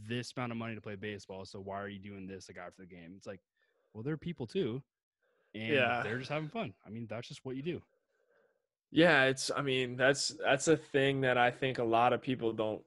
this 0.08 0.34
amount 0.36 0.52
of 0.52 0.58
money 0.58 0.76
to 0.76 0.82
play 0.82 0.96
baseball, 0.96 1.46
so 1.46 1.60
why 1.60 1.82
are 1.82 1.90
you 1.90 2.00
doing 2.00 2.28
this 2.28 2.50
like 2.50 2.58
after 2.58 2.82
the 2.82 2.88
game? 2.88 3.14
It's 3.16 3.28
like, 3.28 3.42
well, 3.94 4.04
they're 4.04 4.18
people 4.18 4.48
too, 4.48 4.82
and 5.54 5.74
Yeah. 5.74 6.04
they're 6.04 6.20
just 6.20 6.32
having 6.32 6.50
fun. 6.50 6.74
I 6.86 6.90
mean, 6.90 7.08
that's 7.10 7.28
just 7.28 7.46
what 7.46 7.56
you 7.56 7.64
do. 7.64 7.82
Yeah, 8.92 9.26
it's 9.26 9.52
I 9.56 9.62
mean, 9.62 9.98
that's 9.98 10.30
that's 10.30 10.68
a 10.68 10.78
thing 10.78 11.22
that 11.22 11.38
I 11.38 11.52
think 11.52 11.78
a 11.78 11.84
lot 11.84 12.14
of 12.14 12.22
people 12.22 12.54
don't 12.54 12.82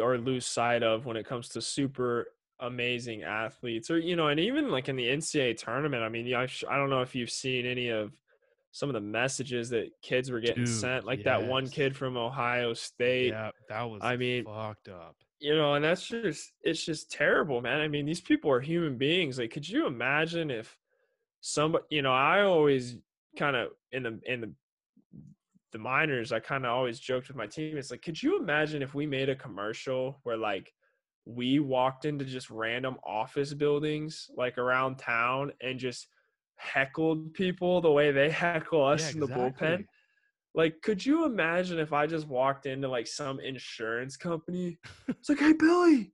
or 0.00 0.16
lose 0.18 0.46
sight 0.46 0.82
of 0.82 1.04
when 1.06 1.16
it 1.16 1.26
comes 1.26 1.48
to 1.50 1.60
super 1.60 2.28
amazing 2.62 3.22
athletes 3.22 3.90
or 3.90 3.98
you 3.98 4.16
know, 4.16 4.28
and 4.28 4.40
even 4.40 4.70
like 4.70 4.88
in 4.88 4.96
the 4.96 5.06
NCAA 5.06 5.56
tournament, 5.56 6.02
I 6.02 6.08
mean, 6.08 6.32
I, 6.34 6.46
sh- 6.46 6.64
I 6.68 6.76
don't 6.76 6.88
know 6.90 7.02
if 7.02 7.14
you've 7.14 7.30
seen 7.30 7.66
any 7.66 7.88
of 7.90 8.12
some 8.70 8.88
of 8.88 8.94
the 8.94 9.00
messages 9.00 9.68
that 9.70 9.90
kids 10.00 10.30
were 10.30 10.40
getting 10.40 10.64
Dude, 10.64 10.74
sent, 10.74 11.04
like 11.04 11.24
that 11.24 11.46
one 11.46 11.68
kid 11.68 11.94
from 11.94 12.16
Ohio 12.16 12.72
State. 12.72 13.28
Yeah, 13.32 13.50
that 13.68 13.82
was. 13.82 14.00
I 14.02 14.16
mean, 14.16 14.44
fucked 14.44 14.88
up. 14.88 15.16
you 15.40 15.54
know 15.54 15.74
and 15.74 15.84
that's 15.84 16.06
just 16.06 16.52
it's 16.62 16.84
just 16.84 17.10
terrible 17.10 17.60
man 17.60 17.80
i 17.80 17.88
mean 17.88 18.06
these 18.06 18.20
people 18.20 18.48
are 18.50 18.60
human 18.60 18.96
beings 18.96 19.38
like 19.38 19.50
could 19.50 19.68
you 19.68 19.86
imagine 19.88 20.50
if 20.52 20.78
somebody 21.40 21.84
you 21.90 22.00
know 22.00 22.12
i 22.12 22.42
always 22.42 22.96
kind 23.36 23.56
of 23.56 23.70
in 23.90 24.04
the 24.04 24.20
in 24.24 24.40
the 24.40 24.50
the 25.72 25.78
minors 25.78 26.30
i 26.30 26.38
kind 26.38 26.64
of 26.64 26.70
always 26.70 27.00
joked 27.00 27.26
with 27.26 27.36
my 27.36 27.46
teammates 27.46 27.90
like 27.90 28.02
could 28.02 28.22
you 28.22 28.38
imagine 28.38 28.82
if 28.82 28.94
we 28.94 29.04
made 29.04 29.28
a 29.28 29.34
commercial 29.34 30.20
where 30.22 30.36
like 30.36 30.72
we 31.24 31.58
walked 31.60 32.04
into 32.04 32.24
just 32.24 32.50
random 32.50 32.96
office 33.06 33.54
buildings 33.54 34.28
like 34.36 34.58
around 34.58 34.96
town 34.96 35.52
and 35.62 35.78
just 35.78 36.08
heckled 36.56 37.32
people 37.34 37.80
the 37.80 37.90
way 37.90 38.10
they 38.10 38.30
heckle 38.30 38.84
us 38.84 39.00
Yeah, 39.02 39.14
in 39.14 39.20
the 39.20 39.28
bullpen 39.28 39.84
like, 40.54 40.82
could 40.82 41.04
you 41.04 41.24
imagine 41.24 41.78
if 41.78 41.92
I 41.92 42.06
just 42.06 42.28
walked 42.28 42.66
into 42.66 42.88
like 42.88 43.06
some 43.06 43.40
insurance 43.40 44.16
company? 44.16 44.78
It's 45.08 45.28
like, 45.28 45.38
hey 45.38 45.52
Billy, 45.52 46.12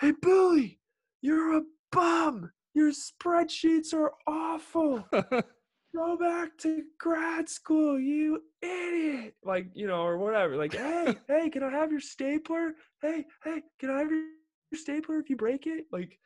hey 0.00 0.12
Billy, 0.20 0.80
you're 1.22 1.56
a 1.56 1.62
bum. 1.92 2.50
Your 2.74 2.92
spreadsheets 2.92 3.94
are 3.94 4.12
awful. 4.26 5.08
Go 5.94 6.16
back 6.18 6.56
to 6.58 6.82
grad 6.98 7.48
school, 7.48 7.98
you 7.98 8.42
idiot. 8.62 9.34
Like, 9.42 9.68
you 9.74 9.86
know, 9.88 10.02
or 10.02 10.18
whatever. 10.18 10.56
Like, 10.56 10.72
hey, 10.72 11.16
hey, 11.26 11.48
can 11.48 11.62
I 11.62 11.70
have 11.70 11.90
your 11.90 12.00
stapler? 12.00 12.74
Hey, 13.02 13.24
hey, 13.42 13.62
can 13.80 13.90
I 13.90 14.00
have 14.00 14.10
your 14.10 14.20
your 14.20 14.28
stapler 14.78 15.18
if 15.18 15.28
you 15.30 15.36
break 15.36 15.66
it? 15.66 15.86
Like, 15.92 16.18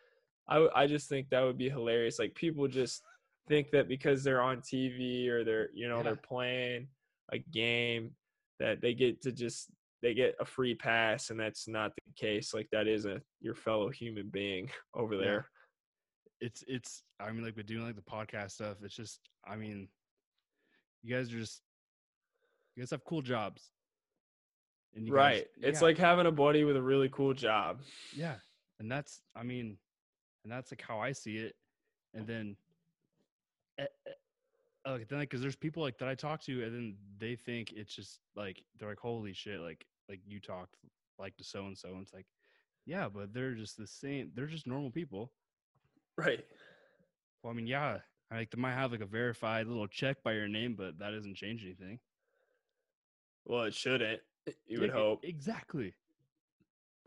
I, 0.48 0.68
I 0.74 0.86
just 0.86 1.08
think 1.08 1.30
that 1.30 1.42
would 1.42 1.58
be 1.58 1.70
hilarious. 1.70 2.18
Like, 2.18 2.34
people 2.34 2.68
just 2.68 3.02
think 3.48 3.70
that 3.72 3.88
because 3.88 4.22
they're 4.24 4.42
on 4.42 4.58
TV 4.58 5.28
or 5.28 5.44
they're 5.44 5.68
you 5.74 5.88
know 5.88 5.98
Yeah. 5.98 6.02
they're 6.04 6.16
playing 6.16 6.88
a 7.32 7.38
game 7.38 8.12
that 8.60 8.80
they 8.80 8.94
get 8.94 9.20
to 9.22 9.32
just 9.32 9.70
they 10.02 10.14
get 10.14 10.34
a 10.40 10.44
free 10.44 10.74
pass 10.74 11.30
and 11.30 11.38
that's 11.40 11.66
not 11.68 11.92
the 11.94 12.12
case 12.16 12.52
like 12.54 12.68
that 12.72 12.86
is 12.86 13.04
a 13.06 13.20
your 13.40 13.54
fellow 13.54 13.88
human 13.90 14.28
being 14.28 14.70
over 14.94 15.14
Yeah. 15.14 15.20
there 15.20 15.48
it's 16.40 16.62
it's. 16.66 17.04
I 17.20 17.30
mean, 17.32 17.44
like 17.44 17.56
with 17.56 17.64
doing 17.66 17.84
like 17.84 17.94
the 17.96 18.02
podcast 18.02 18.50
stuff, 18.52 18.76
it's 18.82 18.94
just. 18.94 19.20
I 19.46 19.56
mean, 19.56 19.88
you 21.02 21.14
guys 21.14 21.32
are 21.32 21.38
just. 21.38 21.62
You 22.74 22.82
guys 22.82 22.90
have 22.90 23.04
cool 23.04 23.22
jobs. 23.22 23.70
You 24.96 25.12
guys- 25.12 25.16
right 25.16 25.46
it's 25.60 25.80
yeah, 25.80 25.86
like 25.86 25.98
having 25.98 26.26
a 26.26 26.30
buddy 26.32 26.64
with 26.64 26.76
a 26.76 26.82
really 26.82 27.08
cool 27.08 27.34
job 27.34 27.80
yeah, 28.16 28.36
and 28.78 28.90
that's. 28.90 29.20
I 29.34 29.42
mean, 29.42 29.76
and 30.44 30.52
that's 30.52 30.70
like 30.70 30.82
how 30.82 31.00
I 31.00 31.12
see 31.12 31.36
it. 31.36 31.54
And 32.12 32.26
then, 32.28 32.56
eh, 33.78 33.86
like 34.86 35.08
then, 35.08 35.18
like, 35.18 35.30
because 35.30 35.42
there's 35.42 35.56
people 35.56 35.82
like 35.82 35.98
that 35.98 36.08
I 36.08 36.14
talk 36.14 36.42
to, 36.42 36.62
and 36.64 36.72
then 36.74 36.96
they 37.18 37.34
think 37.34 37.72
it's 37.72 37.94
just 37.94 38.20
like 38.36 38.62
they're 38.78 38.88
like, 38.88 38.98
holy 39.00 39.32
shit, 39.32 39.60
like 39.60 39.84
like 40.08 40.20
you 40.26 40.38
talked 40.40 40.76
like 41.18 41.36
to 41.38 41.44
so 41.44 41.66
and 41.66 41.76
so, 41.76 41.88
and 41.88 42.02
it's 42.02 42.12
like, 42.12 42.26
yeah, 42.86 43.08
but 43.08 43.32
they're 43.32 43.54
just 43.54 43.76
the 43.76 43.86
same. 43.86 44.30
They're 44.34 44.46
just 44.46 44.66
normal 44.66 44.90
people. 44.90 45.32
right 46.16 46.44
Well, 47.42 47.52
I 47.52 47.56
mean, 47.56 47.66
yeah, 47.66 47.98
I 48.30 48.36
like 48.36 48.50
they 48.50 48.60
might 48.60 48.74
have 48.74 48.92
like 48.92 49.00
a 49.00 49.06
verified 49.06 49.66
little 49.66 49.88
check 49.88 50.22
by 50.22 50.34
your 50.34 50.48
name, 50.48 50.74
but 50.76 50.98
that 50.98 51.10
doesn't 51.10 51.36
change 51.36 51.64
anything. 51.64 51.98
well 53.44 53.64
it 53.64 53.74
shouldn't 53.74 54.20
you 54.66 54.80
would 54.80 54.90
hope 54.90 55.24
exactly. 55.24 55.94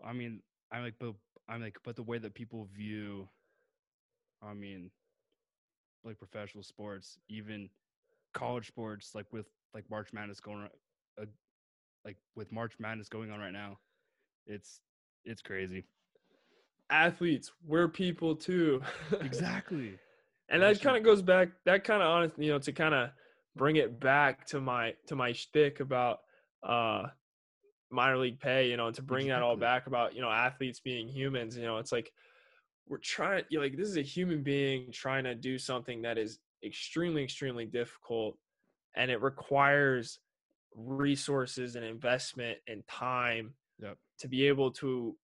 I 0.06 0.14
mean, 0.14 0.42
I'm 0.72 0.84
like, 0.84 0.96
but 1.00 1.14
I'm 1.50 1.62
like, 1.62 1.78
but 1.84 1.96
the 1.96 2.04
way 2.04 2.18
that 2.18 2.34
people 2.34 2.68
view, 2.76 3.28
I 4.44 4.54
mean, 4.54 4.92
like 6.04 6.18
professional 6.18 6.64
sports, 6.64 7.18
even 7.30 7.70
college 8.34 8.68
sports, 8.68 9.16
like 9.16 9.32
with 9.32 9.48
like 9.74 9.90
March 9.90 10.14
Madness 10.14 10.40
going, 10.40 10.62
on, 10.62 10.70
uh, 11.22 11.26
like 12.06 12.18
with 12.36 12.52
March 12.52 12.74
Madness 12.80 13.10
going 13.10 13.32
on 13.32 13.40
right 13.40 13.54
now, 13.54 13.78
it's 14.46 14.82
it's 15.26 15.42
crazy. 15.42 15.86
athletes 16.90 17.52
we're 17.66 17.88
people 17.90 18.36
too 18.36 18.82
Exactly. 19.22 20.00
and 20.50 20.62
that 20.62 20.80
kind 20.82 20.96
of 20.98 21.04
goes 21.04 21.22
back 21.22 21.50
that 21.66 21.84
kind 21.84 22.02
of 22.02 22.08
honest 22.08 22.36
you 22.38 22.52
know 22.52 22.60
to 22.60 22.72
kind 22.72 22.94
of 22.94 23.10
bring 23.56 23.76
it 23.76 24.00
back 24.00 24.46
to 24.48 24.62
my 24.62 24.94
to 25.08 25.16
my 25.16 25.34
shtick 25.34 25.80
about 25.82 26.20
uh 26.64 27.08
minor 27.90 28.18
league 28.18 28.40
pay 28.40 28.70
you 28.70 28.78
know 28.78 28.88
and 28.88 28.96
to 28.96 29.02
bring 29.02 29.28
that 29.28 29.42
all 29.42 29.56
back 29.56 29.88
about 29.88 30.14
you 30.16 30.22
know 30.22 30.30
athletes 30.30 30.80
being 30.80 31.08
humans 31.08 31.56
you 31.58 31.64
know 31.64 31.78
it's 31.78 31.92
like 31.92 32.12
we're 32.88 32.98
trying 32.98 33.44
you 33.50 33.58
know, 33.58 33.64
like 33.64 33.78
this 33.78 33.88
is 33.88 33.98
a 33.98 34.02
human 34.02 34.44
being 34.44 34.92
trying 34.92 35.24
to 35.24 35.36
do 35.36 35.58
something 35.58 36.02
that 36.02 36.18
is 36.18 36.40
extremely 36.64 37.24
extremely 37.24 37.66
difficult 37.66 38.38
and 38.96 39.12
it 39.12 39.22
requires 39.22 40.20
resources 40.76 41.76
and 41.76 41.86
investment 41.86 42.58
and 42.68 42.86
time 42.88 43.54
Yep. 43.80 43.98
to 44.20 44.28
be 44.28 44.48
able 44.48 44.72
to 44.72 45.16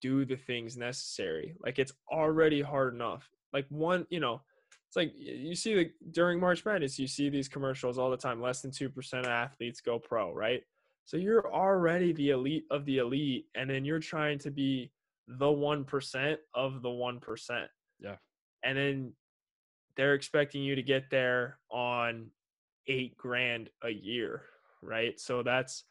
do 0.00 0.24
the 0.24 0.36
things 0.36 0.76
necessary. 0.76 1.54
Like 1.62 1.78
it's 1.78 1.92
already 2.10 2.62
hard 2.62 2.94
enough. 2.94 3.28
Like 3.52 3.66
one, 3.68 4.06
you 4.08 4.20
know, 4.20 4.40
It's 4.86 4.96
like 4.96 5.12
you 5.14 5.54
see 5.54 5.74
the 5.74 5.90
during 6.10 6.40
March 6.40 6.64
Madness, 6.64 6.98
you 6.98 7.06
see 7.06 7.28
these 7.28 7.48
commercials 7.48 7.98
all 7.98 8.10
the 8.10 8.16
time. 8.16 8.40
Less 8.40 8.62
than 8.62 8.70
two 8.70 8.88
percent 8.88 9.26
of 9.26 9.30
athletes 9.30 9.80
go 9.82 9.98
pro, 9.98 10.32
right? 10.32 10.62
So 11.08 11.16
you're 11.16 11.50
already 11.50 12.12
the 12.12 12.32
elite 12.32 12.66
of 12.70 12.84
the 12.84 12.98
elite, 12.98 13.46
and 13.54 13.70
then 13.70 13.82
you're 13.82 13.98
trying 13.98 14.38
to 14.40 14.50
be 14.50 14.92
the 15.26 15.50
one 15.50 15.82
percent 15.86 16.38
of 16.52 16.82
the 16.82 16.90
one 16.90 17.18
percent. 17.18 17.70
Yeah. 17.98 18.16
And 18.62 18.76
then 18.76 19.12
they're 19.96 20.12
expecting 20.12 20.62
you 20.62 20.74
to 20.74 20.82
get 20.82 21.08
there 21.10 21.60
on 21.70 22.30
eight 22.88 23.16
grand 23.16 23.70
a 23.82 23.88
year, 23.88 24.42
right? 24.82 25.18
So 25.18 25.42
that's 25.42 25.84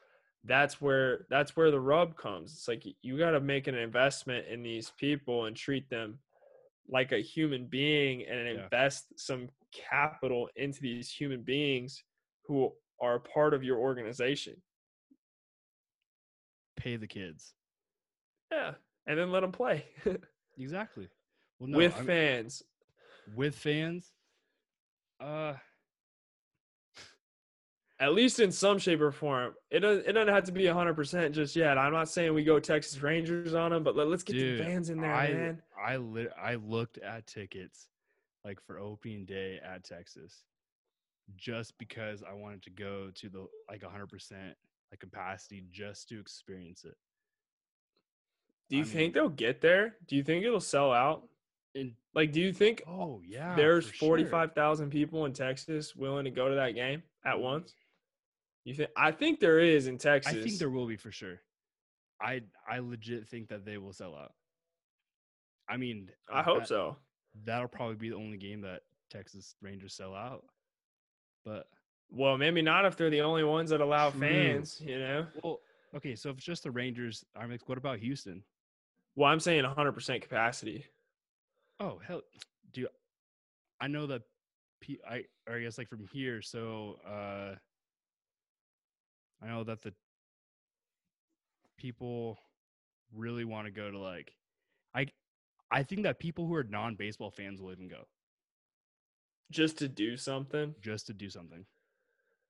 that's 0.44 0.80
where 0.80 1.26
that's 1.32 1.58
where 1.58 1.72
the 1.72 1.80
rub 1.80 2.16
comes. 2.16 2.54
It's 2.54 2.68
like 2.68 2.84
you 3.02 3.18
got 3.18 3.32
to 3.32 3.40
make 3.40 3.66
an 3.66 3.74
investment 3.74 4.46
in 4.46 4.62
these 4.62 4.92
people 5.00 5.46
and 5.46 5.56
treat 5.56 5.90
them 5.90 6.20
like 6.88 7.12
a 7.12 7.18
human 7.18 7.66
being 7.66 8.24
and 8.28 8.48
Yeah. 8.48 8.66
invest 8.66 9.20
some 9.20 9.50
capital 9.72 10.48
into 10.58 10.80
these 10.80 11.12
human 11.12 11.42
beings 11.42 12.04
who 12.46 12.72
are 13.02 13.18
part 13.18 13.56
of 13.56 13.64
your 13.64 13.80
organization. 13.80 14.62
Pay 16.78 16.96
the 16.96 17.08
kids. 17.08 17.54
Yeah, 18.52 18.74
and 19.06 19.20
then 19.20 19.32
let 19.32 19.42
them 19.42 19.52
play 19.52 19.86
Exactly. 20.58 21.10
Well, 21.60 21.70
no, 21.70 21.78
with 21.78 21.94
I 21.96 21.98
mean, 22.00 22.08
fans. 22.08 22.64
with 23.36 23.56
fans. 23.56 24.12
Uh, 25.20 25.54
At 28.00 28.14
least 28.14 28.40
in 28.40 28.52
some 28.52 28.78
shape 28.78 29.02
or 29.02 29.12
form. 29.12 29.54
It 29.72 29.80
doesn't. 29.80 30.06
It 30.08 30.14
doesn't 30.14 30.34
have 30.34 30.44
to 30.46 30.52
be 30.52 30.66
hundred 30.68 30.94
percent 30.96 31.34
just 31.36 31.56
yet. 31.56 31.78
I'm 31.78 31.92
not 31.94 32.10
saying 32.10 32.34
we 32.34 32.44
go 32.44 32.60
Texas 32.60 33.02
Rangers 33.02 33.54
on 33.56 33.72
them, 33.72 33.84
but 33.84 33.96
let, 33.96 34.08
us 34.08 34.24
get 34.24 34.34
Dude, 34.34 34.60
the 34.60 34.64
fans 34.64 34.90
in 34.90 35.02
there, 35.02 35.14
I 35.14 35.34
man. 35.34 35.62
I 35.84 35.98
lit 35.98 36.32
I 36.42 36.56
looked 36.56 37.00
at 37.00 37.26
tickets 37.28 37.88
like 38.46 38.62
for 38.62 38.80
opening 38.80 39.26
day 39.26 39.60
at 39.64 39.84
Texas 39.84 40.44
just 41.36 41.78
because 41.78 42.24
I 42.24 42.34
wanted 42.34 42.62
to 42.64 42.70
go 42.70 43.10
to 43.16 43.30
the 43.30 43.48
like 43.70 43.82
100% 43.82 44.54
like 44.92 45.00
capacity 45.00 45.64
just 45.72 46.08
to 46.10 46.20
experience 46.20 46.84
it. 46.86 46.96
Do 48.70 48.78
you 48.78 48.84
I 48.84 48.86
think 48.86 48.96
mean- 48.96 49.12
they'll 49.14 49.30
get 49.30 49.62
there? 49.62 49.96
Do 50.08 50.16
you 50.16 50.24
think 50.24 50.44
it'll 50.46 50.60
sell 50.60 50.92
out? 50.92 51.28
And 51.76 51.94
Like, 52.14 52.32
do 52.32 52.42
you 52.42 52.52
think 52.54 52.82
oh 52.88 53.22
yeah, 53.26 53.56
there's 53.56 53.88
for 53.88 53.94
sure. 53.96 54.08
45,000 54.08 54.90
people 54.90 55.26
in 55.26 55.34
Texas 55.34 55.96
willing 55.96 56.26
to 56.26 56.32
go 56.32 56.50
to 56.50 56.56
that 56.56 56.72
game 56.72 57.04
at 57.26 57.36
Mm, 57.36 57.42
once? 57.42 57.76
You 58.64 58.74
think? 58.74 58.90
I 58.98 59.12
think 59.12 59.40
there 59.40 59.60
is 59.60 59.88
in 59.88 59.98
Texas. 59.98 60.34
I 60.34 60.42
think 60.44 60.58
there 60.58 60.70
will 60.70 60.88
be 60.88 60.98
for 60.98 61.12
sure. 61.12 61.40
I 62.20 62.44
I 62.68 62.80
legit 62.80 63.28
think 63.28 63.50
that 63.50 63.64
they 63.64 63.78
will 63.78 63.94
sell 63.94 64.16
out. 64.16 64.34
I 65.70 65.78
mean, 65.78 66.10
I 66.30 66.42
hope 66.44 66.60
that- 66.60 66.68
so. 66.68 66.98
That'll 67.44 67.68
probably 67.68 67.96
be 67.98 68.10
the 68.10 68.16
only 68.16 68.38
game 68.38 68.62
that 68.62 68.82
Texas 69.12 69.56
Rangers 69.62 69.94
sell 69.94 70.16
out. 70.16 70.44
But 71.46 71.70
Well, 72.10 72.38
maybe 72.38 72.62
not 72.62 72.86
if 72.86 72.96
they're 72.96 73.10
the 73.10 73.22
only 73.22 73.44
ones 73.44 73.70
that 73.72 73.82
allow 73.82 74.12
fans. 74.12 74.82
You 74.84 75.00
know. 75.00 75.28
well, 75.44 75.60
okay, 75.96 76.16
so 76.16 76.30
if 76.30 76.38
it's 76.38 76.46
just 76.46 76.64
the 76.64 76.72
Rangers, 76.72 77.26
I'm 77.36 77.52
like, 77.52 77.68
what 77.68 77.78
about 77.78 78.00
Houston? 78.00 78.44
Well, 79.16 79.30
I'm 79.30 79.40
saying 79.40 79.64
100% 79.64 80.22
capacity. 80.22 80.86
Oh 81.80 82.00
hell, 82.08 82.22
dude! 82.74 82.88
I 83.82 83.88
know 83.88 84.08
that. 84.08 84.22
P- 84.80 85.00
I 85.10 85.24
or 85.50 85.56
I 85.58 85.62
guess 85.62 85.80
like 85.80 85.90
from 85.90 86.06
here. 86.14 86.40
So 86.42 87.00
uh 87.08 87.56
I 89.44 89.48
know 89.48 89.64
that 89.64 89.82
the 89.82 89.92
people 91.78 92.38
really 93.14 93.44
want 93.44 93.66
to 93.66 93.72
go 93.72 93.90
to 93.92 93.98
like. 93.98 94.34
I 94.94 95.08
I 95.72 95.84
think 95.84 96.04
that 96.04 96.20
people 96.20 96.46
who 96.48 96.54
are 96.56 96.64
non 96.64 96.96
baseball 96.96 97.32
fans 97.32 97.62
will 97.62 97.72
even 97.72 97.88
go 97.88 98.06
Just 99.52 99.78
to 99.80 99.88
do 99.88 100.16
something. 100.18 100.76
just 100.82 101.08
to 101.08 101.14
do 101.14 101.30
something. 101.30 101.66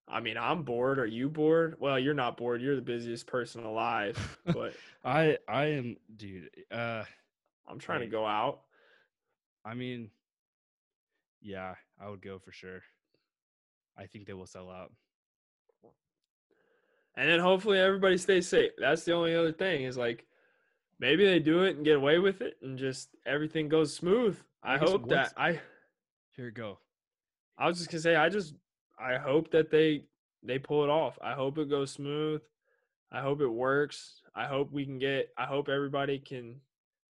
I 0.10 0.22
mean, 0.22 0.38
I'm 0.38 0.64
bored. 0.64 1.00
Are 1.00 1.06
you 1.06 1.30
bored? 1.30 1.76
Well, 1.80 2.00
you're 2.00 2.14
not 2.14 2.38
bored. 2.38 2.62
You're 2.62 2.76
the 2.76 2.82
busiest 2.82 3.28
person 3.28 3.66
alive. 3.66 4.40
But 4.46 4.74
I 5.06 5.38
I 5.48 5.66
am, 5.66 5.98
dude. 6.16 6.50
Uh, 6.72 7.04
I'm 7.68 7.80
trying 7.80 8.02
to 8.02 8.08
go 8.08 8.26
out. 8.26 8.62
I 9.66 9.74
mean, 9.74 10.10
yeah, 11.42 11.76
I 12.00 12.10
would 12.10 12.22
go 12.22 12.40
for 12.40 12.52
sure. 12.52 12.82
I 13.98 14.06
think 14.06 14.28
they 14.28 14.34
will 14.34 14.46
sell 14.46 14.70
out. 14.70 14.94
And 17.18 17.28
then 17.28 17.40
hopefully 17.40 17.80
everybody 17.80 18.18
stays 18.18 18.48
safe. 18.48 18.72
That's 18.78 19.04
the 19.04 19.14
only 19.14 19.36
other 19.36 19.52
thing 19.52 19.84
is 19.84 19.98
like 19.98 20.26
maybe 21.00 21.26
they 21.26 21.40
do 21.40 21.64
it 21.64 21.76
and 21.76 21.84
get 21.84 21.96
away 21.96 22.20
with 22.20 22.42
it 22.42 22.58
and 22.62 22.78
just 22.78 23.10
everything 23.26 23.70
goes 23.70 23.94
smooth. 23.94 24.38
I, 24.64 24.76
I 24.76 24.78
hope 24.78 25.10
that 25.10 25.34
I 25.36 25.60
Here, 26.36 26.52
go. 26.52 26.78
I 27.58 27.68
was 27.68 27.80
just 27.80 27.90
gonna 27.90 28.02
say 28.02 28.16
I 28.16 28.30
just 28.30 28.54
I 29.00 29.18
hope 29.18 29.52
that 29.52 29.70
they 29.72 30.06
they 30.44 30.60
pull 30.60 30.84
it 30.84 30.90
off. 30.90 31.18
I 31.22 31.34
hope 31.34 31.58
it 31.58 31.70
goes 31.70 31.92
smooth. 31.92 32.42
I 33.12 33.22
hope 33.22 33.42
it 33.42 33.48
works. 33.48 34.22
I 34.36 34.46
hope 34.46 34.72
we 34.72 34.86
can 34.86 35.00
get 35.00 35.30
I 35.38 35.46
hope 35.46 35.70
everybody 35.70 36.20
can 36.20 36.62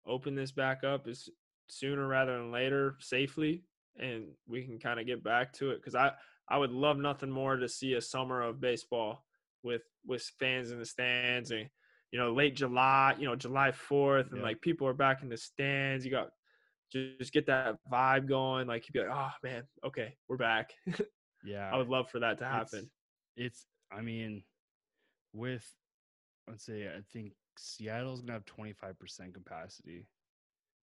open 0.07 0.35
this 0.35 0.53
back 0.53 0.85
up 0.85 1.07
as 1.07 1.29
sooner 1.69 2.07
rather 2.07 2.37
than 2.37 2.51
later 2.51 2.97
safely 3.01 3.65
and 3.99 4.25
we 4.49 4.65
can 4.65 4.79
kind 4.79 4.99
of 4.99 5.07
get 5.07 5.23
back 5.23 5.53
to 5.53 5.71
it 5.71 5.83
cuz 5.83 5.95
I 5.95 6.13
I 6.49 6.59
would 6.59 6.73
love 6.73 6.99
nothing 6.99 7.31
more 7.31 7.57
to 7.57 7.69
see 7.69 7.95
a 7.95 8.01
summer 8.01 8.43
of 8.43 8.61
baseball 8.61 9.25
with 9.63 9.83
with 10.05 10.23
fans 10.39 10.71
in 10.71 10.79
the 10.79 10.85
stands 10.85 11.51
and 11.51 11.71
you 12.11 12.19
know 12.19 12.33
late 12.33 12.57
July, 12.57 13.15
you 13.19 13.27
know 13.27 13.37
July 13.37 13.71
4th 13.71 14.31
and 14.33 14.39
Yeah. 14.39 14.43
like 14.43 14.61
people 14.61 14.87
are 14.87 14.95
back 14.95 15.23
in 15.23 15.29
the 15.29 15.37
stands. 15.37 16.05
You 16.05 16.11
got 16.11 16.31
just, 16.91 17.19
just 17.19 17.33
get 17.33 17.47
that 17.47 17.79
vibe 17.91 18.27
going 18.27 18.67
like 18.67 18.87
you'd 18.87 18.93
be 18.93 19.01
like, 19.01 19.17
"Oh 19.17 19.33
man, 19.43 19.67
okay, 19.85 20.17
we're 20.29 20.37
back." 20.37 20.75
Yeah, 21.45 21.71
I 21.73 21.77
would 21.77 21.89
love 21.89 22.09
for 22.11 22.21
that 22.21 22.39
to 22.39 22.45
happen. 22.45 22.91
It's, 23.37 23.67
I 23.91 24.01
mean, 24.01 24.43
with 25.33 25.67
let's 26.49 26.65
say 26.65 26.87
I 26.89 27.01
think 27.13 27.33
Seattle's 27.57 28.21
gonna 28.21 28.35
have 28.35 28.45
twenty 28.45 28.73
five 28.73 28.99
percent 28.99 29.35
capacity 29.35 30.07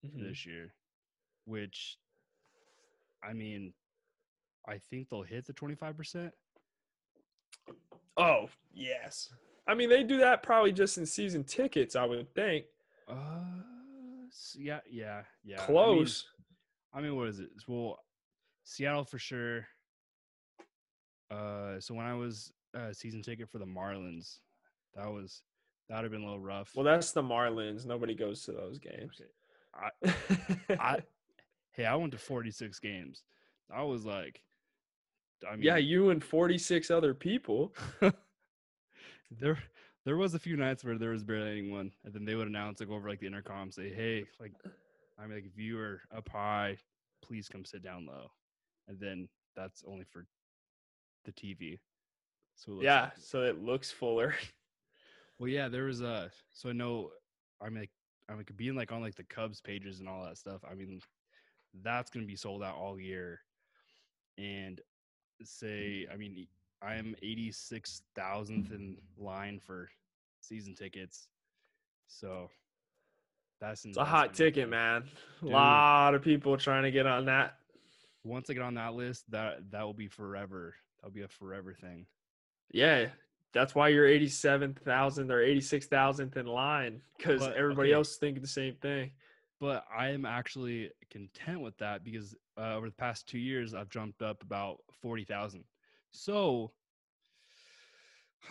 Mhm. 0.05 0.27
this 0.29 0.45
year, 0.45 0.73
which, 1.45 1.97
I 3.23 3.33
mean, 3.33 3.73
I 4.67 4.77
think 4.77 5.09
they'll 5.09 5.23
hit 5.23 5.45
the 5.45 5.53
twenty 5.53 5.75
five 5.75 5.95
percent. 5.97 6.33
Oh, 8.17 8.49
yes. 8.73 9.29
I 9.67 9.75
mean, 9.75 9.89
they 9.89 10.03
do 10.03 10.17
that 10.17 10.43
probably 10.43 10.71
just 10.73 10.97
in 10.97 11.05
season 11.05 11.43
tickets, 11.43 11.95
I 11.95 12.03
would 12.05 12.33
think. 12.33 12.65
Uh, 13.07 13.61
yeah, 14.55 14.79
yeah, 14.89 15.23
yeah. 15.43 15.55
I 15.57 15.59
mean- 15.59 15.65
Close. 15.67 16.27
I 16.91 17.01
mean, 17.01 17.15
what 17.15 17.27
is 17.27 17.39
it? 17.39 17.49
Well, 17.67 18.03
Seattle 18.63 19.05
for 19.05 19.19
sure. 19.19 19.67
Uh, 21.31 21.79
so 21.79 21.93
when 21.93 22.05
I 22.05 22.13
was 22.13 22.51
uh, 22.75 22.93
season 22.93 23.21
ticket 23.21 23.49
for 23.49 23.59
the 23.59 23.65
Marlins, 23.65 24.39
that 24.95 25.07
was 25.07 25.43
that 25.87 25.95
would 25.95 26.03
have 26.03 26.11
been 26.11 26.21
a 26.21 26.25
little 26.25 26.39
rough. 26.39 26.71
well, 26.75 26.85
that's 26.85 27.11
the 27.11 27.23
Marlins. 27.23 27.85
Nobody 27.85 28.13
goes 28.15 28.43
to 28.43 28.51
those 28.51 28.79
games. 28.79 29.21
I 29.73 30.13
I, 30.69 30.99
hey, 31.71 31.85
I 31.85 31.95
went 31.95 32.11
to 32.11 32.17
46 32.17 32.79
games. 32.79 33.23
I 33.71 33.83
was 33.83 34.05
like, 34.05 34.41
I 35.47 35.55
mean, 35.55 35.63
yeah, 35.63 35.77
you 35.77 36.09
and 36.09 36.23
46 36.23 36.91
other 36.91 37.13
people. 37.13 37.73
there 39.31 39.57
there 40.05 40.17
was 40.17 40.33
a 40.33 40.39
few 40.39 40.57
nights 40.57 40.83
where 40.83 40.97
there 40.97 41.11
was 41.11 41.23
barely 41.23 41.51
anyone, 41.51 41.91
and 42.03 42.13
then 42.13 42.25
they 42.25 42.35
would 42.35 42.47
announce 42.47 42.79
like 42.79 42.89
over 42.89 43.09
like 43.09 43.19
the 43.19 43.27
intercom, 43.27 43.71
say, 43.71 43.93
"Hey, 43.93 44.25
like, 44.39 44.53
I'm 45.19 45.31
like, 45.31 45.45
if 45.45 45.57
you 45.57 45.79
are 45.79 46.01
up 46.15 46.27
high, 46.29 46.77
please 47.21 47.47
come 47.47 47.63
sit 47.65 47.83
down 47.83 48.05
low," 48.05 48.31
and 48.87 48.99
then 48.99 49.27
that's 49.55 49.83
only 49.87 50.05
for 50.05 50.25
the 51.33 51.41
TV. 51.55 51.79
So 52.55 52.79
it 52.79 52.83
Yeah, 52.83 53.01
like- 53.03 53.13
so 53.17 53.43
it 53.43 53.61
looks 53.61 53.91
fuller. 53.91 54.35
well, 55.39 55.49
yeah, 55.49 55.67
there 55.67 55.85
was 55.85 56.01
a. 56.01 56.31
So 56.51 56.69
I 56.69 56.73
know, 56.73 57.11
I'm 57.61 57.75
like, 57.75 57.91
I'm 58.29 58.37
like 58.37 58.55
being 58.57 58.75
like 58.75 58.91
on 58.91 59.01
like 59.01 59.15
the 59.15 59.23
Cubs 59.23 59.61
pages 59.61 59.99
and 59.99 60.09
all 60.09 60.23
that 60.25 60.37
stuff. 60.37 60.61
I 60.69 60.75
mean, 60.75 61.01
that's 61.81 62.09
gonna 62.09 62.25
be 62.25 62.35
sold 62.35 62.63
out 62.63 62.75
all 62.75 62.99
year, 62.99 63.41
and 64.37 64.79
say, 65.43 66.07
I 66.11 66.17
mean, 66.17 66.47
I 66.81 66.95
am 66.95 67.15
86 67.21 68.01
thousandth 68.15 68.71
in 68.71 68.97
line 69.17 69.59
for 69.59 69.89
season 70.41 70.75
tickets, 70.75 71.27
so 72.07 72.49
that's 73.59 73.85
It's 73.85 73.97
a 73.97 74.05
hot 74.05 74.33
ticket, 74.33 74.69
man. 74.69 75.03
A 75.41 75.45
lot 75.45 76.15
of 76.15 76.21
people 76.21 76.55
trying 76.57 76.83
to 76.83 76.91
get 76.91 77.05
on 77.05 77.25
that. 77.25 77.55
Once 78.23 78.49
I 78.49 78.53
get 78.53 78.63
on 78.63 78.75
that 78.75 78.93
list, 78.93 79.29
that 79.31 79.71
that 79.71 79.83
will 79.83 79.93
be 79.93 80.07
forever. 80.07 80.75
That'll 81.01 81.13
be 81.13 81.21
a 81.23 81.27
forever 81.27 81.73
thing. 81.73 82.05
Yeah, 82.71 83.07
that's 83.53 83.73
why 83.73 83.87
you're 83.87 84.05
87,000 84.07 85.31
or 85.31 85.39
86,000th 85.43 86.37
in 86.37 86.45
line 86.45 87.01
because 87.17 87.41
everybody 87.43 87.89
okay. 87.89 87.95
else 87.95 88.11
is 88.11 88.17
thinking 88.17 88.41
the 88.41 88.47
same 88.47 88.75
thing. 88.75 89.11
but 89.59 89.85
I 89.95 90.09
am 90.09 90.25
actually 90.25 90.91
content 91.09 91.61
with 91.61 91.77
that 91.79 92.03
because 92.03 92.35
uh, 92.57 92.75
over 92.75 92.87
the 92.87 92.95
past 92.95 93.27
two 93.27 93.39
years, 93.39 93.73
I've 93.73 93.89
jumped 93.89 94.21
up 94.21 94.43
about 94.43 94.77
forty 95.01 95.23
thousand. 95.23 95.63
So, 96.11 96.71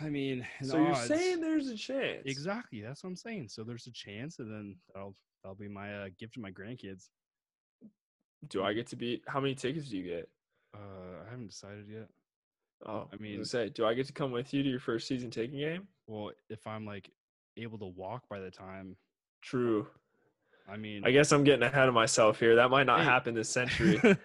I 0.01 0.09
mean, 0.09 0.45
So 0.63 0.77
you're 0.77 0.91
odds- 0.93 1.07
saying 1.07 1.41
there's 1.41 1.67
a 1.67 1.77
chance. 1.77 2.23
exactly 2.25 2.81
that's 2.81 3.03
what 3.03 3.09
I'm 3.11 3.15
saying. 3.15 3.47
So 3.49 3.63
there's 3.63 3.87
a 3.87 3.91
chance, 3.91 4.39
and 4.39 4.51
then 4.51 4.75
that'll 4.93 5.15
that'll 5.43 5.55
be 5.55 5.67
my 5.67 5.93
uh, 5.93 6.07
gift 6.17 6.33
to 6.33 6.39
my 6.41 6.51
grandkids. 6.51 7.09
Do 8.49 8.63
I 8.63 8.73
get 8.73 8.87
to 8.87 8.95
be? 8.95 9.21
How 9.27 9.39
many 9.39 9.55
tickets 9.55 9.89
do 9.89 9.97
you 9.97 10.03
get? 10.03 10.29
Uh, 10.73 11.23
I 11.25 11.29
haven't 11.29 11.47
decided 11.47 11.85
yet. 11.87 12.07
Oh, 12.85 13.07
I 13.11 13.15
I 13.15 13.17
mean- 13.19 13.33
mean, 13.37 13.45
say, 13.45 13.69
do 13.69 13.85
I 13.85 13.93
get 13.93 14.07
to 14.07 14.13
come 14.13 14.31
with 14.31 14.53
you 14.53 14.63
to 14.63 14.69
your 14.69 14.79
first 14.79 15.07
season 15.07 15.29
taking 15.29 15.59
game? 15.59 15.87
Well, 16.07 16.31
if 16.49 16.65
I'm 16.65 16.85
like 16.85 17.09
able 17.57 17.77
to 17.79 17.85
walk 17.85 18.23
by 18.29 18.39
the 18.39 18.51
time, 18.51 18.95
True. 19.41 19.87
I 20.67 20.77
mean, 20.77 21.03
I 21.05 21.11
guess 21.11 21.31
I'm 21.31 21.43
getting 21.43 21.63
ahead 21.63 21.87
of 21.87 21.93
myself 21.93 22.39
here. 22.39 22.55
That 22.55 22.69
might 22.69 22.85
not 22.85 22.99
Hey. 22.99 23.05
happen 23.05 23.33
this 23.33 23.49
century. 23.49 23.97
the 24.03 24.17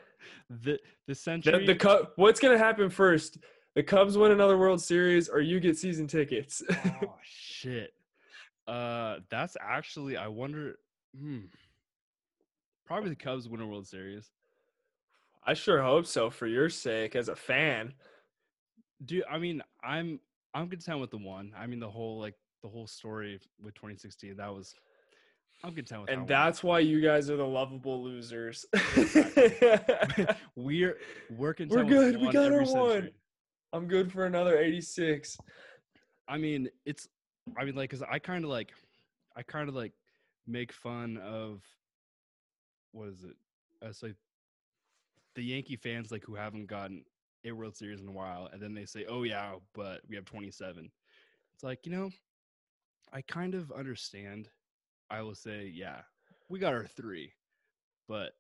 the 0.51 0.79
the, 1.07 1.15
century. 1.15 1.67
the 1.67 1.75
Cub, 1.75 2.09
what's 2.17 2.39
gonna 2.41 2.59
happen 2.59 2.91
first? 2.91 3.39
The 3.75 3.83
Cubs 3.83 4.17
win 4.19 4.31
another 4.33 4.57
World 4.59 4.81
Series, 4.81 5.29
or 5.29 5.41
you 5.41 5.59
get 5.61 5.77
season 5.79 6.07
tickets? 6.07 6.63
oh 7.03 7.15
shit. 7.23 7.93
Uh, 8.67 9.17
that's 9.31 9.57
actually 9.61 10.17
I 10.17 10.29
wonder. 10.29 10.79
Hmm. 11.19 11.41
Probably 12.87 13.11
the 13.11 13.17
Cubs 13.17 13.49
win 13.49 13.61
a 13.61 13.67
World 13.67 13.87
Series. 13.87 14.31
I 15.47 15.55
sure 15.55 15.83
hope 15.83 16.07
so 16.07 16.29
for 16.31 16.47
your 16.47 16.69
sake 16.69 17.17
as 17.17 17.29
a 17.29 17.37
fan. 17.37 17.95
Dude, 19.05 19.25
I 19.31 19.39
mean, 19.39 19.63
I'm 19.83 20.21
I'm 20.55 20.69
content 20.69 21.01
with 21.01 21.11
the 21.11 21.19
one. 21.19 21.53
I 21.57 21.67
mean, 21.67 21.81
the 21.81 21.91
whole 21.91 22.19
like 22.19 22.35
the 22.63 22.69
whole 22.69 22.87
story 22.87 23.39
with 23.63 23.75
2016. 23.75 24.37
That 24.37 24.53
was. 24.53 24.75
I'm 25.63 25.75
content 25.75 26.03
with 26.03 26.11
And 26.11 26.27
that 26.29 26.39
one. 26.39 26.47
that's 26.47 26.63
why 26.63 26.81
you 26.81 27.01
guys 27.01 27.31
are 27.31 27.37
the 27.37 27.47
lovable 27.47 28.03
losers. 28.03 28.67
we're 30.57 30.99
we're 31.31 31.55
content. 31.55 31.71
We're 31.77 31.85
good. 31.85 32.21
We 32.21 32.31
got 32.31 32.53
our 32.53 32.59
one. 32.59 32.67
century. 32.67 33.13
I'm 33.73 33.89
good 33.89 34.13
for 34.13 34.27
another 34.27 34.59
86. 34.59 35.37
I 36.29 36.39
mean, 36.39 36.69
it's. 36.87 37.09
I 37.59 37.65
mean, 37.65 37.75
like, 37.75 37.91
cause 37.91 38.03
I 38.09 38.19
kind 38.19 38.45
of 38.45 38.51
like, 38.51 38.73
I 39.37 39.43
kind 39.43 39.69
of 39.69 39.75
like 39.75 39.93
make 40.47 40.73
fun 40.73 41.19
of. 41.19 41.63
What 42.93 43.09
is 43.09 43.25
it? 43.25 43.37
It's 43.83 44.03
like 44.03 44.15
the 45.35 45.43
Yankee 45.43 45.77
fans, 45.77 46.13
like 46.13 46.25
who 46.25 46.37
haven't 46.37 46.67
gotten 46.67 47.05
a 47.45 47.53
World 47.53 47.77
Series 47.77 48.01
in 48.01 48.09
a 48.09 48.13
while, 48.13 48.49
and 48.53 48.61
then 48.63 48.75
they 48.75 48.87
say, 48.87 49.05
"Oh 49.07 49.23
yeah, 49.23 49.55
but 49.75 50.03
we 50.09 50.17
have 50.17 50.25
27." 50.25 50.91
It's 51.55 51.63
like 51.65 51.87
you 51.87 51.93
know, 51.93 52.11
I 53.13 53.23
kind 53.23 53.55
of 53.55 53.73
understand. 53.73 54.49
I 55.11 55.23
will 55.23 55.35
say, 55.35 55.67
yeah, 55.73 56.03
we 56.49 56.59
got 56.59 56.75
our 56.75 56.87
three, 56.87 57.35
but 58.09 58.37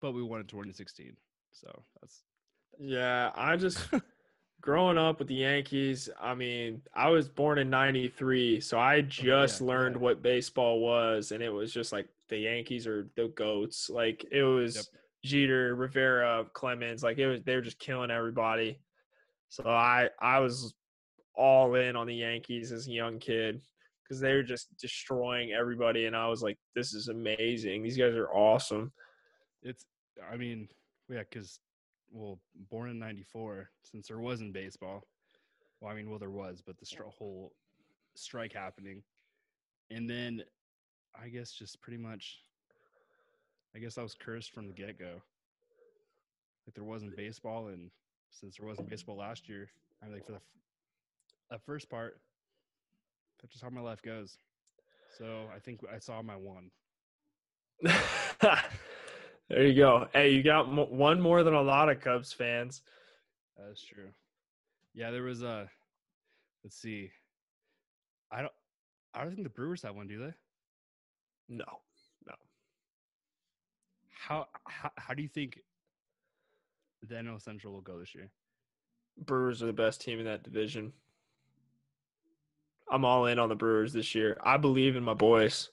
but 0.00 0.12
we 0.12 0.22
won 0.22 0.40
in 0.40 0.46
2016, 0.46 1.16
so 1.52 1.84
that's 2.00 2.22
Yeah, 2.78 3.32
I 3.34 3.56
just 3.56 3.88
growing 4.60 4.98
up 4.98 5.18
with 5.18 5.28
the 5.28 5.34
Yankees. 5.34 6.08
I 6.20 6.34
mean, 6.34 6.82
I 6.94 7.08
was 7.10 7.28
born 7.28 7.58
in 7.58 7.70
'93, 7.70 8.60
so 8.60 8.78
I 8.78 9.00
just 9.02 9.60
yeah, 9.60 9.60
learned 9.60 9.96
yeah. 9.96 9.98
what 9.98 10.22
baseball 10.22 10.80
was, 10.80 11.32
and 11.32 11.42
it 11.42 11.50
was 11.50 11.72
just 11.72 11.92
like 11.92 12.08
the 12.28 12.38
Yankees 12.38 12.86
are 12.86 13.08
the 13.16 13.28
goats. 13.28 13.90
Like 13.90 14.24
it 14.30 14.42
was 14.44 14.76
Yep. 14.76 14.86
Jeter, 15.24 15.74
Rivera, 15.74 16.46
Clemens. 16.52 17.02
Like 17.02 17.18
it 17.18 17.26
was, 17.26 17.42
they 17.42 17.54
were 17.54 17.62
just 17.62 17.78
killing 17.78 18.10
everybody. 18.10 18.78
So 19.48 19.64
I, 19.66 20.10
I 20.20 20.40
was 20.40 20.74
all 21.34 21.74
in 21.76 21.96
on 21.96 22.06
the 22.06 22.14
Yankees 22.14 22.72
as 22.72 22.86
a 22.86 22.92
young 22.92 23.18
kid 23.18 23.60
because 24.02 24.20
they 24.20 24.34
were 24.34 24.42
just 24.42 24.68
destroying 24.78 25.52
everybody, 25.52 26.06
and 26.06 26.16
I 26.16 26.28
was 26.28 26.42
like, 26.42 26.58
this 26.74 26.94
is 26.94 27.08
amazing. 27.08 27.82
These 27.82 27.96
guys 27.96 28.14
are 28.14 28.32
awesome. 28.32 28.90
It's, 29.62 29.84
I 30.32 30.36
mean, 30.36 30.68
yeah, 31.10 31.22
because, 31.28 31.60
well, 32.10 32.38
born 32.70 32.90
in 32.90 32.98
'94, 32.98 33.70
since 33.82 34.08
there 34.08 34.18
wasn't 34.18 34.54
baseball. 34.54 35.04
Well, 35.80 35.92
I 35.92 35.94
mean, 35.94 36.08
well, 36.08 36.18
there 36.18 36.30
was, 36.30 36.62
but 36.64 36.78
the 36.78 36.86
stri- 36.86 37.12
whole 37.18 37.52
strike 38.14 38.52
happening, 38.52 39.02
and 39.90 40.08
then 40.08 40.42
I 41.20 41.28
guess 41.28 41.52
just 41.52 41.80
pretty 41.82 41.98
much, 41.98 42.38
I 43.74 43.78
guess 43.78 43.98
I 43.98 44.02
was 44.02 44.14
cursed 44.14 44.52
from 44.52 44.66
the 44.66 44.72
get 44.72 44.98
go. 44.98 45.20
Like 46.66 46.74
there 46.74 46.84
wasn't 46.84 47.16
baseball, 47.16 47.68
and 47.68 47.90
since 48.30 48.56
there 48.58 48.66
wasn't 48.66 48.90
baseball 48.90 49.16
last 49.16 49.48
year, 49.48 49.68
I 50.02 50.08
like 50.08 50.24
for 50.26 50.32
the 50.32 50.38
f- 50.38 50.42
that 51.50 51.62
first 51.64 51.88
part, 51.88 52.20
that's 53.40 53.52
just 53.52 53.64
how 53.64 53.70
my 53.70 53.80
life 53.80 54.02
goes. 54.02 54.36
So 55.16 55.44
I 55.54 55.58
think 55.58 55.80
I 55.92 55.98
saw 55.98 56.20
my 56.22 56.36
one. 56.36 56.70
there 59.48 59.66
you 59.66 59.74
go. 59.74 60.08
Hey, 60.12 60.30
you 60.30 60.42
got 60.42 60.70
mo- 60.70 60.88
one 60.90 61.20
more 61.20 61.42
than 61.42 61.54
a 61.54 61.62
lot 61.62 61.88
of 61.88 62.00
Cubs 62.00 62.32
fans. 62.32 62.82
That's 63.56 63.82
true. 63.82 64.10
Yeah, 64.94 65.10
there 65.10 65.22
was 65.22 65.42
a. 65.42 65.68
Let's 66.64 66.76
see. 66.76 67.10
I 68.30 68.40
don't. 68.40 68.52
I 69.14 69.22
don't 69.22 69.30
think 69.30 69.44
the 69.44 69.50
Brewers 69.50 69.82
have 69.82 69.94
one, 69.96 70.06
do 70.06 70.18
they? 70.18 70.34
No, 71.48 71.64
How 74.18 74.46
how, 74.64 74.90
how 74.96 75.14
do 75.14 75.22
you 75.22 75.28
think 75.28 75.60
the 77.06 77.14
NL 77.14 77.40
Central 77.40 77.72
will 77.72 77.80
go 77.80 77.98
this 77.98 78.14
year? 78.14 78.30
Brewers 79.16 79.62
are 79.62 79.66
the 79.66 79.72
best 79.72 80.00
team 80.00 80.18
in 80.18 80.26
that 80.26 80.42
division. 80.42 80.92
I'm 82.90 83.04
all 83.04 83.26
in 83.26 83.38
on 83.38 83.48
the 83.48 83.54
Brewers 83.54 83.92
this 83.92 84.14
year. 84.14 84.38
I 84.42 84.56
believe 84.56 84.96
in 84.96 85.02
my 85.04 85.14
boys. 85.14 85.70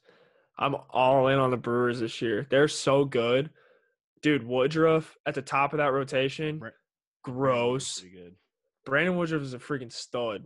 I'm 0.57 0.75
all 0.89 1.27
in 1.27 1.39
on 1.39 1.51
the 1.51 1.57
Brewers 1.57 1.99
this 1.99 2.21
year. 2.21 2.45
They're 2.49 2.67
so 2.67 3.05
good. 3.05 3.49
Dude, 4.21 4.45
Woodruff 4.45 5.15
at 5.25 5.35
the 5.35 5.41
top 5.41 5.73
of 5.73 5.77
that 5.77 5.91
rotation, 5.91 6.61
gross. 7.23 7.99
Good. 7.99 8.35
Brandon 8.85 9.17
Woodruff 9.17 9.41
is 9.41 9.53
a 9.53 9.59
freaking 9.59 9.91
stud. 9.91 10.45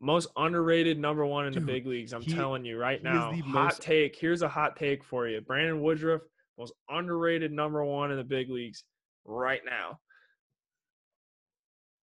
Most 0.00 0.28
underrated 0.36 0.98
number 0.98 1.24
one 1.24 1.46
in 1.46 1.52
Dude, 1.52 1.62
the 1.62 1.66
big 1.66 1.86
leagues. 1.86 2.12
I'm 2.12 2.22
he- 2.22 2.34
telling 2.34 2.64
you 2.64 2.78
right 2.78 3.02
now. 3.02 3.32
Hot 3.32 3.46
most- 3.46 3.82
take. 3.82 4.16
Here's 4.16 4.42
a 4.42 4.48
hot 4.48 4.76
take 4.76 5.02
for 5.02 5.26
you. 5.26 5.40
Brandon 5.40 5.80
Woodruff, 5.80 6.22
most 6.58 6.72
underrated 6.88 7.52
number 7.52 7.84
one 7.84 8.10
in 8.10 8.16
the 8.16 8.24
big 8.24 8.50
leagues 8.50 8.84
right 9.24 9.60
now. 9.64 9.98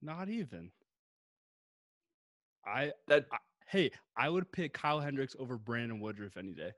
Not 0.02 0.30
even. 0.30 0.72
I 2.66 2.92
That 3.08 3.26
I- 3.32 3.38
hey, 3.68 3.92
I 4.16 4.30
would 4.30 4.52
pick 4.52 4.74
Kyle 4.74 5.00
Hendricks 5.00 5.36
over 5.40 5.58
Brandon 5.58 6.00
Woodruff 6.00 6.38
any 6.38 6.54
day. 6.54 6.72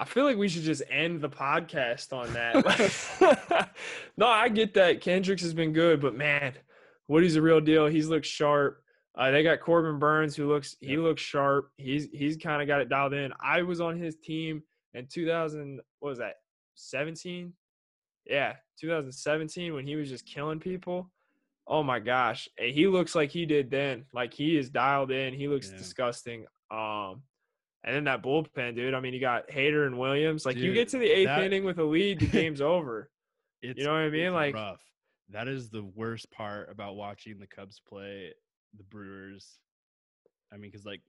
I 0.00 0.04
feel 0.04 0.24
like 0.24 0.36
we 0.36 0.48
should 0.48 0.62
just 0.62 0.82
end 0.90 1.20
the 1.20 1.28
podcast 1.28 2.12
on 2.12 2.32
that. 2.32 3.70
no, 4.16 4.26
I 4.28 4.48
get 4.48 4.74
that. 4.74 5.00
Kendricks 5.00 5.42
has 5.42 5.54
been 5.54 5.72
good, 5.72 6.00
but 6.00 6.14
man, 6.14 6.54
Woody's 7.08 7.34
a 7.36 7.42
real 7.42 7.60
deal. 7.60 7.86
He's 7.86 8.06
looked 8.08 8.26
sharp. 8.26 8.80
Uh, 9.18 9.30
they 9.32 9.42
got 9.42 9.60
Corbin 9.60 9.98
Burnes, 9.98 10.36
who 10.36 10.46
looks 10.48 10.76
he 10.80 10.92
Yep. 10.92 10.98
looks 11.00 11.22
sharp. 11.22 11.70
He's 11.76 12.08
he's 12.12 12.36
kind 12.36 12.62
of 12.62 12.68
got 12.68 12.80
it 12.80 12.88
dialed 12.88 13.12
in. 13.14 13.32
I 13.42 13.62
was 13.62 13.80
on 13.80 13.98
his 13.98 14.16
team 14.16 14.62
in 14.94 15.06
2000. 15.08 15.80
What 15.98 16.08
was 16.10 16.18
that? 16.18 16.36
17? 16.76 17.52
Yeah, 18.26 18.54
2017 18.80 19.74
when 19.74 19.86
he 19.86 19.96
was 19.96 20.08
just 20.08 20.24
killing 20.26 20.60
people. 20.60 21.10
Oh 21.66 21.82
my 21.82 21.98
gosh, 21.98 22.48
and 22.58 22.70
he 22.72 22.86
looks 22.86 23.14
like 23.14 23.30
he 23.30 23.44
did 23.44 23.70
then. 23.70 24.06
Like 24.14 24.32
he 24.32 24.56
is 24.56 24.70
dialed 24.70 25.10
in. 25.10 25.34
He 25.34 25.48
looks 25.48 25.70
Yeah. 25.70 25.76
disgusting. 25.78 26.46
Um, 26.70 27.22
and 27.84 27.94
then 27.94 28.04
that 28.04 28.22
bullpen, 28.22 28.76
dude. 28.76 28.94
I 28.94 29.00
mean, 29.00 29.14
you 29.14 29.20
got 29.20 29.48
Hader 29.48 29.86
and 29.86 29.98
Williams. 29.98 30.46
Like 30.46 30.56
you 30.56 30.72
get 30.72 30.88
to 30.90 30.98
the 30.98 31.10
eighth 31.10 31.26
that- 31.26 31.42
inning 31.44 31.64
with 31.64 31.78
a 31.78 31.84
lead, 31.84 32.20
the 32.20 32.26
game's 32.46 32.60
over. 32.60 33.10
It's 33.62 33.78
You 33.78 33.84
know 33.86 33.92
what 33.92 33.98
I 34.02 34.10
mean? 34.10 34.32
Like 34.32 34.54
rough. 34.54 34.80
That 35.30 35.48
is 35.48 35.68
the 35.70 35.82
worst 35.84 36.30
part 36.30 36.70
about 36.70 36.96
watching 36.96 37.38
the 37.38 37.46
Cubs 37.46 37.80
play 37.86 38.32
the 38.76 38.84
Brewers. 38.84 39.58
I 40.52 40.56
mean, 40.56 40.70
because 40.70 40.86
like 40.86 41.00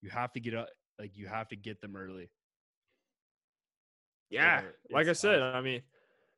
you 0.00 0.10
have 0.10 0.32
to 0.32 0.40
get 0.40 0.54
up, 0.54 0.68
like 0.98 1.16
you 1.16 1.26
have 1.26 1.48
to 1.48 1.56
get 1.56 1.80
them 1.80 1.96
early. 1.96 2.30
Yeah, 4.30 4.62
like 4.90 5.08
I 5.08 5.12
said. 5.12 5.42
I 5.42 5.60
mean, 5.60 5.82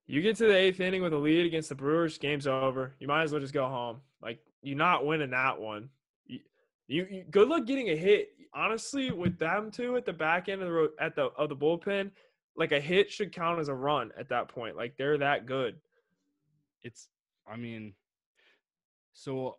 you 0.07 0.21
get 0.21 0.37
to 0.37 0.47
the 0.47 0.57
eighth 0.57 0.81
inning 0.81 1.03
with 1.03 1.13
a 1.13 1.19
lead 1.19 1.47
against 1.47 1.69
the 1.69 1.75
Brewers, 1.75 2.19
game's 2.19 2.47
over. 2.47 2.95
You 2.99 3.07
might 3.07 3.23
as 3.23 3.33
well 3.33 3.41
just 3.41 3.55
go 3.55 3.67
home. 3.67 4.01
Like 4.21 4.41
you're 4.63 4.77
not 4.77 5.07
winning 5.07 5.31
that 5.31 5.61
one. 5.61 5.89
You, 6.27 6.41
you, 6.89 7.07
you 7.11 7.25
good 7.31 7.49
luck 7.49 7.67
getting 7.67 7.91
a 7.91 7.97
hit. 7.97 8.31
Honestly, 8.53 9.11
with 9.11 9.39
them 9.39 9.71
two 9.71 9.97
at 9.97 10.05
the 10.05 10.13
back 10.13 10.49
end 10.49 10.63
of 10.63 10.69
the 10.69 10.73
ro- 10.73 10.89
at 11.01 11.17
the 11.17 11.25
of 11.37 11.49
the 11.49 11.57
bullpen, 11.57 12.11
like 12.57 12.73
a 12.73 12.81
hit 12.81 13.11
should 13.11 13.33
count 13.33 13.61
as 13.61 13.69
a 13.69 13.75
run 13.75 14.11
at 14.19 14.29
that 14.29 14.49
point. 14.49 14.77
Like 14.77 14.97
they're 14.97 15.19
that 15.19 15.47
good. 15.47 15.77
It's, 16.83 17.09
I 17.51 17.57
mean, 17.57 17.95
so 19.13 19.57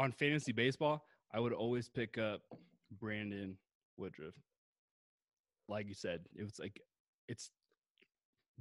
on 0.00 0.10
fantasy 0.12 0.52
baseball, 0.52 1.04
I 1.32 1.38
would 1.38 1.52
always 1.52 1.88
pick 1.88 2.16
up 2.16 2.40
Brandon 2.98 3.56
Woodruff. 3.98 4.34
Like 5.68 5.86
you 5.88 5.94
said, 5.94 6.22
it 6.34 6.42
was 6.42 6.58
like 6.58 6.80
it's 7.28 7.50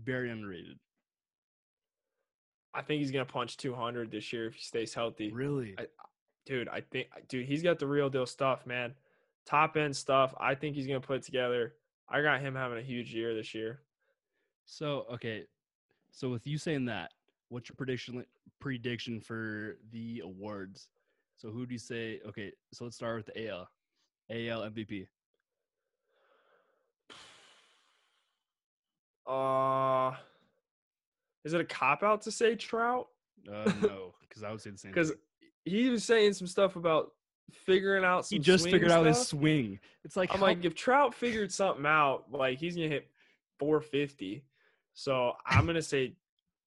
very 0.04 0.30
underrated. 0.30 0.78
I 2.74 2.82
think 2.82 3.00
he's 3.00 3.10
gonna 3.12 3.26
punch 3.26 3.58
200 3.58 4.12
this 4.12 4.32
year 4.34 4.48
if 4.48 4.56
he 4.56 4.62
stays 4.62 4.94
healthy. 4.94 5.32
Really? 5.32 5.76
I- 5.78 5.88
dude, 6.46 6.68
I 6.68 6.82
think, 6.82 7.08
dude, 7.30 7.46
he's 7.46 7.64
got 7.64 7.80
the 7.80 7.88
real 7.88 8.10
deal 8.10 8.26
stuff, 8.26 8.66
man. 8.66 8.94
Top 9.46 9.78
end 9.78 9.96
stuff. 9.96 10.36
I 10.40 10.56
think 10.56 10.76
he's 10.76 10.88
gonna 10.88 11.00
put 11.00 11.18
it 11.18 11.24
together. 11.24 11.76
I 12.10 12.22
got 12.22 12.42
him 12.42 12.54
having 12.54 12.78
a 12.78 12.84
huge 12.84 13.14
year 13.14 13.34
this 13.34 13.56
year. 13.56 13.82
So 14.66 15.06
okay, 15.14 15.46
so 16.12 16.30
with 16.30 16.46
you 16.46 16.58
saying 16.58 16.86
that, 16.86 17.14
what's 17.48 17.70
your 17.70 17.76
prediction 17.78 18.26
prediction 18.60 19.22
for 19.22 19.78
the 19.92 20.22
awards? 20.24 20.90
So 21.40 21.50
who 21.50 21.66
do 21.66 21.72
you 21.72 21.80
say? 21.80 22.20
Okay, 22.28 22.52
so 22.74 22.84
let's 22.84 22.98
start 22.98 23.16
with 23.16 23.34
the 23.34 23.48
AL, 23.48 23.70
AL 24.30 24.70
MVP. 24.70 25.08
Uh, 29.26 30.16
is 31.46 31.54
it 31.54 31.62
a 31.62 31.66
cop 31.66 32.04
out 32.04 32.22
to 32.24 32.32
say 32.32 32.56
Trout? 32.56 33.08
Uh, 33.48 33.72
no, 33.82 34.14
because 34.28 34.44
I 34.44 34.52
would 34.52 34.60
say 34.60 34.72
the 34.72 34.78
same. 34.78 34.92
Because 34.94 35.14
he 35.64 35.90
was 35.90 36.04
saying 36.04 36.34
some 36.34 36.48
stuff 36.48 36.76
about 36.76 37.14
figuring 37.54 38.04
out 38.04 38.26
some. 38.26 38.36
he 38.36 38.40
just 38.40 38.66
figured 38.66 38.92
out 38.92 39.06
his 39.06 39.28
swing. 39.28 39.80
It's 40.04 40.18
like 40.18 40.34
I'm 40.34 40.40
how- 40.40 40.48
like, 40.48 40.66
if 40.66 40.76
Trout 40.76 41.16
figured 41.16 41.54
something 41.54 41.86
out, 41.86 42.26
like 42.32 42.58
he's 42.60 42.76
gonna 42.76 42.90
hit 42.90 43.08
450. 43.60 44.44
So 44.94 45.34
I'm 45.46 45.66
gonna 45.66 45.82
say 45.82 46.16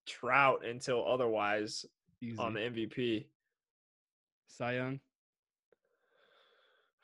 Trout 0.06 0.64
until 0.64 1.06
otherwise 1.06 1.84
easy. 2.22 2.38
on 2.38 2.54
the 2.54 2.60
MVP. 2.60 3.26
Cy 4.53 4.74
Young. 4.74 5.00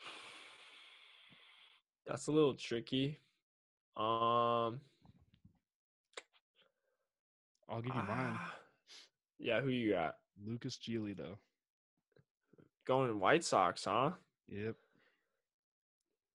That's 2.06 2.26
a 2.26 2.32
little 2.32 2.54
tricky. 2.54 3.18
Um, 3.96 4.80
I'll 7.68 7.82
give 7.82 7.94
you 7.94 8.02
mine. 8.02 8.36
ah, 8.38 8.54
Yeah, 9.38 9.60
who 9.60 9.68
you 9.70 9.92
got? 9.92 10.16
Lucas 10.46 10.78
Giolito. 10.78 11.36
Going 12.86 13.10
in 13.10 13.20
White 13.20 13.44
Sox, 13.44 13.84
huh? 13.84 14.12
Yep. 14.48 14.76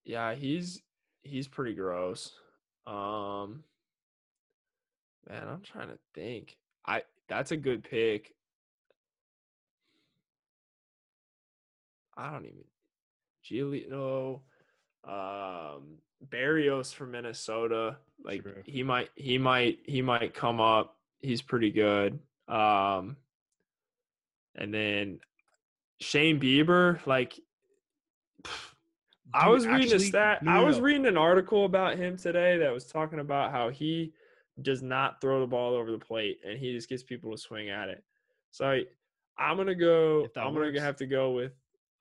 Yeah, 0.05 0.35
he's 0.35 0.83
he's 1.23 1.47
pretty 1.47 1.73
gross. 1.73 2.33
Um 2.85 3.63
man, 5.29 5.47
I'm 5.47 5.61
trying 5.61 5.87
to 5.87 5.97
think. 6.13 6.57
I 6.85 7.03
that's 7.29 7.51
a 7.51 7.57
good 7.57 7.83
pick. 7.83 8.33
I 12.17 12.31
don't 12.31 12.45
even 12.45 12.63
Giolito, 13.45 14.41
um 15.07 15.97
Berrios 16.29 16.93
from 16.93 17.11
Minnesota. 17.11 17.97
Like 18.23 18.43
True. 18.43 18.61
he 18.65 18.83
might 18.83 19.09
he 19.15 19.37
might 19.37 19.79
he 19.85 20.01
might 20.01 20.33
come 20.33 20.61
up. 20.61 20.97
He's 21.21 21.41
pretty 21.41 21.71
good. 21.71 22.19
Um 22.47 23.17
and 24.55 24.73
then 24.73 25.19
Shane 25.99 26.39
Bieber, 26.39 27.05
like 27.05 27.39
I 29.33 29.45
Dude, 29.45 29.53
was 29.53 29.65
reading 29.67 29.93
a 29.93 29.99
stat. 29.99 30.43
no, 30.43 30.51
I 30.51 30.59
was 30.59 30.77
no. 30.77 30.83
reading 30.83 31.05
an 31.07 31.17
article 31.17 31.65
about 31.65 31.97
him 31.97 32.17
today 32.17 32.57
that 32.59 32.71
was 32.71 32.85
talking 32.85 33.19
about 33.19 33.51
how 33.51 33.69
he 33.69 34.13
does 34.61 34.83
not 34.83 35.19
throw 35.19 35.39
the 35.39 35.47
ball 35.47 35.73
over 35.73 35.91
the 35.91 35.97
plate 35.97 36.39
and 36.47 36.59
he 36.59 36.71
just 36.73 36.87
gets 36.87 37.01
people 37.01 37.31
to 37.31 37.37
swing 37.37 37.69
at 37.69 37.89
it. 37.89 38.03
So 38.51 38.69
I, 38.69 38.83
I'm 39.37 39.57
gonna 39.57 39.73
go. 39.73 40.27
I'm 40.37 40.53
works. 40.53 40.73
gonna 40.75 40.85
have 40.85 40.97
to 40.97 41.07
go 41.07 41.31
with. 41.31 41.53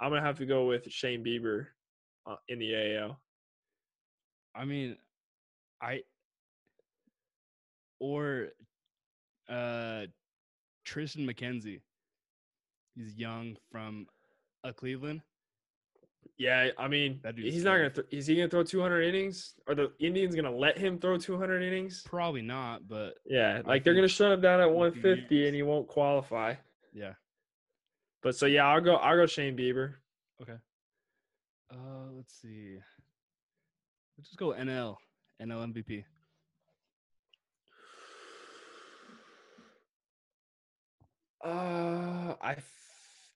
I'm 0.03 0.11
gonna 0.11 0.20
have 0.20 0.38
to 0.38 0.46
go 0.46 0.66
with 0.66 0.90
Shane 0.90 1.24
Bieber 1.24 1.66
uh, 2.26 2.34
in 2.48 2.59
the 2.59 2.96
AL. 2.96 3.20
I 4.55 4.64
mean, 4.64 4.96
I 5.80 6.03
or 8.00 8.48
uh 9.48 10.07
Triston 10.84 11.24
McKenzie. 11.24 11.80
He's 12.96 13.14
young 13.16 13.57
from 13.70 14.07
uh, 14.64 14.72
Cleveland. 14.72 15.22
Yeah, 16.36 16.70
I 16.76 16.88
mean, 16.88 17.20
he's 17.36 17.62
not 17.62 17.76
gonna. 17.76 17.90
Th- 17.90 18.07
is 18.11 18.26
he 18.26 18.34
gonna 18.34 18.48
throw 18.48 18.64
200 18.64 19.03
innings? 19.03 19.55
Are 19.68 19.74
the 19.76 19.92
Indians 20.00 20.34
gonna 20.34 20.55
let 20.55 20.76
him 20.76 20.98
throw 20.98 21.16
200 21.16 21.62
innings? 21.62 22.03
Probably 22.05 22.42
not, 22.42 22.88
but 22.88 23.14
Yeah, 23.24 23.62
I 23.64 23.68
like 23.68 23.84
they're 23.84 23.94
gonna 23.94 24.09
shut 24.09 24.32
him 24.32 24.40
down 24.40 24.61
at 24.61 24.64
in 24.64 24.70
a 24.70 24.72
few 24.72 24.78
150 24.78 25.46
and 25.46 25.55
he 25.55 25.62
won't 25.62 25.86
qualify. 25.86 26.55
yeah. 26.92 27.12
But 28.22 28.36
so 28.36 28.46
yeah, 28.46 28.66
I'll 28.66 28.80
go. 28.80 28.96
I'll 28.96 29.16
go 29.16 29.26
Shane 29.26 29.56
Bieber. 29.56 29.94
Okay. 30.40 30.56
Uh, 31.70 32.10
let's 32.16 32.40
see. 32.40 32.76
Let's 34.16 34.28
just 34.28 34.38
go 34.38 34.52
NL. 34.52 34.96
NL 35.40 35.72
MVP. 35.72 36.04
Uh, 41.44 42.34
I 42.40 42.56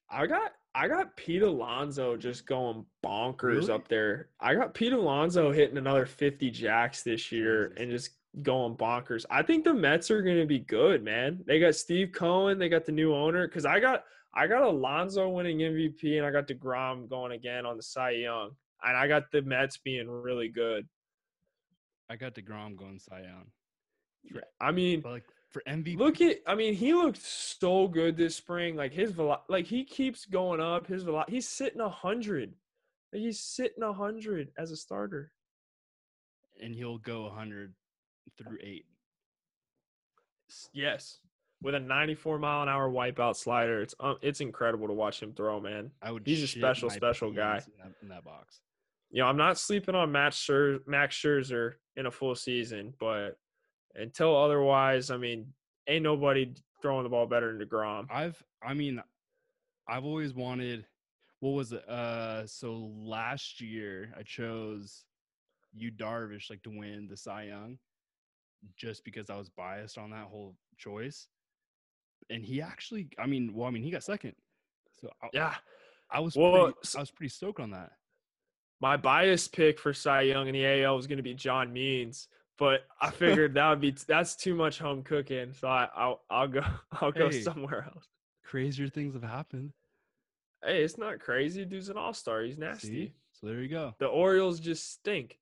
I 0.09 0.25
got, 0.25 0.53
I 0.73 0.87
got 0.87 1.15
Pete 1.17 1.41
Alonso 1.41 2.15
just 2.15 2.45
going 2.45 2.85
bonkers 3.05 3.41
Really? 3.41 3.71
up 3.71 3.87
there. 3.89 4.29
I 4.39 4.55
got 4.55 4.73
Pete 4.73 4.93
Alonso 4.93 5.51
hitting 5.51 5.77
another 5.77 6.05
50 6.05 6.49
jacks 6.51 7.03
this 7.03 7.31
year 7.31 7.73
and 7.77 7.91
just 7.91 8.11
going 8.41 8.75
bonkers. 8.77 9.25
I 9.29 9.41
think 9.41 9.65
the 9.65 9.73
Mets 9.73 10.09
are 10.09 10.21
going 10.21 10.37
to 10.37 10.45
be 10.45 10.59
good, 10.59 11.03
man. 11.03 11.43
They 11.45 11.59
got 11.59 11.75
Steve 11.75 12.11
Cohen, 12.13 12.57
they 12.57 12.69
got 12.69 12.85
the 12.85 12.93
new 12.93 13.13
owner. 13.13 13.45
Cause 13.49 13.65
I 13.65 13.81
got, 13.81 14.05
I 14.37 14.45
got 14.45 14.61
Alonso 14.61 15.27
winning 15.29 15.57
MVP 15.57 16.17
and 16.17 16.25
I 16.25 16.31
got 16.31 16.47
DeGrom 16.47 17.09
going 17.09 17.31
again 17.31 17.65
on 17.65 17.75
the 17.75 17.83
Cy 17.83 18.11
Young. 18.11 18.51
And 18.83 18.95
I 18.95 19.07
got 19.07 19.31
the 19.31 19.41
Mets 19.41 19.77
being 19.77 20.07
really 20.07 20.47
good. 20.47 20.87
I 22.09 22.15
got 22.15 22.35
Degrom 22.35 22.77
going 22.77 22.99
Cy 22.99 23.21
Young. 23.21 24.41
I 24.61 24.71
mean, 24.71 25.01
But 25.01 25.11
like 25.13 25.23
for 25.49 25.63
MVP, 25.67 25.97
Look 25.97 26.21
at, 26.21 26.37
I 26.45 26.53
mean, 26.53 26.75
he 26.75 26.93
looked 26.93 27.21
so 27.21 27.87
good 27.87 28.15
this 28.15 28.35
spring. 28.35 28.75
Like 28.75 28.93
his 28.93 29.11
velo, 29.11 29.41
like 29.49 29.65
he 29.65 29.83
keeps 29.83 30.25
going 30.25 30.61
up. 30.61 30.85
His 30.85 31.01
velo, 31.03 31.25
he's 31.27 31.47
sitting 31.47 31.81
a 31.81 31.89
hundred. 31.89 32.53
Like, 33.11 33.21
he's 33.23 33.39
sitting 33.39 33.81
a 33.83 33.91
hundred 33.91 34.49
as 34.57 34.69
a 34.71 34.77
starter. 34.77 35.31
and 36.61 36.75
he'll 36.75 36.99
go 36.99 37.23
100 37.23 37.73
through 38.37 38.57
eight. 38.61 38.85
Yes, 40.73 41.19
with 41.61 41.75
a 41.75 41.79
94 41.79 42.39
mile 42.39 42.63
an 42.63 42.69
hour 42.69 42.89
wipeout 42.89 43.35
slider, 43.35 43.81
it's 43.81 43.95
um, 43.99 44.17
it's 44.21 44.41
incredible 44.41 44.87
to 44.87 44.93
watch 44.93 45.21
him 45.21 45.33
throw, 45.33 45.59
man. 45.59 45.91
I 46.01 46.11
would. 46.11 46.23
He's 46.25 46.43
a 46.43 46.47
special, 46.47 46.89
special 46.89 47.31
guy. 47.31 47.57
in 47.65 47.83
that, 47.83 47.93
in 48.03 48.09
that 48.09 48.23
box. 48.23 48.61
You 49.09 49.21
know, 49.21 49.27
I'm 49.27 49.37
not 49.37 49.57
sleeping 49.57 49.95
on 49.95 50.11
Max 50.11 50.35
Scher- 50.35 50.85
Max 50.85 51.15
Scherzer 51.15 51.73
in 51.95 52.05
a 52.05 52.11
full 52.11 52.35
season, 52.35 52.93
but 52.99 53.37
until 53.95 54.35
otherwise, 54.35 55.09
I 55.09 55.17
mean, 55.17 55.53
ain't 55.87 56.03
nobody 56.03 56.53
throwing 56.81 57.03
the 57.03 57.09
ball 57.09 57.25
better 57.25 57.55
than 57.55 57.65
Degrom. 57.65 58.07
I've. 58.11 58.41
I 58.61 58.73
mean, 58.73 59.01
I've 59.87 60.05
always 60.05 60.33
wanted. 60.33 60.85
What 61.39 61.51
was 61.51 61.71
it? 61.71 61.87
Uh, 61.87 62.45
so 62.47 62.91
last 62.95 63.61
year 63.61 64.13
I 64.17 64.23
chose 64.23 65.05
Yu 65.73 65.91
Darvish 65.91 66.49
like 66.49 66.63
to 66.63 66.71
win 66.71 67.07
the 67.09 67.17
Cy 67.17 67.43
Young, 67.43 67.77
just 68.75 69.03
because 69.05 69.29
I 69.29 69.35
was 69.35 69.49
biased 69.49 69.97
on 69.97 70.09
that 70.11 70.25
whole 70.25 70.55
choice, 70.77 71.27
and 72.29 72.43
he 72.43 72.61
actually. 72.61 73.09
I 73.17 73.25
mean, 73.27 73.53
well, 73.53 73.67
I 73.67 73.71
mean, 73.71 73.83
he 73.83 73.91
got 73.91 74.03
second, 74.03 74.33
so 75.01 75.09
I, 75.21 75.27
Yeah, 75.33 75.55
I 76.09 76.19
was. 76.19 76.35
Well, 76.35 76.73
pretty, 76.73 76.97
I 76.97 76.99
was 76.99 77.11
pretty 77.11 77.29
stoked 77.29 77.59
on 77.59 77.71
that. 77.71 77.91
my 78.79 78.97
bias 78.97 79.47
pick 79.47 79.79
for 79.79 79.93
Cy 79.93 80.21
Young 80.21 80.47
in 80.47 80.53
the 80.53 80.65
AL 80.83 80.95
was 80.95 81.07
going 81.07 81.17
to 81.17 81.23
be 81.23 81.33
John 81.33 81.73
Means, 81.73 82.27
but 82.57 82.81
I 83.01 83.09
figured 83.11 83.53
that 83.55 83.69
would 83.69 83.81
be 83.81 83.91
that's 83.91 84.35
too 84.35 84.55
much 84.55 84.79
home 84.79 85.03
cooking, 85.03 85.53
so 85.53 85.67
I, 85.67 85.87
I'll 85.95 86.21
I'll 86.29 86.47
go 86.47 86.61
I'll 87.01 87.11
go 87.11 87.29
Hey. 87.29 87.41
somewhere 87.41 87.85
else. 87.93 88.05
Crazier 88.43 88.87
things 88.87 89.13
have 89.13 89.23
happened. 89.23 89.73
Hey, 90.63 90.83
it's 90.83 90.97
not 90.97 91.19
crazy. 91.19 91.65
Dude's 91.65 91.89
an 91.89 91.97
all 91.97 92.13
star. 92.13 92.41
He's 92.41 92.57
nasty. 92.57 92.87
See? 92.87 93.11
So 93.33 93.47
there 93.47 93.61
you 93.61 93.67
go. 93.69 93.93
The 93.99 94.07
Orioles 94.07 94.59
just 94.59 94.91
stink, 94.91 95.37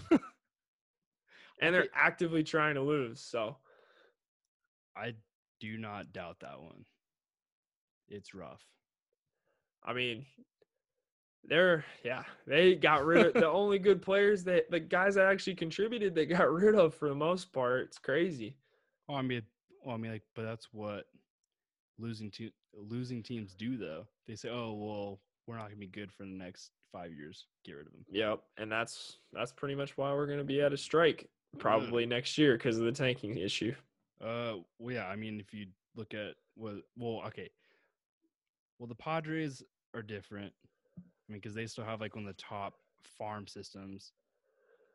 and 0.10 0.20
they're 1.74 1.88
actively 1.94 2.42
trying 2.42 2.74
to 2.74 2.82
lose. 2.82 3.20
So 3.20 3.56
I 4.96 5.14
do 5.60 5.78
not 5.78 6.12
doubt 6.12 6.40
that 6.40 6.60
one. 6.60 6.84
It's 8.08 8.34
rough. 8.34 8.62
I 9.82 9.92
mean, 9.92 10.24
they're 11.46 11.84
yeah 12.02 12.22
they 12.46 12.74
got 12.74 13.04
rid 13.04 13.26
of 13.26 13.34
the 13.34 13.46
only 13.46 13.78
good 13.78 14.00
players 14.00 14.44
that 14.44 14.70
the 14.70 14.80
guys 14.80 15.14
that 15.16 15.26
actually 15.26 15.54
contributed 15.54 16.14
they 16.14 16.24
got 16.24 16.50
rid 16.50 16.74
of 16.74 16.94
for 16.94 17.08
the 17.08 17.14
most 17.14 17.52
part. 17.52 17.82
It's 17.82 17.98
crazy. 17.98 18.56
Oh, 19.08 19.14
I 19.14 19.22
mean, 19.22 19.42
well, 19.84 19.94
I 19.94 19.98
mean, 19.98 20.12
like, 20.12 20.22
but 20.34 20.44
that's 20.44 20.68
what 20.72 21.04
losing 21.98 22.30
te- 22.30 22.54
losing 22.74 23.22
teams 23.22 23.54
do, 23.54 23.76
though. 23.76 24.06
They 24.26 24.36
say, 24.36 24.48
"Oh, 24.48 24.72
well, 24.72 25.20
we're 25.46 25.56
not 25.56 25.64
gonna 25.64 25.76
be 25.76 25.86
good 25.86 26.10
for 26.10 26.24
the 26.24 26.30
next 26.30 26.70
five 26.92 27.12
years. 27.12 27.46
Get 27.64 27.74
rid 27.74 27.86
of 27.86 27.92
them." 27.92 28.04
Yep, 28.10 28.40
and 28.56 28.72
that's 28.72 29.18
that's 29.32 29.52
pretty 29.52 29.74
much 29.74 29.96
why 29.96 30.12
we're 30.12 30.26
going 30.26 30.38
to 30.38 30.44
be 30.44 30.62
at 30.62 30.72
a 30.72 30.76
strike 30.76 31.28
probably 31.58 32.06
next 32.06 32.38
year 32.38 32.54
because 32.54 32.78
of 32.78 32.84
the 32.84 32.92
tanking 32.92 33.36
issue. 33.36 33.74
Uh, 34.24 34.54
well, 34.78 34.94
yeah. 34.94 35.06
I 35.06 35.16
mean, 35.16 35.38
if 35.40 35.52
you 35.52 35.66
look 35.96 36.14
at 36.14 36.34
what, 36.56 36.76
well, 36.96 37.22
okay. 37.26 37.50
Well, 38.78 38.88
the 38.88 38.94
Padres 38.94 39.62
are 39.94 40.02
different. 40.02 40.52
I 40.98 41.32
mean, 41.32 41.40
because 41.40 41.54
they 41.54 41.66
still 41.66 41.84
have 41.84 42.00
like 42.00 42.16
one 42.16 42.26
of 42.26 42.36
the 42.36 42.42
top 42.42 42.74
farm 43.18 43.46
systems, 43.46 44.12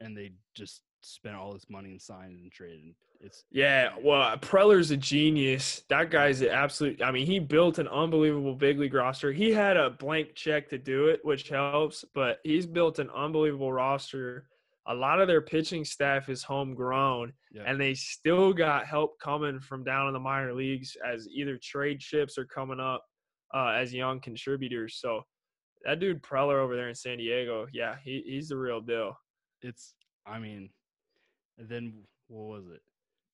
and 0.01 0.15
they 0.15 0.31
just 0.55 0.81
spent 1.01 1.35
all 1.35 1.53
this 1.53 1.69
money 1.69 1.91
and 1.91 2.01
signed 2.01 2.39
and 2.39 2.51
traded. 2.51 2.95
It's 3.21 3.43
Yeah, 3.51 3.89
well, 4.01 4.37
Preller's 4.37 4.91
a 4.91 4.97
genius. 4.97 5.83
That 5.89 6.09
guy's 6.09 6.41
an 6.41 6.49
absolute. 6.49 7.01
I 7.01 7.11
mean, 7.11 7.25
he 7.25 7.39
built 7.39 7.77
an 7.77 7.87
unbelievable 7.87 8.55
big 8.55 8.79
league 8.79 8.93
roster. 8.93 9.31
He 9.31 9.51
had 9.51 9.75
a 9.77 9.89
blank 9.89 10.35
check 10.35 10.69
to 10.69 10.77
do 10.77 11.07
it, 11.07 11.23
which 11.23 11.49
helps, 11.49 12.05
but 12.13 12.39
he's 12.43 12.65
built 12.65 12.99
an 12.99 13.09
unbelievable 13.09 13.73
roster. 13.73 14.45
A 14.89 14.93
lot 14.93 15.21
of 15.21 15.27
their 15.27 15.41
pitching 15.41 15.85
staff 15.85 16.29
is 16.29 16.43
homegrown, 16.43 17.31
yeah. 17.51 17.63
and 17.65 17.79
they 17.79 17.93
still 17.93 18.53
got 18.53 18.85
help 18.85 19.19
coming 19.19 19.59
from 19.59 19.83
down 19.83 20.07
in 20.07 20.13
the 20.13 20.19
minor 20.19 20.53
leagues 20.53 20.97
as 21.05 21.27
either 21.29 21.59
trade 21.61 22.01
ships 22.01 22.37
are 22.37 22.45
coming 22.45 22.79
up 22.79 23.03
uh, 23.53 23.69
as 23.69 23.93
young 23.93 24.19
contributors. 24.19 24.97
So 24.99 25.21
that 25.85 25.99
dude 25.99 26.23
Preller 26.23 26.59
over 26.59 26.75
there 26.75 26.89
in 26.89 26.95
San 26.95 27.19
Diego, 27.19 27.67
yeah, 27.71 27.95
he, 28.03 28.23
he's 28.25 28.49
the 28.49 28.57
real 28.57 28.81
deal. 28.81 29.17
it's 29.61 29.93
i 30.25 30.37
mean 30.37 30.69
and 31.59 31.67
then 31.67 31.93
what 32.27 32.47
was 32.47 32.67
it? 32.73 32.81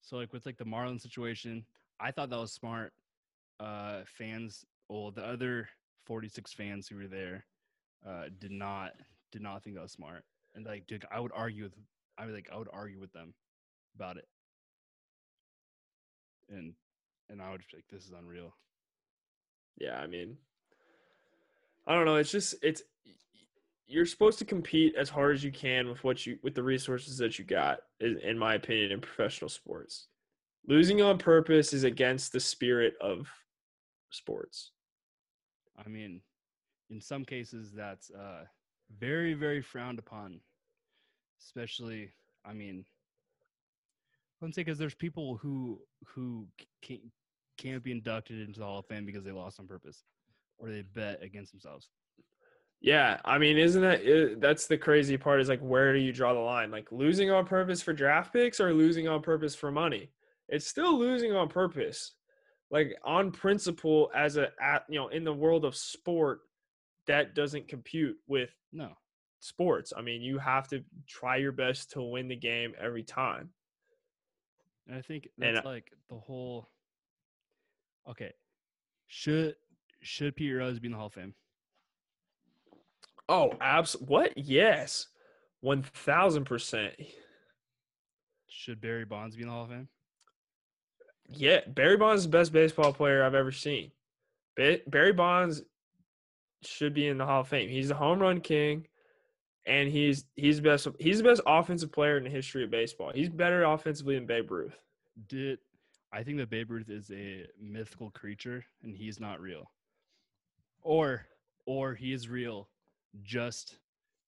So 0.02 0.18
like 0.18 0.34
with 0.34 0.46
like 0.46 0.58
the 0.58 0.66
Marlon 0.66 1.00
situation, 1.00 1.66
I 2.00 2.12
thought 2.12 2.30
that 2.32 2.40
was 2.40 2.54
smart. 2.54 2.92
Uh, 3.60 4.02
fans, 4.18 4.66
well, 4.90 5.12
the 5.12 5.24
other 5.24 5.70
46 6.06 6.54
fans 6.54 6.88
who 6.88 6.98
were 6.98 7.08
there, 7.08 7.46
uh, 8.06 8.26
did 8.40 8.52
not 8.52 8.92
did 9.32 9.42
not 9.42 9.64
think 9.64 9.76
that 9.76 9.84
was 9.84 9.92
smart. 9.92 10.24
And 10.56 10.66
like, 10.66 10.88
dude, 10.88 11.06
I 11.12 11.20
would 11.20 11.32
argue 11.36 11.64
with, 11.64 11.74
I 12.18 12.26
would 12.26 12.34
like, 12.34 12.50
I 12.52 12.58
would 12.58 12.70
argue 12.72 13.00
with 13.00 13.12
them 13.12 13.34
about 13.96 14.18
it. 14.18 14.28
And 16.50 16.74
and 17.30 17.42
I 17.42 17.52
would 17.52 17.60
be 17.60 17.78
like, 17.78 17.86
this 17.92 18.06
is 18.06 18.14
unreal. 18.18 18.56
Yeah, 19.78 20.00
I 20.00 20.08
mean, 20.08 20.38
I 21.88 21.96
don't 21.96 22.06
know. 22.06 22.16
It's 22.16 22.32
just 22.32 22.56
it's 22.62 22.84
you're 23.88 24.06
supposed 24.06 24.40
to 24.40 24.46
compete 24.46 24.96
as 24.96 25.10
hard 25.10 25.36
as 25.36 25.44
you 25.44 25.52
can 25.52 25.88
with 25.88 26.04
what 26.04 26.26
you 26.26 26.38
with 26.44 26.56
the 26.56 26.64
resources 26.64 27.18
that 27.18 27.38
you 27.38 27.46
got. 27.46 27.80
In, 28.00 28.18
in 28.20 28.38
my 28.38 28.56
opinion, 28.56 28.92
in 28.92 29.02
professional 29.02 29.50
sports, 29.50 30.08
losing 30.68 31.02
on 31.02 31.18
purpose 31.18 31.74
is 31.74 31.84
against 31.84 32.32
the 32.32 32.40
spirit 32.40 32.96
of 33.02 33.28
sports. 34.10 34.72
I 35.84 35.90
mean, 35.90 36.22
in 36.90 37.02
some 37.02 37.26
cases, 37.26 37.72
that's 37.76 38.12
uh, 38.12 38.46
very, 39.00 39.34
very 39.34 39.62
frowned 39.62 40.00
upon. 40.00 40.40
Especially, 41.42 42.12
I 42.46 42.54
mean, 42.54 42.86
let's 44.42 44.56
say 44.56 44.64
because 44.64 44.80
there's 44.80 44.96
people 44.96 45.38
who 45.38 45.80
who 46.06 46.48
can't 46.82 47.02
can't 47.58 47.84
be 47.84 47.92
inducted 47.92 48.40
into 48.40 48.60
the 48.60 48.66
Hall 48.66 48.80
of 48.80 48.86
Fame 48.88 49.06
because 49.06 49.24
they 49.24 49.32
lost 49.32 49.60
on 49.60 49.68
purpose 49.68 50.04
or 50.58 50.70
they 50.70 50.82
bet 50.82 51.22
against 51.22 51.52
themselves. 51.52 51.90
Yeah, 52.82 53.20
I 53.26 53.38
mean, 53.38 53.58
isn't 53.58 53.82
that 53.82 54.02
it, 54.04 54.42
that's 54.42 54.68
the 54.68 54.78
crazy 54.78 55.18
part? 55.18 55.42
Is 55.42 55.50
like, 55.50 55.62
where 55.62 55.94
do 55.94 56.00
you 56.00 56.12
draw 56.12 56.34
the 56.34 56.40
line? 56.40 56.72
Like 56.72 56.92
losing 56.92 57.32
on 57.32 57.46
purpose 57.46 57.82
for 57.82 57.94
draft 57.94 58.34
picks 58.34 58.60
or 58.60 58.74
losing 58.74 59.08
on 59.08 59.22
purpose 59.22 59.56
for 59.56 59.72
money? 59.72 60.12
It's 60.50 60.68
still 60.68 60.98
losing 60.98 61.34
on 61.34 61.48
purpose, 61.48 62.12
like 62.70 62.96
on 63.04 63.32
principle. 63.32 64.12
As 64.16 64.38
a, 64.38 64.50
at, 64.62 64.84
you 64.88 65.00
know, 65.00 65.08
in 65.08 65.24
the 65.24 65.34
world 65.34 65.66
of 65.66 65.76
sport, 65.76 66.42
that 67.08 67.36
doesn't 67.36 67.68
compute 67.68 68.18
with 68.28 68.50
No, 68.72 68.92
sports. 69.40 69.94
I 69.96 70.02
mean, 70.02 70.22
you 70.22 70.38
have 70.40 70.68
to 70.70 70.84
try 71.08 71.38
your 71.38 71.52
best 71.52 71.92
to 71.92 72.02
win 72.02 72.28
the 72.28 72.36
game 72.36 72.74
every 72.80 73.04
time. 73.04 73.50
and 74.88 74.98
I 74.98 75.02
think 75.02 75.30
And, 75.42 75.56
that's 75.56 75.66
uh, 75.66 75.70
like 75.70 75.92
the 76.10 76.18
whole. 76.18 76.70
Okay, 78.10 78.34
should 79.08 79.56
should 80.02 80.36
Pete 80.36 80.56
Rose 80.56 80.80
be 80.80 80.88
in 80.88 80.92
the 80.92 80.98
Hall 80.98 81.08
of 81.08 81.14
Fame? 81.14 81.34
Oh, 83.28 83.52
abs. 83.60 83.94
What? 83.94 84.38
Yes, 84.38 85.08
one 85.62 85.82
thousand 85.84 86.46
percent. 86.46 86.94
Should 88.48 88.80
Barry 88.82 89.06
Bonds 89.06 89.36
be 89.36 89.42
in 89.42 89.48
the 89.48 89.54
Hall 89.54 89.64
of 89.64 89.70
Fame? 89.70 89.88
Yeah, 91.28 91.62
Barry 91.68 91.98
Bonds 91.98 92.22
is 92.22 92.26
the 92.28 92.38
best 92.38 92.54
baseball 92.54 92.94
player 92.94 93.24
I've 93.24 93.34
ever 93.34 93.52
seen. 93.52 93.92
Ba- 94.56 94.82
Barry 94.88 95.12
Bonds 95.14 95.64
should 96.66 96.94
be 96.94 97.08
in 97.08 97.18
the 97.18 97.26
Hall 97.26 97.42
of 97.42 97.48
Fame. 97.48 97.70
He's 97.70 97.90
the 97.90 97.96
home 97.96 98.20
run 98.20 98.42
king, 98.42 98.88
and 99.66 99.90
he's 99.90 100.26
he's 100.36 100.58
the 100.58 100.64
best. 100.64 100.88
He's 101.00 101.18
the 101.20 101.24
best 101.24 101.42
offensive 101.46 101.92
player 101.92 102.18
in 102.18 102.24
the 102.24 102.30
history 102.30 102.64
of 102.64 102.72
baseball. 102.72 103.12
He's 103.14 103.30
better 103.30 103.64
offensively 103.64 104.16
than 104.16 104.26
Babe 104.26 104.52
Ruth. 104.52 104.78
Did 105.28 105.60
I 106.12 106.24
think 106.24 106.38
that 106.38 106.50
Babe 106.50 106.72
Ruth 106.72 106.90
is 106.90 107.12
a 107.12 107.46
mythical 107.62 108.10
creature 108.12 108.66
and 108.84 108.96
he's 108.96 109.20
not 109.20 109.40
real, 109.42 109.72
or 110.82 111.26
or 111.66 111.94
he 111.94 112.14
is 112.14 112.30
real 112.30 112.70
just 113.24 113.78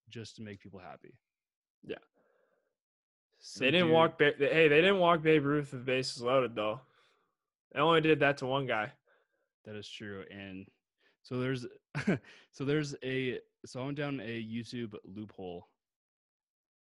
just 0.10 0.36
to 0.38 0.42
make 0.42 0.60
people 0.60 0.80
happy? 0.80 1.14
Yeah. 1.86 1.96
Some 3.40 3.66
they 3.66 3.72
didn't 3.72 3.88
dude- 3.88 3.94
walk. 3.94 4.18
Ba- 4.18 4.34
hey, 4.40 4.68
they 4.68 4.82
didn't 4.82 5.00
walk 5.00 5.22
Babe 5.22 5.46
Ruth 5.46 5.72
with 5.72 5.86
bases 5.86 6.22
loaded 6.22 6.56
though. 6.56 6.82
They 7.74 7.80
only 7.80 8.02
did 8.02 8.20
that 8.22 8.38
to 8.40 8.46
one 8.46 8.66
guy. 8.66 8.92
That 9.66 9.76
is 9.76 9.88
true. 9.88 10.24
And 10.32 10.66
so 11.28 11.40
there's 11.40 11.66
so 12.52 12.64
there's 12.64 12.96
a 13.04 13.40
so 13.66 13.82
I 13.82 13.86
went 13.86 13.98
down 13.98 14.22
a 14.22 14.42
YouTube 14.42 14.96
loophole 15.04 15.68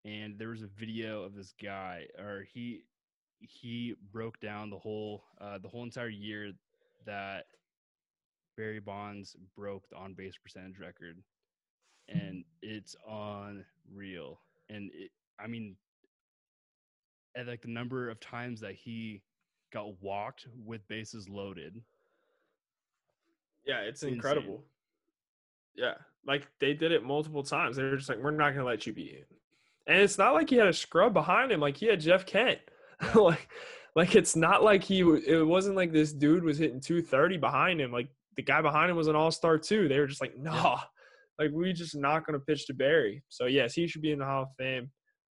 and 0.04 0.36
there 0.36 0.48
was 0.48 0.62
a 0.62 0.66
video 0.66 1.22
of 1.22 1.36
this 1.36 1.54
guy 1.62 2.06
or 2.18 2.44
he 2.52 2.80
he 3.38 3.94
broke 4.12 4.40
down 4.40 4.68
the 4.68 4.78
whole 4.78 5.22
uh 5.40 5.58
the 5.58 5.68
whole 5.68 5.84
entire 5.84 6.08
year 6.08 6.52
that 7.06 7.44
Barry 8.56 8.80
Bonds 8.80 9.36
broke 9.56 9.88
the 9.88 9.96
on 9.96 10.14
base 10.14 10.36
percentage 10.36 10.78
record. 10.80 11.22
And 12.08 12.44
it's 12.62 12.96
unreal. 13.08 14.40
And 14.68 14.90
it 14.92 15.12
I 15.38 15.46
mean 15.46 15.76
at 17.36 17.46
like 17.46 17.62
the 17.62 17.68
number 17.68 18.10
of 18.10 18.18
times 18.18 18.60
that 18.60 18.74
he 18.74 19.22
got 19.72 20.02
walked 20.02 20.48
with 20.66 20.86
bases 20.88 21.28
loaded 21.28 21.80
Yeah, 23.64 23.80
it's 23.80 24.02
Insane. 24.02 24.14
incredible. 24.16 24.64
Yeah, 25.74 25.94
like 26.26 26.46
they 26.60 26.74
did 26.74 26.92
it 26.92 27.02
multiple 27.04 27.42
times. 27.42 27.76
They 27.76 27.84
were 27.84 27.96
just 27.96 28.08
like, 28.08 28.18
"We're 28.18 28.30
not 28.30 28.50
gonna 28.54 28.66
let 28.66 28.86
you 28.86 28.92
be 28.92 29.10
in," 29.18 29.24
and 29.86 30.02
it's 30.02 30.18
not 30.18 30.34
like 30.34 30.50
he 30.50 30.56
had 30.56 30.66
a 30.68 30.72
scrub 30.72 31.12
behind 31.14 31.50
him. 31.52 31.60
Like 31.60 31.76
he 31.76 31.86
had 31.86 32.00
Jeff 32.00 32.26
Kent. 32.26 32.58
Yeah. 33.02 33.14
like, 33.20 33.48
like 33.96 34.14
it's 34.16 34.36
not 34.36 34.62
like 34.62 34.82
he. 34.84 35.00
It 35.00 35.46
wasn't 35.46 35.76
like 35.76 35.92
this 35.92 36.12
dude 36.12 36.44
was 36.44 36.58
hitting 36.58 36.80
two 36.80 37.02
thirty 37.02 37.36
behind 37.38 37.80
him. 37.80 37.90
Like 37.92 38.08
the 38.36 38.42
guy 38.42 38.60
behind 38.62 38.90
him 38.90 38.96
was 38.96 39.08
an 39.08 39.16
all 39.16 39.30
star 39.30 39.58
too. 39.58 39.88
They 39.88 39.98
were 39.98 40.06
just 40.06 40.20
like, 40.20 40.36
"Nah, 40.36 40.80
like 41.38 41.50
we 41.52 41.72
just 41.72 41.96
not 41.96 42.26
gonna 42.26 42.40
pitch 42.40 42.66
to 42.66 42.74
Barry." 42.74 43.22
So 43.28 43.46
yes, 43.46 43.72
he 43.74 43.86
should 43.86 44.02
be 44.02 44.12
in 44.12 44.18
the 44.18 44.24
Hall 44.26 44.42
of 44.42 44.48
Fame. 44.58 44.90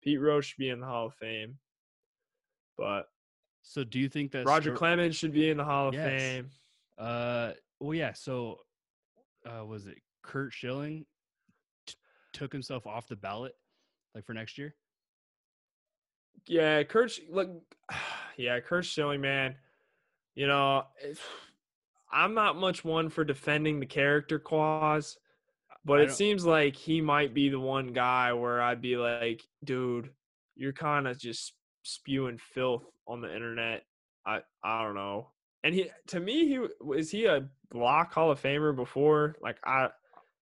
Pete 0.03 0.21
Rose 0.21 0.47
should 0.47 0.59
be 0.59 0.71
in 0.71 0.81
the 0.81 0.87
Hall 0.87 1.07
of 1.07 1.15
Fame. 1.15 1.59
But 2.77 3.05
So 3.63 3.85
do 3.85 3.99
you 3.99 4.09
think 4.09 4.33
that 4.33 4.45
Roger 4.47 4.75
Clemens 4.75 5.17
should 5.17 5.33
be 5.33 5.49
in 5.49 5.57
the 5.57 5.65
Hall 5.65 5.89
of 5.89 5.95
Yes. 5.95 6.07
Fame. 6.09 6.51
Uh, 6.99 7.53
well, 7.81 7.95
yeah. 7.95 8.13
So, 8.13 8.59
uh, 9.47 9.65
was 9.65 9.87
it 9.87 9.99
Curt 10.23 10.53
Schilling 10.53 11.07
t- 11.87 11.95
took 12.33 12.53
himself 12.53 12.87
off 12.87 13.09
the 13.09 13.17
ballot, 13.17 13.55
like 14.15 14.25
for 14.25 14.35
next 14.35 14.59
year? 14.59 14.75
Yeah, 16.47 16.83
Curt. 16.85 17.11
Sch- 17.11 17.21
Look, 17.31 17.51
yeah, 18.37 18.61
Curt 18.61 18.85
Schilling, 18.85 19.21
man. 19.21 19.57
You 20.35 20.49
know, 20.49 20.85
I'm 22.13 22.35
not 22.35 22.57
much 22.57 22.85
one 22.85 23.09
for 23.09 23.25
defending 23.25 23.79
the 23.81 23.87
character 23.87 24.39
clause, 24.39 25.17
but 25.85 26.01
it 26.01 26.11
seems 26.11 26.45
like 26.45 26.75
he 26.75 27.01
might 27.01 27.35
be 27.35 27.51
the 27.51 27.61
one 27.61 27.89
guy 27.89 28.33
where 28.33 28.61
I'd 28.61 28.81
be 28.81 28.97
like, 28.97 29.43
dude, 29.63 30.11
you're 30.57 30.73
kind 30.73 31.07
of 31.07 31.19
just 31.19 31.53
spewing 31.83 32.39
filth 32.39 32.85
on 33.07 33.21
the 33.21 33.33
internet. 33.33 33.85
I 34.27 34.41
I 34.63 34.83
don't 34.83 34.95
know. 34.95 35.29
And 35.63 35.75
he, 35.75 35.91
to 36.09 36.21
me, 36.21 36.49
he 36.49 36.59
was 36.81 37.11
he 37.11 37.27
a 37.27 37.49
block 37.75 38.15
Hall 38.15 38.31
of 38.31 38.41
Famer 38.41 38.75
before? 38.75 39.37
Like 39.43 39.59
I, 39.65 39.89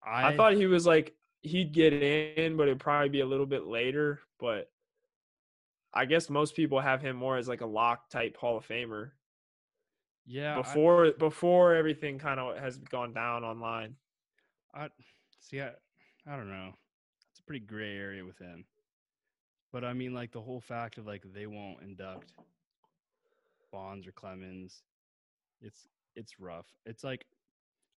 I, 0.07 0.37
thought 0.37 0.53
he 0.53 0.67
was 0.67 0.87
like 0.87 1.15
he'd 1.41 1.73
get 1.73 1.93
in, 1.93 2.57
but 2.57 2.69
it'd 2.69 2.79
probably 2.79 3.09
be 3.09 3.21
a 3.21 3.27
little 3.27 3.47
bit 3.47 3.67
later. 3.67 4.21
But 4.39 4.71
I 5.93 6.05
guess 6.05 6.31
most 6.31 6.55
people 6.55 6.79
have 6.79 7.01
him 7.01 7.17
more 7.17 7.39
as 7.39 7.49
like 7.49 7.63
a 7.63 7.67
lock 7.67 8.11
type 8.11 8.37
Hall 8.37 8.59
of 8.59 8.69
Famer 8.69 9.11
yeah. 10.27 10.55
I- 10.55 10.57
before 10.59 11.13
before 11.19 11.75
everything 11.75 12.19
kind 12.19 12.39
of 12.39 12.59
has 12.59 12.77
gone 12.79 13.13
down 13.13 13.43
online. 13.43 13.97
I, 14.75 14.89
see. 15.41 15.61
I, 15.61 15.71
I 16.27 16.37
don't 16.37 16.51
know. 16.51 16.73
It's 17.31 17.41
a 17.41 17.45
pretty 17.45 17.65
gray 17.65 17.97
area 17.97 18.25
with 18.25 18.39
him. 18.39 18.65
But 19.73 19.85
I 19.85 19.95
mean, 19.95 20.15
like 20.15 20.33
the 20.33 20.41
whole 20.41 20.61
fact 20.61 20.99
of 20.99 21.07
like 21.07 21.25
they 21.35 21.47
won't 21.47 21.83
induct 21.83 22.33
Bonds 23.73 24.07
or 24.07 24.13
Clemens. 24.13 24.83
It's 25.61 25.89
it's 26.17 26.39
rough. 26.39 26.67
It's 26.87 27.05
like 27.05 27.27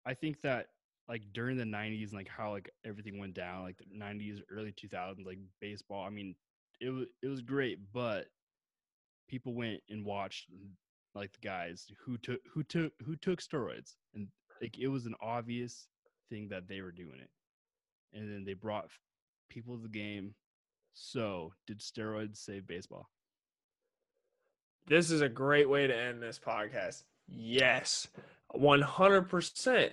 I 0.05 0.13
think 0.13 0.41
that 0.41 0.67
like 1.07 1.21
during 1.33 1.57
the 1.57 1.63
'90s 1.63 2.09
and 2.09 2.13
like 2.13 2.29
how 2.29 2.51
like 2.51 2.69
everything 2.85 3.19
went 3.19 3.33
down, 3.33 3.63
like 3.63 3.77
the 3.77 3.85
'90s, 3.97 4.41
early 4.49 4.73
2000s, 4.73 5.25
like 5.25 5.39
baseball. 5.59 6.05
I 6.05 6.09
mean, 6.09 6.35
it 6.81 6.89
was 6.89 7.07
it 7.21 7.27
was 7.27 7.41
great, 7.41 7.79
but 7.93 8.27
people 9.27 9.53
went 9.53 9.81
and 9.89 10.05
watched 10.05 10.49
like 11.13 11.31
the 11.33 11.47
guys 11.47 11.87
who 12.03 12.17
took 12.17 12.41
who 12.53 12.63
took 12.63 12.93
who 13.03 13.15
took 13.15 13.41
steroids, 13.41 13.95
and 14.13 14.27
like 14.61 14.77
it 14.77 14.87
was 14.87 15.05
an 15.05 15.15
obvious 15.21 15.87
thing 16.29 16.49
that 16.49 16.67
they 16.67 16.81
were 16.81 16.91
doing 16.91 17.19
it, 17.21 17.29
and 18.17 18.31
then 18.31 18.43
they 18.45 18.53
brought 18.53 18.89
people 19.49 19.75
to 19.75 19.83
the 19.83 19.89
game. 19.89 20.33
So, 20.93 21.51
did 21.67 21.79
steroids 21.79 22.37
save 22.37 22.65
baseball? 22.67 23.09
This 24.87 25.11
is 25.11 25.21
a 25.21 25.27
great 25.27 25.69
way 25.69 25.87
to 25.87 25.95
end 25.95 26.21
this 26.21 26.39
podcast. 26.39 27.03
Yes, 27.27 28.07
100%. 28.55 29.91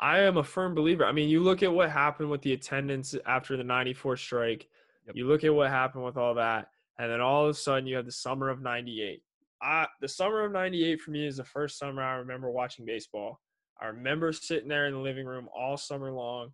I 0.00 0.18
am 0.20 0.36
a 0.36 0.44
firm 0.44 0.74
believer. 0.74 1.04
I 1.04 1.12
mean, 1.12 1.28
you 1.28 1.40
look 1.40 1.62
at 1.62 1.72
what 1.72 1.90
happened 1.90 2.30
with 2.30 2.42
the 2.42 2.52
attendance 2.52 3.14
after 3.26 3.56
the 3.56 3.64
94 3.64 4.16
strike. 4.16 4.68
Yep. 5.06 5.16
You 5.16 5.28
look 5.28 5.44
at 5.44 5.54
what 5.54 5.70
happened 5.70 6.04
with 6.04 6.16
all 6.16 6.34
that. 6.34 6.70
And 6.98 7.10
then 7.10 7.20
all 7.20 7.44
of 7.44 7.50
a 7.50 7.54
sudden, 7.54 7.86
you 7.86 7.96
have 7.96 8.06
the 8.06 8.12
summer 8.12 8.50
of 8.50 8.60
98. 8.60 9.22
I, 9.62 9.86
the 10.00 10.08
summer 10.08 10.44
of 10.44 10.52
98 10.52 11.00
for 11.00 11.10
me 11.10 11.26
is 11.26 11.38
the 11.38 11.44
first 11.44 11.78
summer 11.78 12.02
I 12.02 12.16
remember 12.16 12.50
watching 12.50 12.84
baseball. 12.84 13.40
I 13.80 13.86
remember 13.86 14.32
sitting 14.32 14.68
there 14.68 14.86
in 14.86 14.92
the 14.92 15.00
living 15.00 15.26
room 15.26 15.48
all 15.54 15.76
summer 15.76 16.12
long 16.12 16.52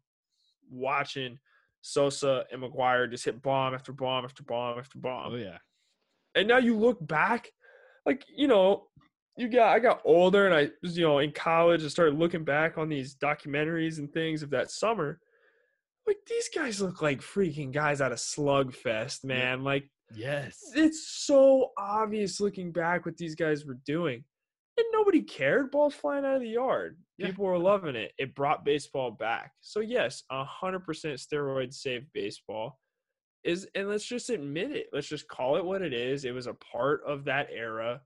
watching 0.70 1.38
Sosa 1.82 2.44
and 2.52 2.62
McGwire 2.62 3.10
just 3.10 3.24
hit 3.24 3.42
bomb 3.42 3.74
after 3.74 3.92
bomb 3.92 4.24
after 4.24 4.42
bomb 4.42 4.78
after 4.78 4.98
bomb 4.98 5.32
Oh 5.32 5.36
yeah, 5.36 5.58
And 6.34 6.48
now 6.48 6.58
you 6.58 6.76
look 6.76 7.04
back, 7.06 7.50
like 8.06 8.24
you 8.34 8.48
know, 8.48 8.86
you 9.40 9.48
got 9.48 9.74
I 9.74 9.78
got 9.78 10.02
older 10.04 10.46
and 10.46 10.54
I 10.54 10.70
was 10.82 10.98
you 10.98 11.06
know 11.06 11.18
in 11.18 11.32
college 11.32 11.82
and 11.82 11.90
started 11.90 12.18
looking 12.18 12.44
back 12.44 12.76
on 12.78 12.88
these 12.88 13.16
documentaries 13.16 13.98
and 13.98 14.12
things 14.12 14.42
of 14.42 14.50
that 14.50 14.70
summer. 14.70 15.18
Like 16.06 16.18
these 16.28 16.48
guys 16.54 16.80
look 16.80 17.00
like 17.02 17.20
freaking 17.20 17.72
guys 17.72 18.00
out 18.00 18.12
of 18.12 18.18
Slugfest, 18.18 19.24
man. 19.24 19.64
Like 19.64 19.88
Yes. 20.14 20.58
it's 20.74 21.08
so 21.08 21.70
obvious 21.78 22.40
looking 22.40 22.72
back 22.72 23.06
what 23.06 23.16
these 23.16 23.34
guys 23.36 23.64
were 23.64 23.78
doing. 23.86 24.24
And 24.76 24.86
nobody 24.92 25.22
cared. 25.22 25.70
Balls 25.70 25.94
flying 25.94 26.24
out 26.24 26.36
of 26.36 26.40
the 26.40 26.48
yard. 26.48 26.96
Yeah. 27.16 27.26
People 27.26 27.44
were 27.44 27.58
loving 27.58 27.96
it. 27.96 28.12
It 28.18 28.34
brought 28.34 28.64
baseball 28.64 29.10
back. 29.10 29.52
So 29.60 29.80
yes, 29.80 30.24
hundred 30.30 30.80
percent 30.80 31.18
steroids 31.18 31.74
saved 31.74 32.06
baseball. 32.12 32.78
Is 33.44 33.66
and 33.74 33.88
let's 33.88 34.04
just 34.04 34.28
admit 34.30 34.72
it. 34.72 34.86
Let's 34.92 35.08
just 35.08 35.28
call 35.28 35.56
it 35.56 35.64
what 35.64 35.80
it 35.82 35.92
is. 35.94 36.24
It 36.24 36.34
was 36.34 36.46
a 36.46 36.54
part 36.54 37.02
of 37.06 37.24
that 37.24 37.48
era. 37.54 38.00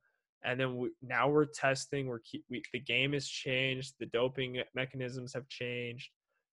And 0.44 0.60
then 0.60 0.76
we, 0.76 0.90
now 1.02 1.28
we're 1.28 1.46
testing. 1.46 2.06
We're 2.06 2.20
keep, 2.20 2.44
we, 2.50 2.62
the 2.72 2.80
game 2.80 3.12
has 3.14 3.26
changed. 3.26 3.94
The 3.98 4.06
doping 4.06 4.62
mechanisms 4.74 5.32
have 5.34 5.48
changed, 5.48 6.10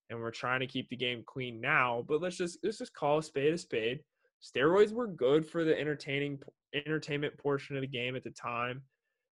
and 0.08 0.18
we're 0.18 0.30
trying 0.30 0.60
to 0.60 0.66
keep 0.66 0.88
the 0.88 0.96
game 0.96 1.22
clean 1.26 1.60
now. 1.60 2.04
But 2.08 2.20
let's 2.22 2.36
just 2.38 2.58
let's 2.62 2.78
just 2.78 2.94
call 2.94 3.18
a 3.18 3.22
spade 3.22 3.52
a 3.52 3.58
spade 3.58 4.00
steroids 4.42 4.92
were 4.92 5.06
good 5.06 5.46
for 5.46 5.64
the 5.64 5.78
entertaining 5.78 6.38
entertainment 6.74 7.36
portion 7.38 7.76
of 7.76 7.82
the 7.82 7.86
game 7.86 8.16
at 8.16 8.24
the 8.24 8.30
time. 8.30 8.82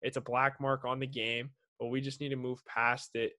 It's 0.01 0.17
a 0.17 0.21
black 0.21 0.59
mark 0.59 0.85
on 0.85 0.99
the 0.99 1.07
game, 1.07 1.49
but 1.79 1.87
we 1.87 2.01
just 2.01 2.21
need 2.21 2.29
to 2.29 2.35
move 2.35 2.65
past 2.65 3.11
it. 3.15 3.33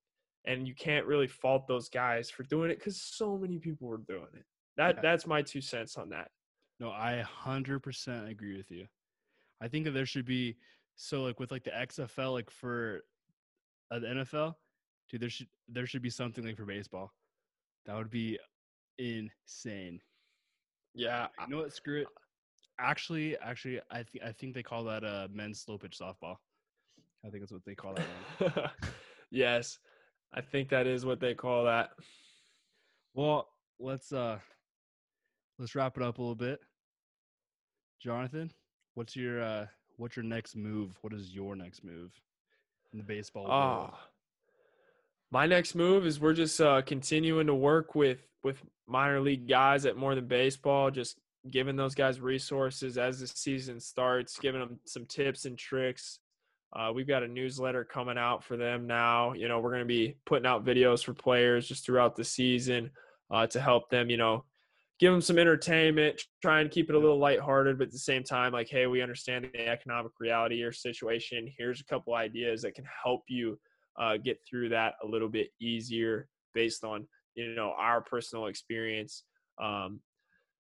And 0.47 0.69
you 0.69 0.75
can't 0.75 1.07
really 1.07 1.27
fault 1.27 1.67
those 1.67 1.89
guys 1.89 2.31
for 2.31 2.45
doing 2.45 2.71
it 2.71 2.79
because 2.79 3.03
so 3.03 3.37
many 3.37 3.59
people 3.59 3.89
were 3.89 4.03
doing 4.09 4.29
it. 4.35 4.45
That 4.77 4.97
Yeah. 4.97 5.03
that's 5.03 5.27
my 5.27 5.43
two 5.43 5.61
cents 5.61 5.97
on 5.97 6.11
that. 6.11 6.31
No, 6.79 6.91
I 6.91 7.25
100% 7.45 8.29
agree 8.31 8.57
with 8.57 8.71
you. 8.71 8.87
I 9.61 9.69
think 9.69 9.87
that 9.87 9.93
there 9.93 10.07
should 10.07 10.27
be 10.27 10.57
so 10.97 11.23
like 11.23 11.39
with 11.39 11.51
like 11.51 11.65
the 11.65 11.71
XFL 11.71 12.33
like 12.33 12.51
for 12.51 13.03
uh, 13.91 13.99
the 13.99 14.07
NFL, 14.07 14.55
dude, 15.11 15.21
there 15.21 15.31
should 15.31 15.49
there 15.69 15.87
should 15.87 16.03
be 16.03 16.11
something 16.11 16.45
like 16.45 16.57
for 16.57 16.65
baseball. 16.65 17.13
That 17.85 17.97
would 17.97 18.11
be 18.11 18.39
insane. 18.99 20.01
Yeah, 20.95 21.29
You 21.43 21.49
know 21.49 21.63
what? 21.63 21.75
Screw 21.75 22.01
it. 22.01 22.09
Actually, 22.81 23.37
actually, 23.39 23.81
I 23.91 24.03
think 24.03 24.25
I 24.25 24.33
think 24.33 24.55
they 24.55 24.63
call 24.63 24.85
that 24.85 25.05
uh 25.05 25.29
men's 25.31 25.61
slow 25.61 25.79
pitch 25.79 25.99
softball. 26.01 26.37
I 27.25 27.31
think 27.31 27.43
that's 27.43 27.53
what 27.53 27.65
they 27.65 27.75
call 27.75 27.95
that 27.95 28.07
one. 28.39 28.71
yes, 29.31 29.79
I 30.35 30.41
think 30.41 30.71
that 30.71 30.87
is 30.87 31.05
what 31.05 31.21
they 31.21 31.35
call 31.35 31.65
that. 31.65 31.91
Well, 33.15 33.49
let's 33.79 34.13
uh 34.13 34.39
let's 35.59 35.75
wrap 35.75 35.97
it 35.97 36.03
up 36.03 36.19
a 36.19 36.23
little 36.23 36.35
bit. 36.35 36.61
Jonathan, 38.01 38.51
what's 38.95 39.17
your 39.17 39.43
uh 39.43 39.67
what's 39.97 40.17
your 40.17 40.25
next 40.25 40.57
move? 40.57 40.93
What 41.03 41.13
is 41.13 41.35
your 41.35 41.57
next 41.57 41.85
move 41.85 42.13
in 42.93 42.99
the 42.99 43.05
baseball 43.05 43.45
world? 43.45 43.91
Ah, 43.91 43.99
my 45.31 45.47
next 45.47 45.75
move 45.75 46.07
is 46.07 46.21
we're 46.21 46.33
just 46.33 46.61
uh, 46.61 46.83
continuing 46.83 47.47
to 47.47 47.55
work 47.55 47.95
with 47.95 48.19
with 48.45 48.63
minor 48.87 49.21
league 49.21 49.49
guys 49.49 49.87
at 49.87 49.97
more 49.97 50.15
than 50.15 50.27
baseball, 50.27 50.91
just 50.91 51.19
giving 51.51 51.77
those 51.77 51.95
guys 51.95 52.21
resources 52.21 52.99
as 52.99 53.21
the 53.21 53.27
season 53.27 53.81
starts, 53.81 54.39
giving 54.39 54.61
them 54.61 54.79
some 54.87 55.05
tips 55.07 55.45
and 55.45 55.59
tricks. 55.59 56.21
Uh, 56.73 56.93
we've 56.95 57.07
got 57.07 57.23
a 57.23 57.29
newsletter 57.29 57.85
coming 57.85 58.19
out 58.19 58.45
for 58.45 58.57
them 58.57 58.87
now. 58.87 59.33
You 59.33 59.49
know, 59.49 59.61
we're 59.61 59.71
going 59.71 59.81
to 59.81 59.87
be 59.87 60.17
putting 60.27 60.47
out 60.47 60.65
videos 60.65 61.05
for 61.05 61.15
players 61.15 61.67
just 61.67 61.85
throughout 61.85 62.17
the 62.17 62.25
season 62.25 62.91
uh, 63.31 63.47
to 63.49 63.61
help 63.61 63.89
them. 63.91 64.11
You 64.11 64.17
know, 64.17 64.45
give 64.99 65.13
them 65.13 65.21
some 65.21 65.39
entertainment, 65.39 66.21
try 66.41 66.61
and 66.61 66.71
keep 66.71 66.89
it 66.89 66.95
a 66.95 66.99
little 66.99 67.19
lighthearted, 67.19 67.79
but 67.79 67.89
at 67.89 67.93
the 67.93 67.99
same 67.99 68.23
time, 68.23 68.53
like, 68.53 68.69
hey, 68.69 68.87
we 68.87 69.03
understand 69.03 69.49
the 69.53 69.69
economic 69.69 70.13
reality 70.19 70.57
your 70.57 70.73
situation. 70.73 71.53
Here's 71.59 71.81
a 71.81 71.85
couple 71.85 72.15
ideas 72.15 72.63
that 72.63 72.75
can 72.75 72.87
help 73.03 73.23
you 73.29 73.59
uh, 73.99 74.17
get 74.17 74.39
through 74.49 74.71
that 74.71 74.95
a 75.03 75.07
little 75.07 75.29
bit 75.29 75.49
easier 75.61 76.29
based 76.55 76.85
on 76.85 77.07
you 77.35 77.55
know 77.55 77.75
our 77.77 78.01
personal 78.01 78.47
experience. 78.47 79.25
Um, 79.63 80.01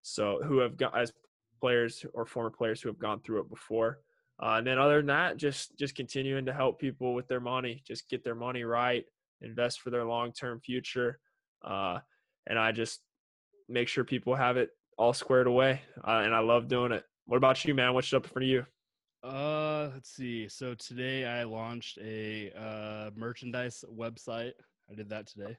so 0.02 0.40
who 0.44 0.58
have 0.58 0.76
got 0.76 0.96
as 0.96 1.12
players 1.60 2.04
or 2.14 2.26
former 2.26 2.50
players 2.50 2.80
who 2.80 2.88
have 2.88 2.98
gone 2.98 3.20
through 3.20 3.40
it 3.40 3.50
before. 3.50 3.98
Uh, 4.42 4.56
and 4.58 4.66
then 4.66 4.78
other 4.78 4.98
than 4.98 5.06
that, 5.06 5.38
just 5.38 5.76
just 5.78 5.94
continuing 5.94 6.44
to 6.44 6.52
help 6.52 6.78
people 6.78 7.14
with 7.14 7.26
their 7.26 7.40
money, 7.40 7.82
just 7.86 8.08
get 8.10 8.22
their 8.22 8.34
money 8.34 8.64
right, 8.64 9.04
invest 9.40 9.80
for 9.80 9.90
their 9.90 10.04
long 10.04 10.32
term 10.32 10.60
future, 10.60 11.18
uh, 11.64 11.98
and 12.46 12.58
I 12.58 12.72
just 12.72 13.00
make 13.68 13.88
sure 13.88 14.04
people 14.04 14.34
have 14.34 14.56
it 14.56 14.70
all 14.98 15.12
squared 15.12 15.46
away. 15.46 15.82
Uh, 16.06 16.22
and 16.24 16.34
I 16.34 16.40
love 16.40 16.68
doing 16.68 16.92
it. 16.92 17.04
What 17.26 17.36
about 17.36 17.64
you, 17.64 17.74
man? 17.74 17.94
What's 17.94 18.12
up 18.12 18.26
for 18.26 18.40
you? 18.40 18.64
Uh, 19.22 19.90
let's 19.92 20.10
see. 20.10 20.48
So 20.48 20.74
today 20.74 21.24
I 21.24 21.42
launched 21.44 21.98
a 21.98 22.52
uh 22.56 23.10
merchandise 23.16 23.84
website. 23.92 24.52
I 24.90 24.94
did 24.94 25.08
that 25.10 25.26
today. 25.26 25.56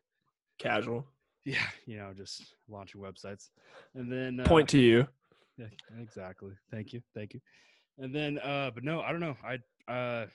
Casual. 0.59 1.05
Yeah, 1.45 1.63
you 1.85 1.95
know, 1.95 2.11
just 2.13 2.55
launching 2.67 2.99
websites. 2.99 3.51
And 3.95 4.11
then 4.11 4.41
uh, 4.41 4.43
Point 4.43 4.67
to 4.69 4.79
you. 4.79 5.07
Yeah, 5.57 5.67
exactly. 5.97 6.51
Thank 6.71 6.91
you. 6.91 7.01
Thank 7.15 7.33
you. 7.33 7.39
And 7.97 8.13
then 8.13 8.37
uh 8.39 8.71
but 8.75 8.83
no, 8.83 8.99
I 8.99 9.13
don't 9.13 9.21
know. 9.21 9.37
I 9.41 9.53
uh 9.89 10.25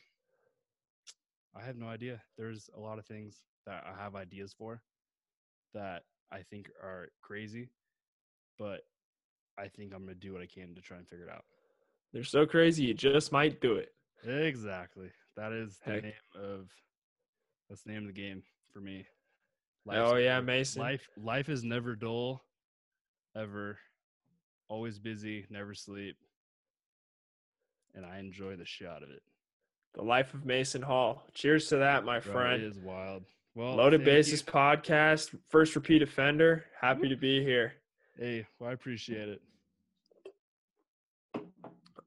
I 1.54 1.62
have 1.62 1.76
no 1.76 1.86
idea. 1.86 2.22
There's 2.38 2.70
a 2.74 2.80
lot 2.80 2.98
of 2.98 3.04
things 3.04 3.42
that 3.66 3.84
I 3.86 4.02
have 4.02 4.14
ideas 4.16 4.54
for 4.56 4.80
that 5.74 6.04
I 6.33 6.43
think 6.51 6.70
are 6.83 7.09
crazy, 7.20 7.68
but 8.59 8.80
I 9.59 9.68
think 9.68 9.93
I'm 9.93 10.05
going 10.05 10.18
to 10.18 10.26
do 10.26 10.33
what 10.33 10.43
I 10.43 10.47
can 10.47 10.74
to 10.74 10.80
try 10.80 10.97
and 10.97 11.07
figure 11.07 11.26
it 11.26 11.30
out. 11.30 11.45
They're 12.12 12.24
so 12.24 12.47
crazy, 12.47 12.85
you 12.85 12.95
just 12.95 13.33
might 13.33 13.61
do 13.61 13.74
it. 13.74 13.91
Exactly. 14.26 15.11
That 15.37 15.53
is 15.53 15.78
the 15.85 15.93
Heck. 15.93 16.03
name 16.05 16.12
of 16.35 16.68
that's 17.68 17.83
the 17.83 17.93
name 17.93 18.03
of 18.03 18.14
the 18.14 18.20
game 18.20 18.43
for 18.72 18.80
me. 18.80 19.07
Oh, 19.91 20.16
yeah, 20.16 20.41
Mason. 20.41 20.83
Life 20.83 21.09
life 21.16 21.49
is 21.49 21.64
never 21.64 21.97
dull, 21.97 22.45
ever. 23.37 23.78
Always 24.68 24.99
busy, 24.99 25.47
never 25.51 25.74
sleep. 25.74 26.16
And 27.95 28.07
I 28.07 28.18
enjoy 28.18 28.57
the 28.57 28.64
shit 28.64 28.89
out 28.89 29.03
of 29.03 29.11
it. 29.11 29.22
The 29.95 30.03
life 30.03 30.33
of 30.33 30.47
Mason 30.47 30.80
Hall. 30.80 31.24
Cheers 31.35 31.68
to 31.68 31.76
that, 31.76 32.05
my 32.05 32.20
Bro, 32.20 32.33
friend. 32.33 32.62
It 32.62 32.66
is 32.66 32.78
wild. 32.78 33.24
Well, 33.55 33.76
Loaded. 33.76 34.05
Basis 34.05 34.42
podcast, 34.42 35.36
first 35.50 35.74
repeat 35.76 36.03
offender. 36.03 36.64
Happy 36.80 37.09
to 37.09 37.16
be 37.16 37.44
here. 37.44 37.74
Hey, 38.18 38.46
well, 38.59 38.70
I 38.70 38.72
appreciate 38.72 39.28
it. 39.28 39.42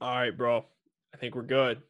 All 0.01 0.15
right, 0.15 0.35
bro. 0.35 0.65
I 1.13 1.17
think 1.17 1.35
we're 1.35 1.43
good. 1.43 1.81